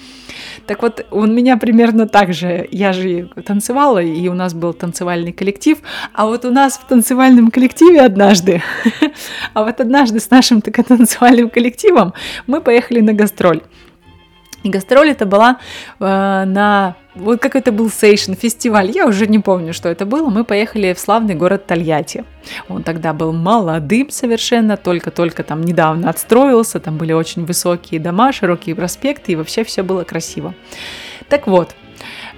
Так 0.66 0.82
вот, 0.82 1.06
у 1.12 1.26
меня 1.26 1.58
примерно 1.58 2.08
так 2.08 2.34
же. 2.34 2.68
Я 2.72 2.94
же 2.94 3.30
танцевала, 3.46 4.02
и 4.02 4.28
у 4.28 4.34
нас 4.34 4.54
был 4.54 4.74
танцевальный 4.74 5.32
коллектив. 5.32 5.78
А 6.14 6.26
вот 6.26 6.46
у 6.46 6.52
нас 6.52 6.78
в 6.78 6.88
танцевальном 6.88 7.52
коллективе 7.52 8.02
однажды, 8.02 8.62
а 9.54 9.64
вот 9.64 9.80
однажды 9.80 10.20
с 10.20 10.30
нашим 10.30 10.62
танцевальным 10.62 11.50
коллективом 11.50 12.14
мы 12.48 12.62
поехали 12.62 13.02
на 13.02 13.14
гастроль. 13.14 13.62
И 14.64 14.70
гастроль 14.70 15.12
это 15.12 15.26
была 15.26 15.60
э, 16.00 16.04
на 16.46 16.96
вот 17.16 17.40
как 17.40 17.56
это 17.56 17.72
был 17.72 17.92
сейшн 17.92 18.34
фестиваль, 18.34 18.90
я 18.90 19.06
уже 19.06 19.28
не 19.28 19.38
помню, 19.38 19.74
что 19.74 19.88
это 19.88 20.06
было. 20.06 20.30
Мы 20.30 20.44
поехали 20.44 20.94
в 20.94 21.00
славный 21.00 21.36
город 21.36 21.68
Тольятти. 21.68 22.26
Он 22.70 22.82
тогда 22.82 23.14
был 23.14 23.34
молодым 23.34 24.10
совершенно, 24.10 24.78
только-только 24.78 25.44
там 25.44 25.62
недавно 25.62 26.10
отстроился, 26.10 26.80
там 26.80 26.98
были 26.98 27.14
очень 27.14 27.46
высокие 27.46 28.00
дома, 28.00 28.32
широкие 28.32 28.76
проспекты, 28.76 29.34
и 29.34 29.36
вообще 29.36 29.64
все 29.64 29.84
было 29.84 30.04
красиво. 30.04 30.56
Так 31.30 31.46
вот, 31.46 31.76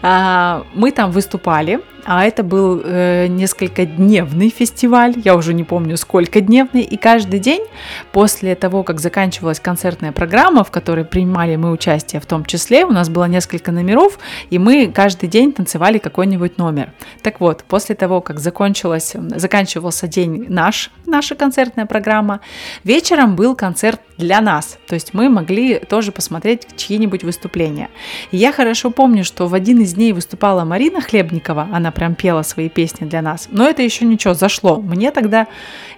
а, 0.02 0.66
мы 0.74 0.92
там 0.92 1.12
выступали, 1.12 1.80
а 2.06 2.24
это 2.24 2.44
был 2.44 2.82
э, 2.84 3.28
несколько 3.28 3.86
дневный 3.86 4.50
фестиваль, 4.50 5.16
я 5.24 5.36
уже 5.36 5.54
не 5.54 5.64
помню 5.64 5.98
сколько 5.98 6.40
дневный, 6.40 6.82
и 6.82 6.98
каждый 6.98 7.40
день 7.40 7.64
после 8.12 8.56
того, 8.56 8.84
как 8.84 9.00
заканчивалась 9.00 9.60
концертная 9.60 10.12
программа, 10.12 10.64
в 10.64 10.72
которой 10.72 11.04
принимали 11.04 11.56
мы 11.56 11.72
участие 11.72 12.22
в 12.22 12.26
том 12.26 12.46
числе, 12.46 12.86
у 12.86 12.92
нас 12.92 13.10
было 13.10 13.26
несколько 13.26 13.72
номеров, 13.72 14.20
и 14.52 14.60
мы 14.60 14.92
каждый 14.94 15.28
день 15.28 15.52
танцевали 15.52 15.98
какой-нибудь 15.98 16.58
номер. 16.58 16.94
Так 17.24 17.40
вот, 17.40 17.64
после 17.64 17.96
того, 17.96 18.22
как 18.22 18.40
закончилась, 18.40 19.16
заканчивался 19.36 20.08
день 20.08 20.46
наш, 20.48 20.92
наша 21.08 21.36
концертная 21.36 21.88
программа, 21.88 22.42
вечером 22.84 23.36
был 23.36 23.56
концерт 23.56 24.00
для 24.18 24.42
нас, 24.42 24.78
то 24.88 24.94
есть 24.94 25.14
мы 25.14 25.30
могли 25.30 25.80
тоже 25.80 26.12
посмотреть 26.12 26.68
чьи-нибудь 26.78 27.24
выступления. 27.24 27.90
И 28.32 28.38
я 28.38 28.52
хорошо 28.52 28.92
помню, 28.92 29.24
что 29.24 29.48
в 29.48 29.54
один 29.54 29.82
из 29.82 29.94
дней 29.96 30.14
выступала 30.14 30.64
Марина 30.64 31.02
Хлебникова, 31.02 31.68
она 31.74 31.92
прям 31.96 32.14
пела 32.14 32.44
свои 32.44 32.70
песни 32.70 33.06
для 33.06 33.22
нас. 33.22 33.48
Но 33.50 33.68
это 33.68 33.82
еще 33.82 34.06
ничего, 34.06 34.34
зашло. 34.36 34.80
Мне 34.80 35.12
тогда, 35.12 35.48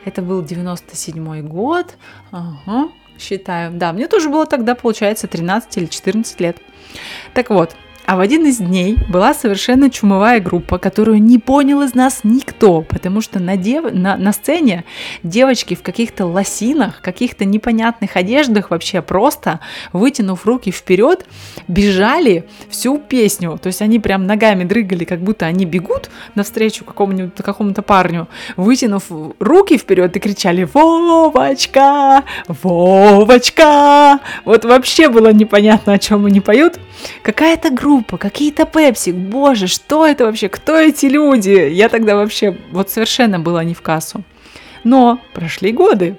это 0.05 0.21
был 0.21 0.41
97 0.41 1.41
год, 1.41 1.95
ага, 2.31 2.89
считаю, 3.19 3.71
да, 3.73 3.91
мне 3.91 4.07
тоже 4.07 4.29
было 4.29 4.45
тогда, 4.45 4.75
получается, 4.75 5.27
13 5.27 5.77
или 5.77 5.85
14 5.87 6.39
лет. 6.39 6.57
Так 7.33 7.49
вот, 7.49 7.75
а 8.07 8.15
в 8.15 8.21
один 8.21 8.45
из 8.45 8.59
дней 8.59 8.97
была 9.09 9.33
совершенно 9.33 9.89
чумовая 9.89 10.39
группа, 10.39 10.77
которую 10.77 11.21
не 11.21 11.39
понял 11.39 11.81
из 11.81 11.93
нас 11.93 12.21
никто, 12.23 12.81
потому 12.81 13.19
что 13.19 13.39
на, 13.39 13.57
дев... 13.57 13.91
на, 13.91 14.15
на 14.15 14.31
сцене 14.31 14.85
девочки 15.23 15.75
в 15.75 15.81
каких-то 15.81 16.25
лосинах, 16.25 17.01
каких-то 17.01 17.43
непонятных 17.43 18.15
одеждах 18.15 18.71
вообще 18.71 19.01
просто, 19.01 19.59
вытянув 19.91 20.45
руки 20.45 20.71
вперед, 20.71 21.25
бежали 21.67 22.45
всю 22.69 22.97
песню. 22.97 23.59
То 23.61 23.67
есть 23.67 23.81
они 23.81 23.99
прям 23.99 24.25
ногами 24.25 24.63
дрыгали, 24.63 25.03
как 25.03 25.19
будто 25.19 25.45
они 25.45 25.65
бегут 25.65 26.09
навстречу 26.33 26.85
какому-нибудь 26.85 27.35
какому-то 27.35 27.81
парню, 27.81 28.29
вытянув 28.55 29.03
руки 29.39 29.77
вперед 29.77 30.15
и 30.15 30.19
кричали 30.21 30.65
«Вовочка! 30.73 32.23
Вовочка!» 32.47 34.21
Вот 34.45 34.63
вообще 34.63 35.09
было 35.09 35.33
непонятно, 35.33 35.91
о 35.91 35.99
чем 35.99 36.25
они 36.25 36.39
поют. 36.39 36.79
Какая-то 37.21 37.69
группа, 37.69 37.96
какие-то 38.03 38.65
пепси, 38.65 39.11
боже, 39.11 39.67
что 39.67 40.05
это 40.05 40.25
вообще, 40.25 40.49
кто 40.49 40.77
эти 40.77 41.05
люди? 41.07 41.49
Я 41.49 41.89
тогда 41.89 42.15
вообще 42.15 42.57
вот 42.71 42.89
совершенно 42.89 43.39
была 43.39 43.63
не 43.63 43.73
в 43.73 43.81
кассу. 43.81 44.23
Но 44.83 45.19
прошли 45.33 45.71
годы, 45.71 46.17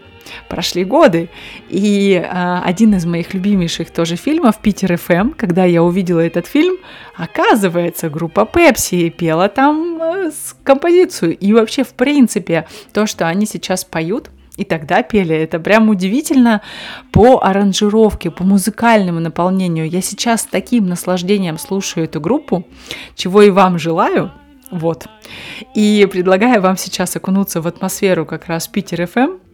прошли 0.48 0.84
годы, 0.84 1.28
и 1.68 2.22
а, 2.24 2.62
один 2.64 2.94
из 2.94 3.06
моих 3.06 3.34
любимейших 3.34 3.90
тоже 3.90 4.16
фильмов 4.16 4.58
Питер 4.60 4.96
ФМ, 4.96 5.30
когда 5.30 5.64
я 5.64 5.82
увидела 5.82 6.20
этот 6.20 6.46
фильм, 6.46 6.76
оказывается, 7.16 8.10
группа 8.10 8.44
Пепси 8.46 9.10
пела 9.10 9.48
там 9.48 9.98
э, 10.00 10.30
композицию. 10.62 11.36
И 11.36 11.52
вообще, 11.52 11.84
в 11.84 11.94
принципе, 11.94 12.66
то, 12.92 13.06
что 13.06 13.26
они 13.26 13.46
сейчас 13.46 13.84
поют, 13.84 14.30
и 14.58 14.64
тогда 14.64 15.02
пели. 15.02 15.34
Это 15.34 15.60
прям 15.60 15.88
удивительно 15.88 16.60
по 17.12 17.40
аранжировке, 17.42 18.30
по 18.30 18.44
музыкальному 18.44 19.20
наполнению. 19.20 19.88
Я 19.88 20.02
сейчас 20.02 20.42
с 20.42 20.46
таким 20.46 20.86
наслаждением 20.86 21.58
слушаю 21.58 22.04
эту 22.04 22.20
группу, 22.20 22.66
чего 23.14 23.42
и 23.42 23.50
вам 23.50 23.78
желаю. 23.78 24.32
Вот. 24.70 25.06
И 25.74 26.06
предлагаю 26.10 26.60
вам 26.60 26.76
сейчас 26.76 27.16
окунуться 27.16 27.62
в 27.62 27.66
атмосферу 27.66 28.26
как 28.26 28.46
раз 28.46 28.68
Питер 28.68 29.06
ФМ. 29.06 29.47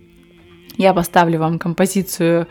Я 0.76 0.92
поставлю 0.92 1.38
вам 1.38 1.60
композицию 1.60 2.48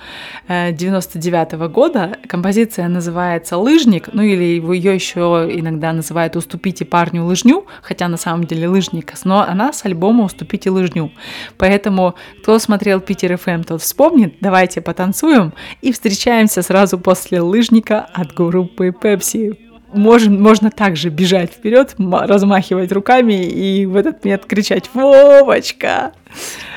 э, 0.47 0.71
99 0.71 1.53
года. 1.69 2.17
Композиция 2.27 2.87
называется 2.87 3.57
«Лыжник», 3.57 4.09
ну 4.13 4.21
или 4.21 4.61
ее 4.61 4.95
еще 4.95 5.49
иногда 5.51 5.91
называют 5.91 6.37
«Уступите 6.37 6.85
парню 6.85 7.25
лыжню», 7.25 7.65
хотя 7.81 8.07
на 8.07 8.15
самом 8.15 8.45
деле 8.45 8.69
лыжник, 8.69 9.11
но 9.25 9.41
она 9.41 9.73
с 9.73 9.83
альбома 9.83 10.23
«Уступите 10.23 10.69
лыжню». 10.69 11.11
Поэтому, 11.57 12.15
кто 12.41 12.59
смотрел 12.59 13.01
Питер 13.01 13.37
ФМ, 13.37 13.63
тот 13.63 13.81
вспомнит. 13.81 14.35
Давайте 14.39 14.79
потанцуем 14.79 15.53
и 15.81 15.91
встречаемся 15.91 16.61
сразу 16.61 16.97
после 16.97 17.41
«Лыжника» 17.41 18.07
от 18.13 18.33
группы 18.33 18.93
Пепси. 18.93 19.59
можем, 19.91 20.41
можно 20.41 20.71
также 20.71 21.09
бежать 21.09 21.51
вперед, 21.51 21.95
размахивать 21.97 22.93
руками 22.93 23.43
и 23.43 23.85
в 23.85 23.97
этот 23.97 24.23
момент 24.23 24.45
кричать 24.45 24.89
«Вовочка!». 24.93 26.13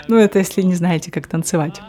Ну, 0.09 0.17
это 0.17 0.39
если 0.39 0.63
не 0.63 0.75
знаете, 0.75 1.11
как 1.11 1.27
танцевать. 1.27 1.81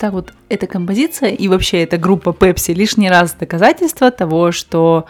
Вот 0.00 0.06
так 0.06 0.12
вот 0.14 0.32
эта 0.48 0.66
композиция 0.66 1.28
и 1.28 1.46
вообще 1.46 1.82
эта 1.82 1.98
группа 1.98 2.32
Пепси 2.32 2.70
лишний 2.70 3.10
раз 3.10 3.34
доказательство 3.34 4.10
того, 4.10 4.50
что 4.50 5.04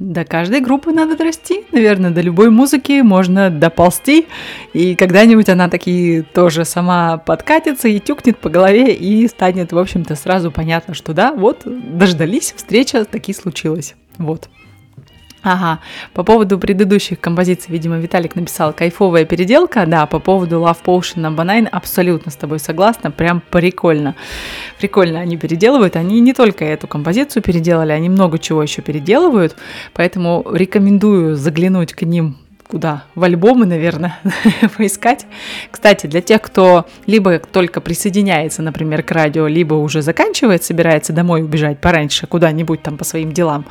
до 0.00 0.24
каждой 0.24 0.60
группы 0.60 0.90
надо 0.90 1.22
расти. 1.22 1.64
Наверное, 1.70 2.10
до 2.10 2.20
любой 2.20 2.50
музыки 2.50 3.00
можно 3.02 3.48
доползти. 3.48 4.26
И 4.72 4.96
когда-нибудь 4.96 5.48
она 5.48 5.68
таки 5.68 6.24
тоже 6.34 6.64
сама 6.64 7.18
подкатится 7.18 7.86
и 7.86 8.00
тюкнет 8.00 8.36
по 8.38 8.48
голове, 8.48 8.92
и 8.92 9.28
станет, 9.28 9.72
в 9.72 9.78
общем-то, 9.78 10.16
сразу 10.16 10.50
понятно, 10.50 10.94
что 10.94 11.12
да, 11.12 11.32
вот, 11.32 11.62
дождались, 11.64 12.54
встреча 12.56 13.04
таки 13.04 13.32
случилась. 13.32 13.94
Вот. 14.18 14.48
Ага, 15.44 15.80
по 16.14 16.24
поводу 16.24 16.58
предыдущих 16.58 17.20
композиций, 17.20 17.70
видимо, 17.70 17.98
Виталик 17.98 18.34
написал 18.34 18.72
«Кайфовая 18.72 19.26
переделка». 19.26 19.84
Да, 19.86 20.06
по 20.06 20.18
поводу 20.18 20.56
Love 20.56 20.78
Potion 20.82 21.20
на 21.20 21.26
Banane 21.26 21.68
абсолютно 21.70 22.32
с 22.32 22.36
тобой 22.36 22.58
согласна, 22.58 23.10
прям 23.10 23.42
прикольно. 23.50 24.14
Прикольно 24.78 25.20
они 25.20 25.36
переделывают, 25.36 25.96
они 25.96 26.20
не 26.20 26.32
только 26.32 26.64
эту 26.64 26.88
композицию 26.88 27.42
переделали, 27.42 27.92
они 27.92 28.08
много 28.08 28.38
чего 28.38 28.62
еще 28.62 28.80
переделывают, 28.80 29.54
поэтому 29.92 30.46
рекомендую 30.50 31.36
заглянуть 31.36 31.92
к 31.92 32.02
ним 32.02 32.38
куда? 32.68 33.04
В 33.14 33.22
альбомы, 33.24 33.66
наверное, 33.66 34.18
поискать. 34.76 35.26
Кстати, 35.70 36.06
для 36.06 36.20
тех, 36.20 36.42
кто 36.42 36.86
либо 37.06 37.38
только 37.38 37.80
присоединяется, 37.80 38.62
например, 38.62 39.02
к 39.02 39.10
радио, 39.10 39.46
либо 39.46 39.74
уже 39.74 40.02
заканчивает, 40.02 40.64
собирается 40.64 41.12
домой 41.12 41.42
убежать 41.42 41.78
пораньше 41.80 42.26
куда-нибудь 42.26 42.82
там 42.82 42.96
по 42.96 43.04
своим 43.04 43.32
делам, 43.32 43.66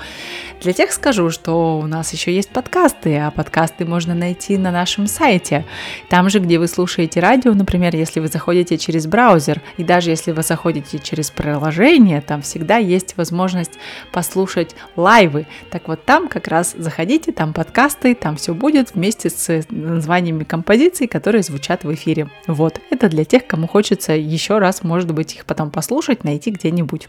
для 0.63 0.71
тех 0.71 0.93
скажу, 0.93 1.29
что 1.29 1.77
у 1.77 1.87
нас 1.87 2.13
еще 2.13 2.33
есть 2.33 2.49
подкасты, 2.49 3.17
а 3.17 3.31
подкасты 3.31 3.83
можно 3.83 4.15
найти 4.15 4.57
на 4.57 4.71
нашем 4.71 5.07
сайте. 5.07 5.65
Там 6.09 6.29
же, 6.29 6.39
где 6.39 6.57
вы 6.57 6.67
слушаете 6.67 7.19
радио, 7.19 7.53
например, 7.53 7.93
если 7.93 8.21
вы 8.21 8.29
заходите 8.29 8.77
через 8.77 9.05
браузер, 9.05 9.61
и 9.75 9.83
даже 9.83 10.11
если 10.11 10.31
вы 10.31 10.41
заходите 10.41 10.99
через 10.99 11.31
приложение, 11.31 12.21
там 12.21 12.41
всегда 12.41 12.77
есть 12.77 13.17
возможность 13.17 13.73
послушать 14.13 14.73
лайвы. 14.95 15.47
Так 15.69 15.89
вот 15.89 16.05
там 16.05 16.29
как 16.29 16.47
раз 16.47 16.73
заходите, 16.77 17.33
там 17.33 17.51
подкасты, 17.51 18.15
там 18.15 18.37
все 18.37 18.53
будет 18.53 18.82
вместе 18.93 19.29
с 19.29 19.65
названиями 19.69 20.43
композиций, 20.43 21.07
которые 21.07 21.43
звучат 21.43 21.83
в 21.83 21.93
эфире. 21.93 22.29
Вот, 22.47 22.79
это 22.89 23.09
для 23.09 23.25
тех, 23.25 23.47
кому 23.47 23.67
хочется 23.67 24.13
еще 24.13 24.59
раз, 24.59 24.83
может 24.83 25.11
быть, 25.11 25.35
их 25.35 25.45
потом 25.45 25.71
послушать, 25.71 26.23
найти 26.23 26.51
где-нибудь. 26.51 27.07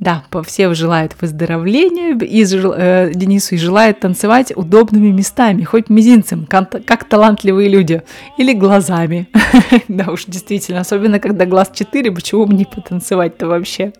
Да, 0.00 0.22
все 0.46 0.72
желают 0.74 1.16
выздоровления, 1.20 2.16
и 2.16 2.44
э, 2.44 3.12
Денису 3.12 3.56
и 3.56 3.58
желают 3.58 3.98
танцевать 3.98 4.52
удобными 4.54 5.10
местами, 5.10 5.64
хоть 5.64 5.90
мизинцем, 5.90 6.46
как 6.46 7.04
талантливые 7.04 7.68
люди, 7.68 8.02
или 8.36 8.52
глазами. 8.52 9.28
Да 9.88 10.12
уж, 10.12 10.26
действительно, 10.26 10.80
особенно 10.80 11.18
когда 11.18 11.46
глаз 11.46 11.70
4, 11.74 12.12
почему 12.12 12.46
бы 12.46 12.54
не 12.54 12.64
потанцевать-то 12.64 13.46
вообще? 13.48 13.92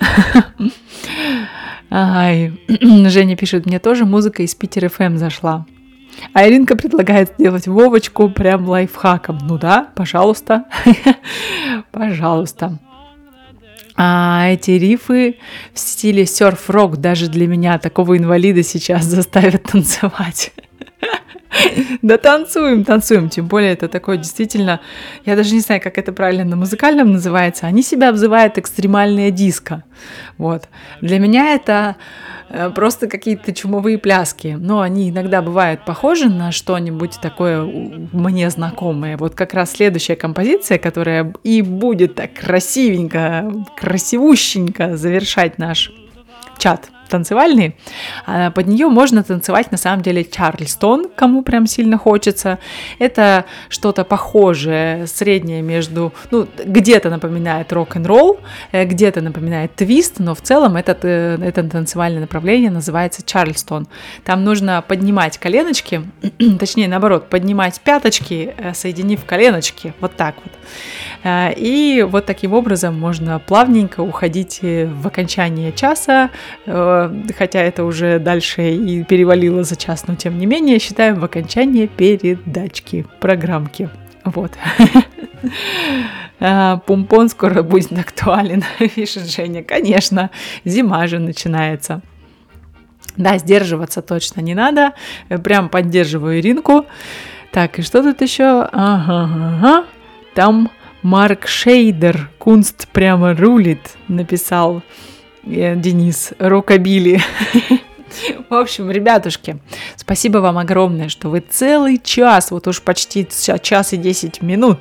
Ай, 1.90 2.52
Женя 3.08 3.36
пишет, 3.36 3.66
мне 3.66 3.78
тоже 3.78 4.04
музыка 4.04 4.42
из 4.42 4.54
Питер 4.54 4.90
ФМ 4.90 5.16
зашла. 5.16 5.66
А 6.32 6.46
Иринка 6.46 6.76
предлагает 6.76 7.32
сделать 7.38 7.66
Вовочку 7.66 8.28
прям 8.28 8.68
лайфхаком. 8.68 9.38
Ну 9.42 9.58
да, 9.58 9.88
пожалуйста. 9.94 10.64
Пожалуйста. 11.90 12.78
А 13.96 14.48
эти 14.48 14.72
рифы 14.72 15.36
в 15.74 15.78
стиле 15.78 16.24
серф-рок 16.24 16.96
даже 16.96 17.28
для 17.28 17.46
меня, 17.46 17.78
такого 17.78 18.16
инвалида, 18.16 18.62
сейчас 18.62 19.04
заставят 19.04 19.64
танцевать. 19.64 20.52
Да 22.02 22.18
танцуем, 22.18 22.84
танцуем. 22.84 23.28
Тем 23.28 23.46
более 23.46 23.72
это 23.72 23.88
такое 23.88 24.16
действительно, 24.16 24.80
я 25.24 25.36
даже 25.36 25.54
не 25.54 25.60
знаю, 25.60 25.80
как 25.80 25.98
это 25.98 26.12
правильно 26.12 26.44
на 26.44 26.56
музыкальном 26.56 27.12
называется. 27.12 27.66
Они 27.66 27.82
себя 27.82 28.08
обзывают 28.08 28.58
экстремальное 28.58 29.30
диско. 29.30 29.84
Вот. 30.38 30.68
Для 31.00 31.18
меня 31.18 31.54
это 31.54 31.96
э, 32.48 32.70
просто 32.70 33.06
какие-то 33.06 33.52
чумовые 33.52 33.98
пляски. 33.98 34.56
Но 34.58 34.80
они 34.80 35.10
иногда 35.10 35.42
бывают 35.42 35.84
похожи 35.84 36.28
на 36.28 36.52
что-нибудь 36.52 37.18
такое 37.20 37.62
мне 38.12 38.50
знакомое. 38.50 39.16
Вот 39.16 39.34
как 39.34 39.54
раз 39.54 39.72
следующая 39.72 40.16
композиция, 40.16 40.78
которая 40.78 41.32
и 41.44 41.62
будет 41.62 42.14
так 42.14 42.34
красивенько, 42.34 43.52
красивущенько 43.76 44.96
завершать 44.96 45.58
наш 45.58 45.92
чат 46.58 46.90
танцевальный, 47.12 47.76
а 48.26 48.50
под 48.50 48.66
нее 48.66 48.88
можно 48.88 49.22
танцевать 49.22 49.70
на 49.70 49.76
самом 49.78 50.02
деле 50.02 50.24
Чарльстон, 50.24 51.08
кому 51.14 51.42
прям 51.42 51.66
сильно 51.66 51.98
хочется. 51.98 52.58
Это 52.98 53.44
что-то 53.68 54.04
похожее, 54.04 55.06
среднее 55.06 55.62
между, 55.62 56.12
ну, 56.30 56.48
где-то 56.64 57.10
напоминает 57.10 57.72
рок-н-ролл, 57.72 58.38
э, 58.72 58.84
где-то 58.84 59.20
напоминает 59.20 59.74
твист, 59.74 60.14
но 60.18 60.34
в 60.34 60.40
целом 60.40 60.76
этот, 60.76 61.04
э, 61.04 61.38
это 61.42 61.62
танцевальное 61.62 62.22
направление 62.22 62.70
называется 62.70 63.22
Чарльстон. 63.22 63.86
Там 64.24 64.42
нужно 64.44 64.82
поднимать 64.86 65.36
коленочки, 65.38 66.02
точнее 66.58 66.88
наоборот, 66.88 67.28
поднимать 67.28 67.80
пяточки, 67.80 68.54
э, 68.56 68.72
соединив 68.74 69.24
коленочки, 69.26 69.92
вот 70.00 70.16
так 70.16 70.34
вот. 70.44 70.52
И 71.56 72.04
вот 72.10 72.26
таким 72.26 72.52
образом 72.52 72.98
можно 72.98 73.38
плавненько 73.38 74.00
уходить 74.00 74.60
в 74.62 75.06
окончание 75.06 75.72
часа, 75.72 76.30
хотя 77.36 77.60
это 77.60 77.84
уже 77.84 78.18
дальше 78.18 78.70
и 78.70 79.04
перевалило 79.04 79.64
за 79.64 79.76
час, 79.76 80.06
но 80.06 80.14
тем 80.14 80.38
не 80.38 80.46
менее 80.46 80.78
считаем 80.78 81.18
в 81.18 81.24
окончание 81.24 81.86
передачки, 81.86 83.06
программки. 83.20 83.88
Вот. 84.24 84.52
А, 86.44 86.78
Пумпон 86.78 87.28
скоро 87.28 87.62
будет 87.62 87.96
актуален, 87.96 88.64
пишет 88.96 89.30
Женя. 89.30 89.62
Конечно, 89.62 90.30
зима 90.64 91.06
же 91.06 91.20
начинается. 91.20 92.00
Да, 93.16 93.38
сдерживаться 93.38 94.02
точно 94.02 94.40
не 94.40 94.54
надо. 94.54 94.94
Э, 95.28 95.38
Прям 95.38 95.68
поддерживаю 95.68 96.40
Иринку. 96.40 96.86
Так, 97.52 97.78
и 97.78 97.82
что 97.82 98.02
тут 98.02 98.22
еще? 98.22 98.68
Ага, 98.72 99.30
ага. 99.32 99.84
Там 100.34 100.70
Марк 101.02 101.46
Шейдер, 101.46 102.28
Кунст 102.38 102.88
прямо 102.88 103.34
рулит, 103.34 103.96
написал 104.08 104.78
э, 104.78 105.11
Денис 105.44 106.32
Рокобили. 106.38 107.20
В 108.50 108.54
общем, 108.54 108.90
ребятушки, 108.90 109.58
спасибо 109.96 110.38
вам 110.38 110.58
огромное, 110.58 111.08
что 111.08 111.28
вы 111.28 111.40
целый 111.40 111.98
час, 112.02 112.50
вот 112.50 112.66
уж 112.68 112.82
почти 112.82 113.26
час 113.62 113.92
и 113.92 113.96
10 113.96 114.42
минут 114.42 114.80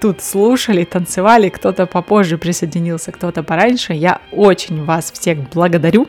тут 0.00 0.22
слушали, 0.22 0.84
танцевали, 0.84 1.48
кто-то 1.48 1.86
попозже 1.86 2.38
присоединился, 2.38 3.12
кто-то 3.12 3.42
пораньше. 3.42 3.92
Я 3.92 4.20
очень 4.32 4.84
вас 4.84 5.12
всех 5.12 5.50
благодарю. 5.50 6.08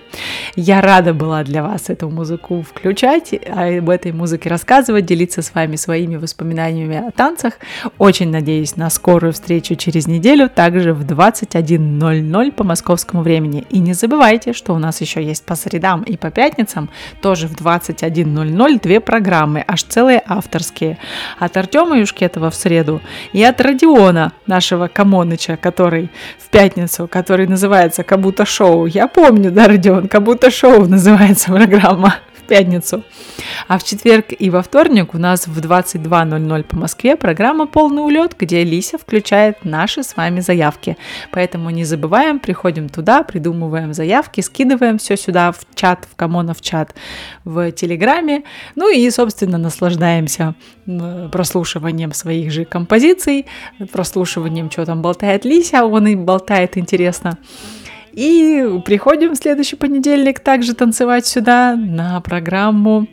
Я 0.55 0.81
рада 0.81 1.13
была 1.13 1.43
для 1.43 1.63
вас 1.63 1.89
эту 1.89 2.09
музыку 2.09 2.63
включать, 2.67 3.33
а 3.47 3.77
об 3.77 3.89
этой 3.89 4.11
музыке 4.11 4.49
рассказывать, 4.49 5.05
делиться 5.05 5.41
с 5.41 5.53
вами 5.53 5.75
своими 5.75 6.15
воспоминаниями 6.15 7.07
о 7.07 7.11
танцах. 7.11 7.53
Очень 7.97 8.29
надеюсь 8.29 8.75
на 8.75 8.89
скорую 8.89 9.33
встречу 9.33 9.75
через 9.75 10.07
неделю, 10.07 10.49
также 10.49 10.93
в 10.93 11.03
21.00 11.05 12.51
по 12.51 12.63
московскому 12.63 13.23
времени. 13.23 13.65
И 13.69 13.79
не 13.79 13.93
забывайте, 13.93 14.53
что 14.53 14.73
у 14.73 14.77
нас 14.77 15.01
еще 15.01 15.23
есть 15.23 15.43
по 15.43 15.55
средам 15.55 16.03
и 16.03 16.17
по 16.17 16.31
пятницам, 16.31 16.60
тоже 17.21 17.47
в 17.47 17.55
21.00 17.55 18.81
две 18.81 18.99
программы, 18.99 19.63
аж 19.67 19.83
целые 19.83 20.21
авторские. 20.25 20.97
От 21.39 21.57
Артема 21.57 21.97
Юшкетова 21.99 22.49
в 22.49 22.55
среду 22.55 23.01
и 23.33 23.43
от 23.43 23.59
Родиона, 23.61 24.33
нашего 24.47 24.87
Камоныча, 24.87 25.57
который 25.57 26.09
в 26.39 26.49
пятницу, 26.49 27.07
который 27.07 27.47
называется 27.47 28.03
«Как 28.03 28.19
будто 28.19 28.45
шоу». 28.45 28.85
Я 28.85 29.07
помню, 29.07 29.51
да, 29.51 29.67
Родион, 29.67 30.07
«Как 30.07 30.23
будто 30.23 30.51
шоу» 30.51 30.85
называется 30.85 31.51
программа 31.51 32.15
пятницу. 32.41 33.03
А 33.67 33.77
в 33.77 33.83
четверг 33.83 34.27
и 34.37 34.49
во 34.49 34.61
вторник 34.61 35.13
у 35.13 35.17
нас 35.17 35.47
в 35.47 35.59
22.00 35.59 36.63
по 36.63 36.77
Москве 36.77 37.15
программа 37.15 37.67
«Полный 37.67 38.03
улет», 38.03 38.35
где 38.39 38.63
Лися 38.63 38.97
включает 38.97 39.63
наши 39.63 40.03
с 40.03 40.15
вами 40.15 40.39
заявки. 40.39 40.97
Поэтому 41.31 41.69
не 41.69 41.85
забываем, 41.85 42.39
приходим 42.39 42.89
туда, 42.89 43.23
придумываем 43.23 43.93
заявки, 43.93 44.41
скидываем 44.41 44.97
все 44.97 45.17
сюда 45.17 45.51
в 45.51 45.59
чат, 45.75 46.07
в 46.11 46.15
Камонов 46.15 46.61
чат, 46.61 46.95
в 47.43 47.71
Телеграме. 47.71 48.43
Ну 48.75 48.93
и, 48.93 49.09
собственно, 49.09 49.57
наслаждаемся 49.57 50.55
прослушиванием 51.31 52.13
своих 52.13 52.51
же 52.51 52.65
композиций, 52.65 53.45
прослушиванием, 53.91 54.69
что 54.71 54.85
там 54.85 55.01
болтает 55.01 55.45
Лися, 55.45 55.85
он 55.85 56.07
и 56.07 56.15
болтает 56.15 56.77
интересно. 56.77 57.37
И 58.13 58.81
приходим 58.85 59.33
в 59.33 59.37
следующий 59.37 59.75
понедельник 59.75 60.39
также 60.39 60.73
танцевать 60.73 61.25
сюда 61.25 61.75
на 61.75 62.19
программу 62.21 63.07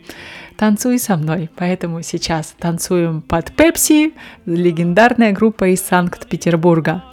«Танцуй 0.57 0.99
со 0.99 1.15
мной». 1.15 1.49
Поэтому 1.55 2.01
сейчас 2.01 2.53
танцуем 2.57 3.21
под 3.21 3.51
Пепси, 3.53 4.13
легендарная 4.45 5.31
группа 5.31 5.69
из 5.69 5.81
Санкт-Петербурга. 5.81 7.03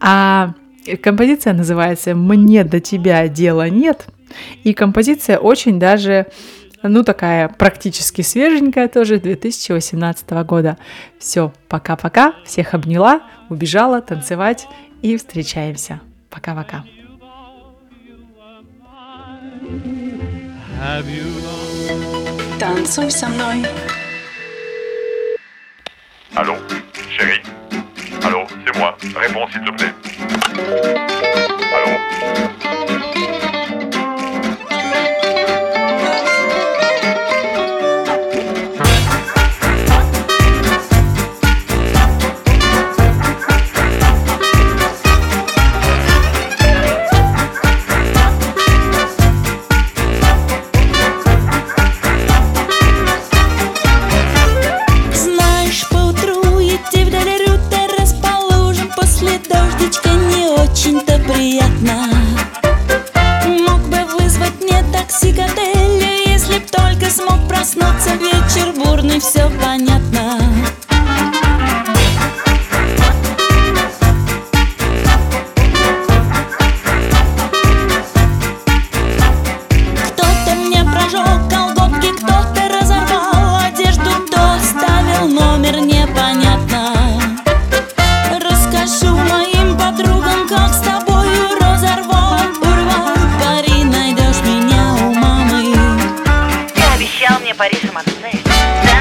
А 0.00 0.54
композиция 1.02 1.52
называется 1.52 2.14
«Мне 2.14 2.64
до 2.64 2.80
тебя 2.80 3.28
дела 3.28 3.68
нет». 3.68 4.06
И 4.64 4.72
композиция 4.72 5.38
очень 5.38 5.78
даже 5.78 6.26
ну, 6.82 7.04
такая 7.04 7.48
практически 7.48 8.22
свеженькая 8.22 8.88
тоже 8.88 9.18
2018 9.18 10.30
года. 10.44 10.78
Все, 11.18 11.52
пока-пока, 11.68 12.34
всех 12.44 12.74
обняла, 12.74 13.22
убежала 13.48 14.00
танцевать 14.00 14.66
и 15.02 15.16
встречаемся. 15.16 16.00
Пока-пока. 16.30 16.84
Allô, 26.36 26.54
chérie? 27.16 27.40
Allô, 28.22 28.44
c'est 28.64 28.78
moi. 28.78 28.96
Réponds, 29.16 29.46
s'il 29.50 29.62
te 29.62 29.70
plaît. 29.70 29.94
Allô? 31.74 31.96
Очень-то 60.86 61.18
приятно. 61.18 62.08
Мог 63.44 63.80
бы 63.88 63.98
вызвать 64.18 64.60
мне 64.62 64.84
такси 64.92 65.32
к 65.32 65.38
отелю 65.38 66.06
Если 66.26 66.58
б 66.58 66.64
только 66.70 67.10
смог 67.10 67.48
проснуться. 67.48 68.10
Вечер 68.14 68.72
бурный, 68.72 69.20
все 69.20 69.50
понятно 69.62 70.75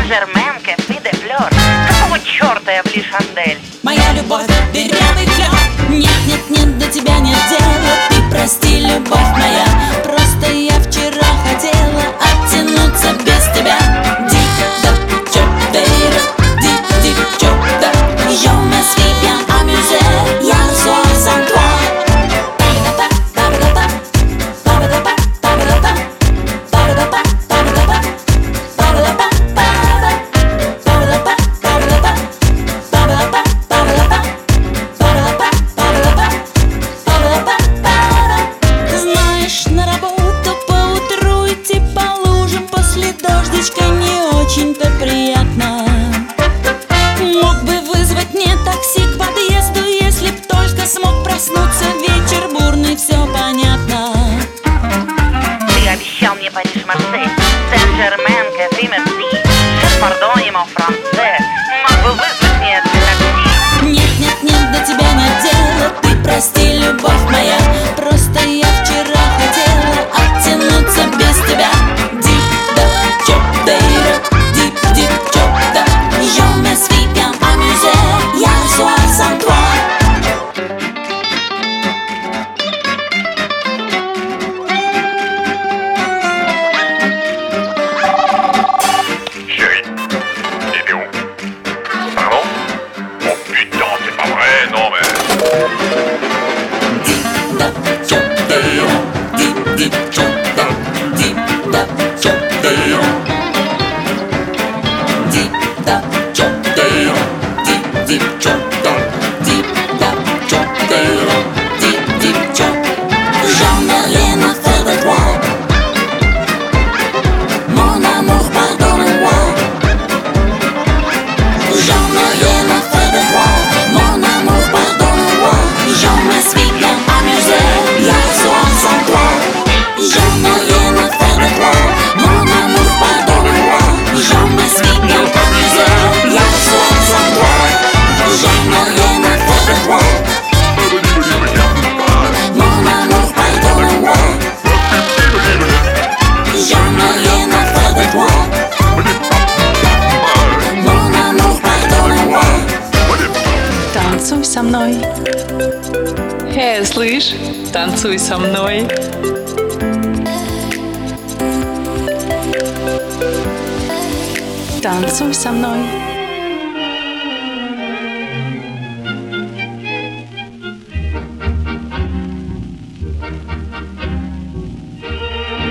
Сен-Жермен, 0.06 0.60
Кэпи 0.64 1.00
де 1.04 1.12
Флёр 1.18 1.50
Какого 1.90 2.20
черта 2.20 2.72
я 2.72 2.84
в 2.84 2.96
Лишандель? 2.96 3.60
Моя 3.82 4.14
любовь, 4.14 4.46
дырявый 4.72 5.26
клёв 5.26 5.90
Нет, 5.90 6.10
нет, 6.28 6.50
нет, 6.50 6.78
до 6.78 6.86
тебя 6.88 7.18
нет 7.20 7.38
дела 7.50 7.96
Ты 8.10 8.30
прости, 8.30 8.82
любовь 8.82 9.32
моя 9.34 9.66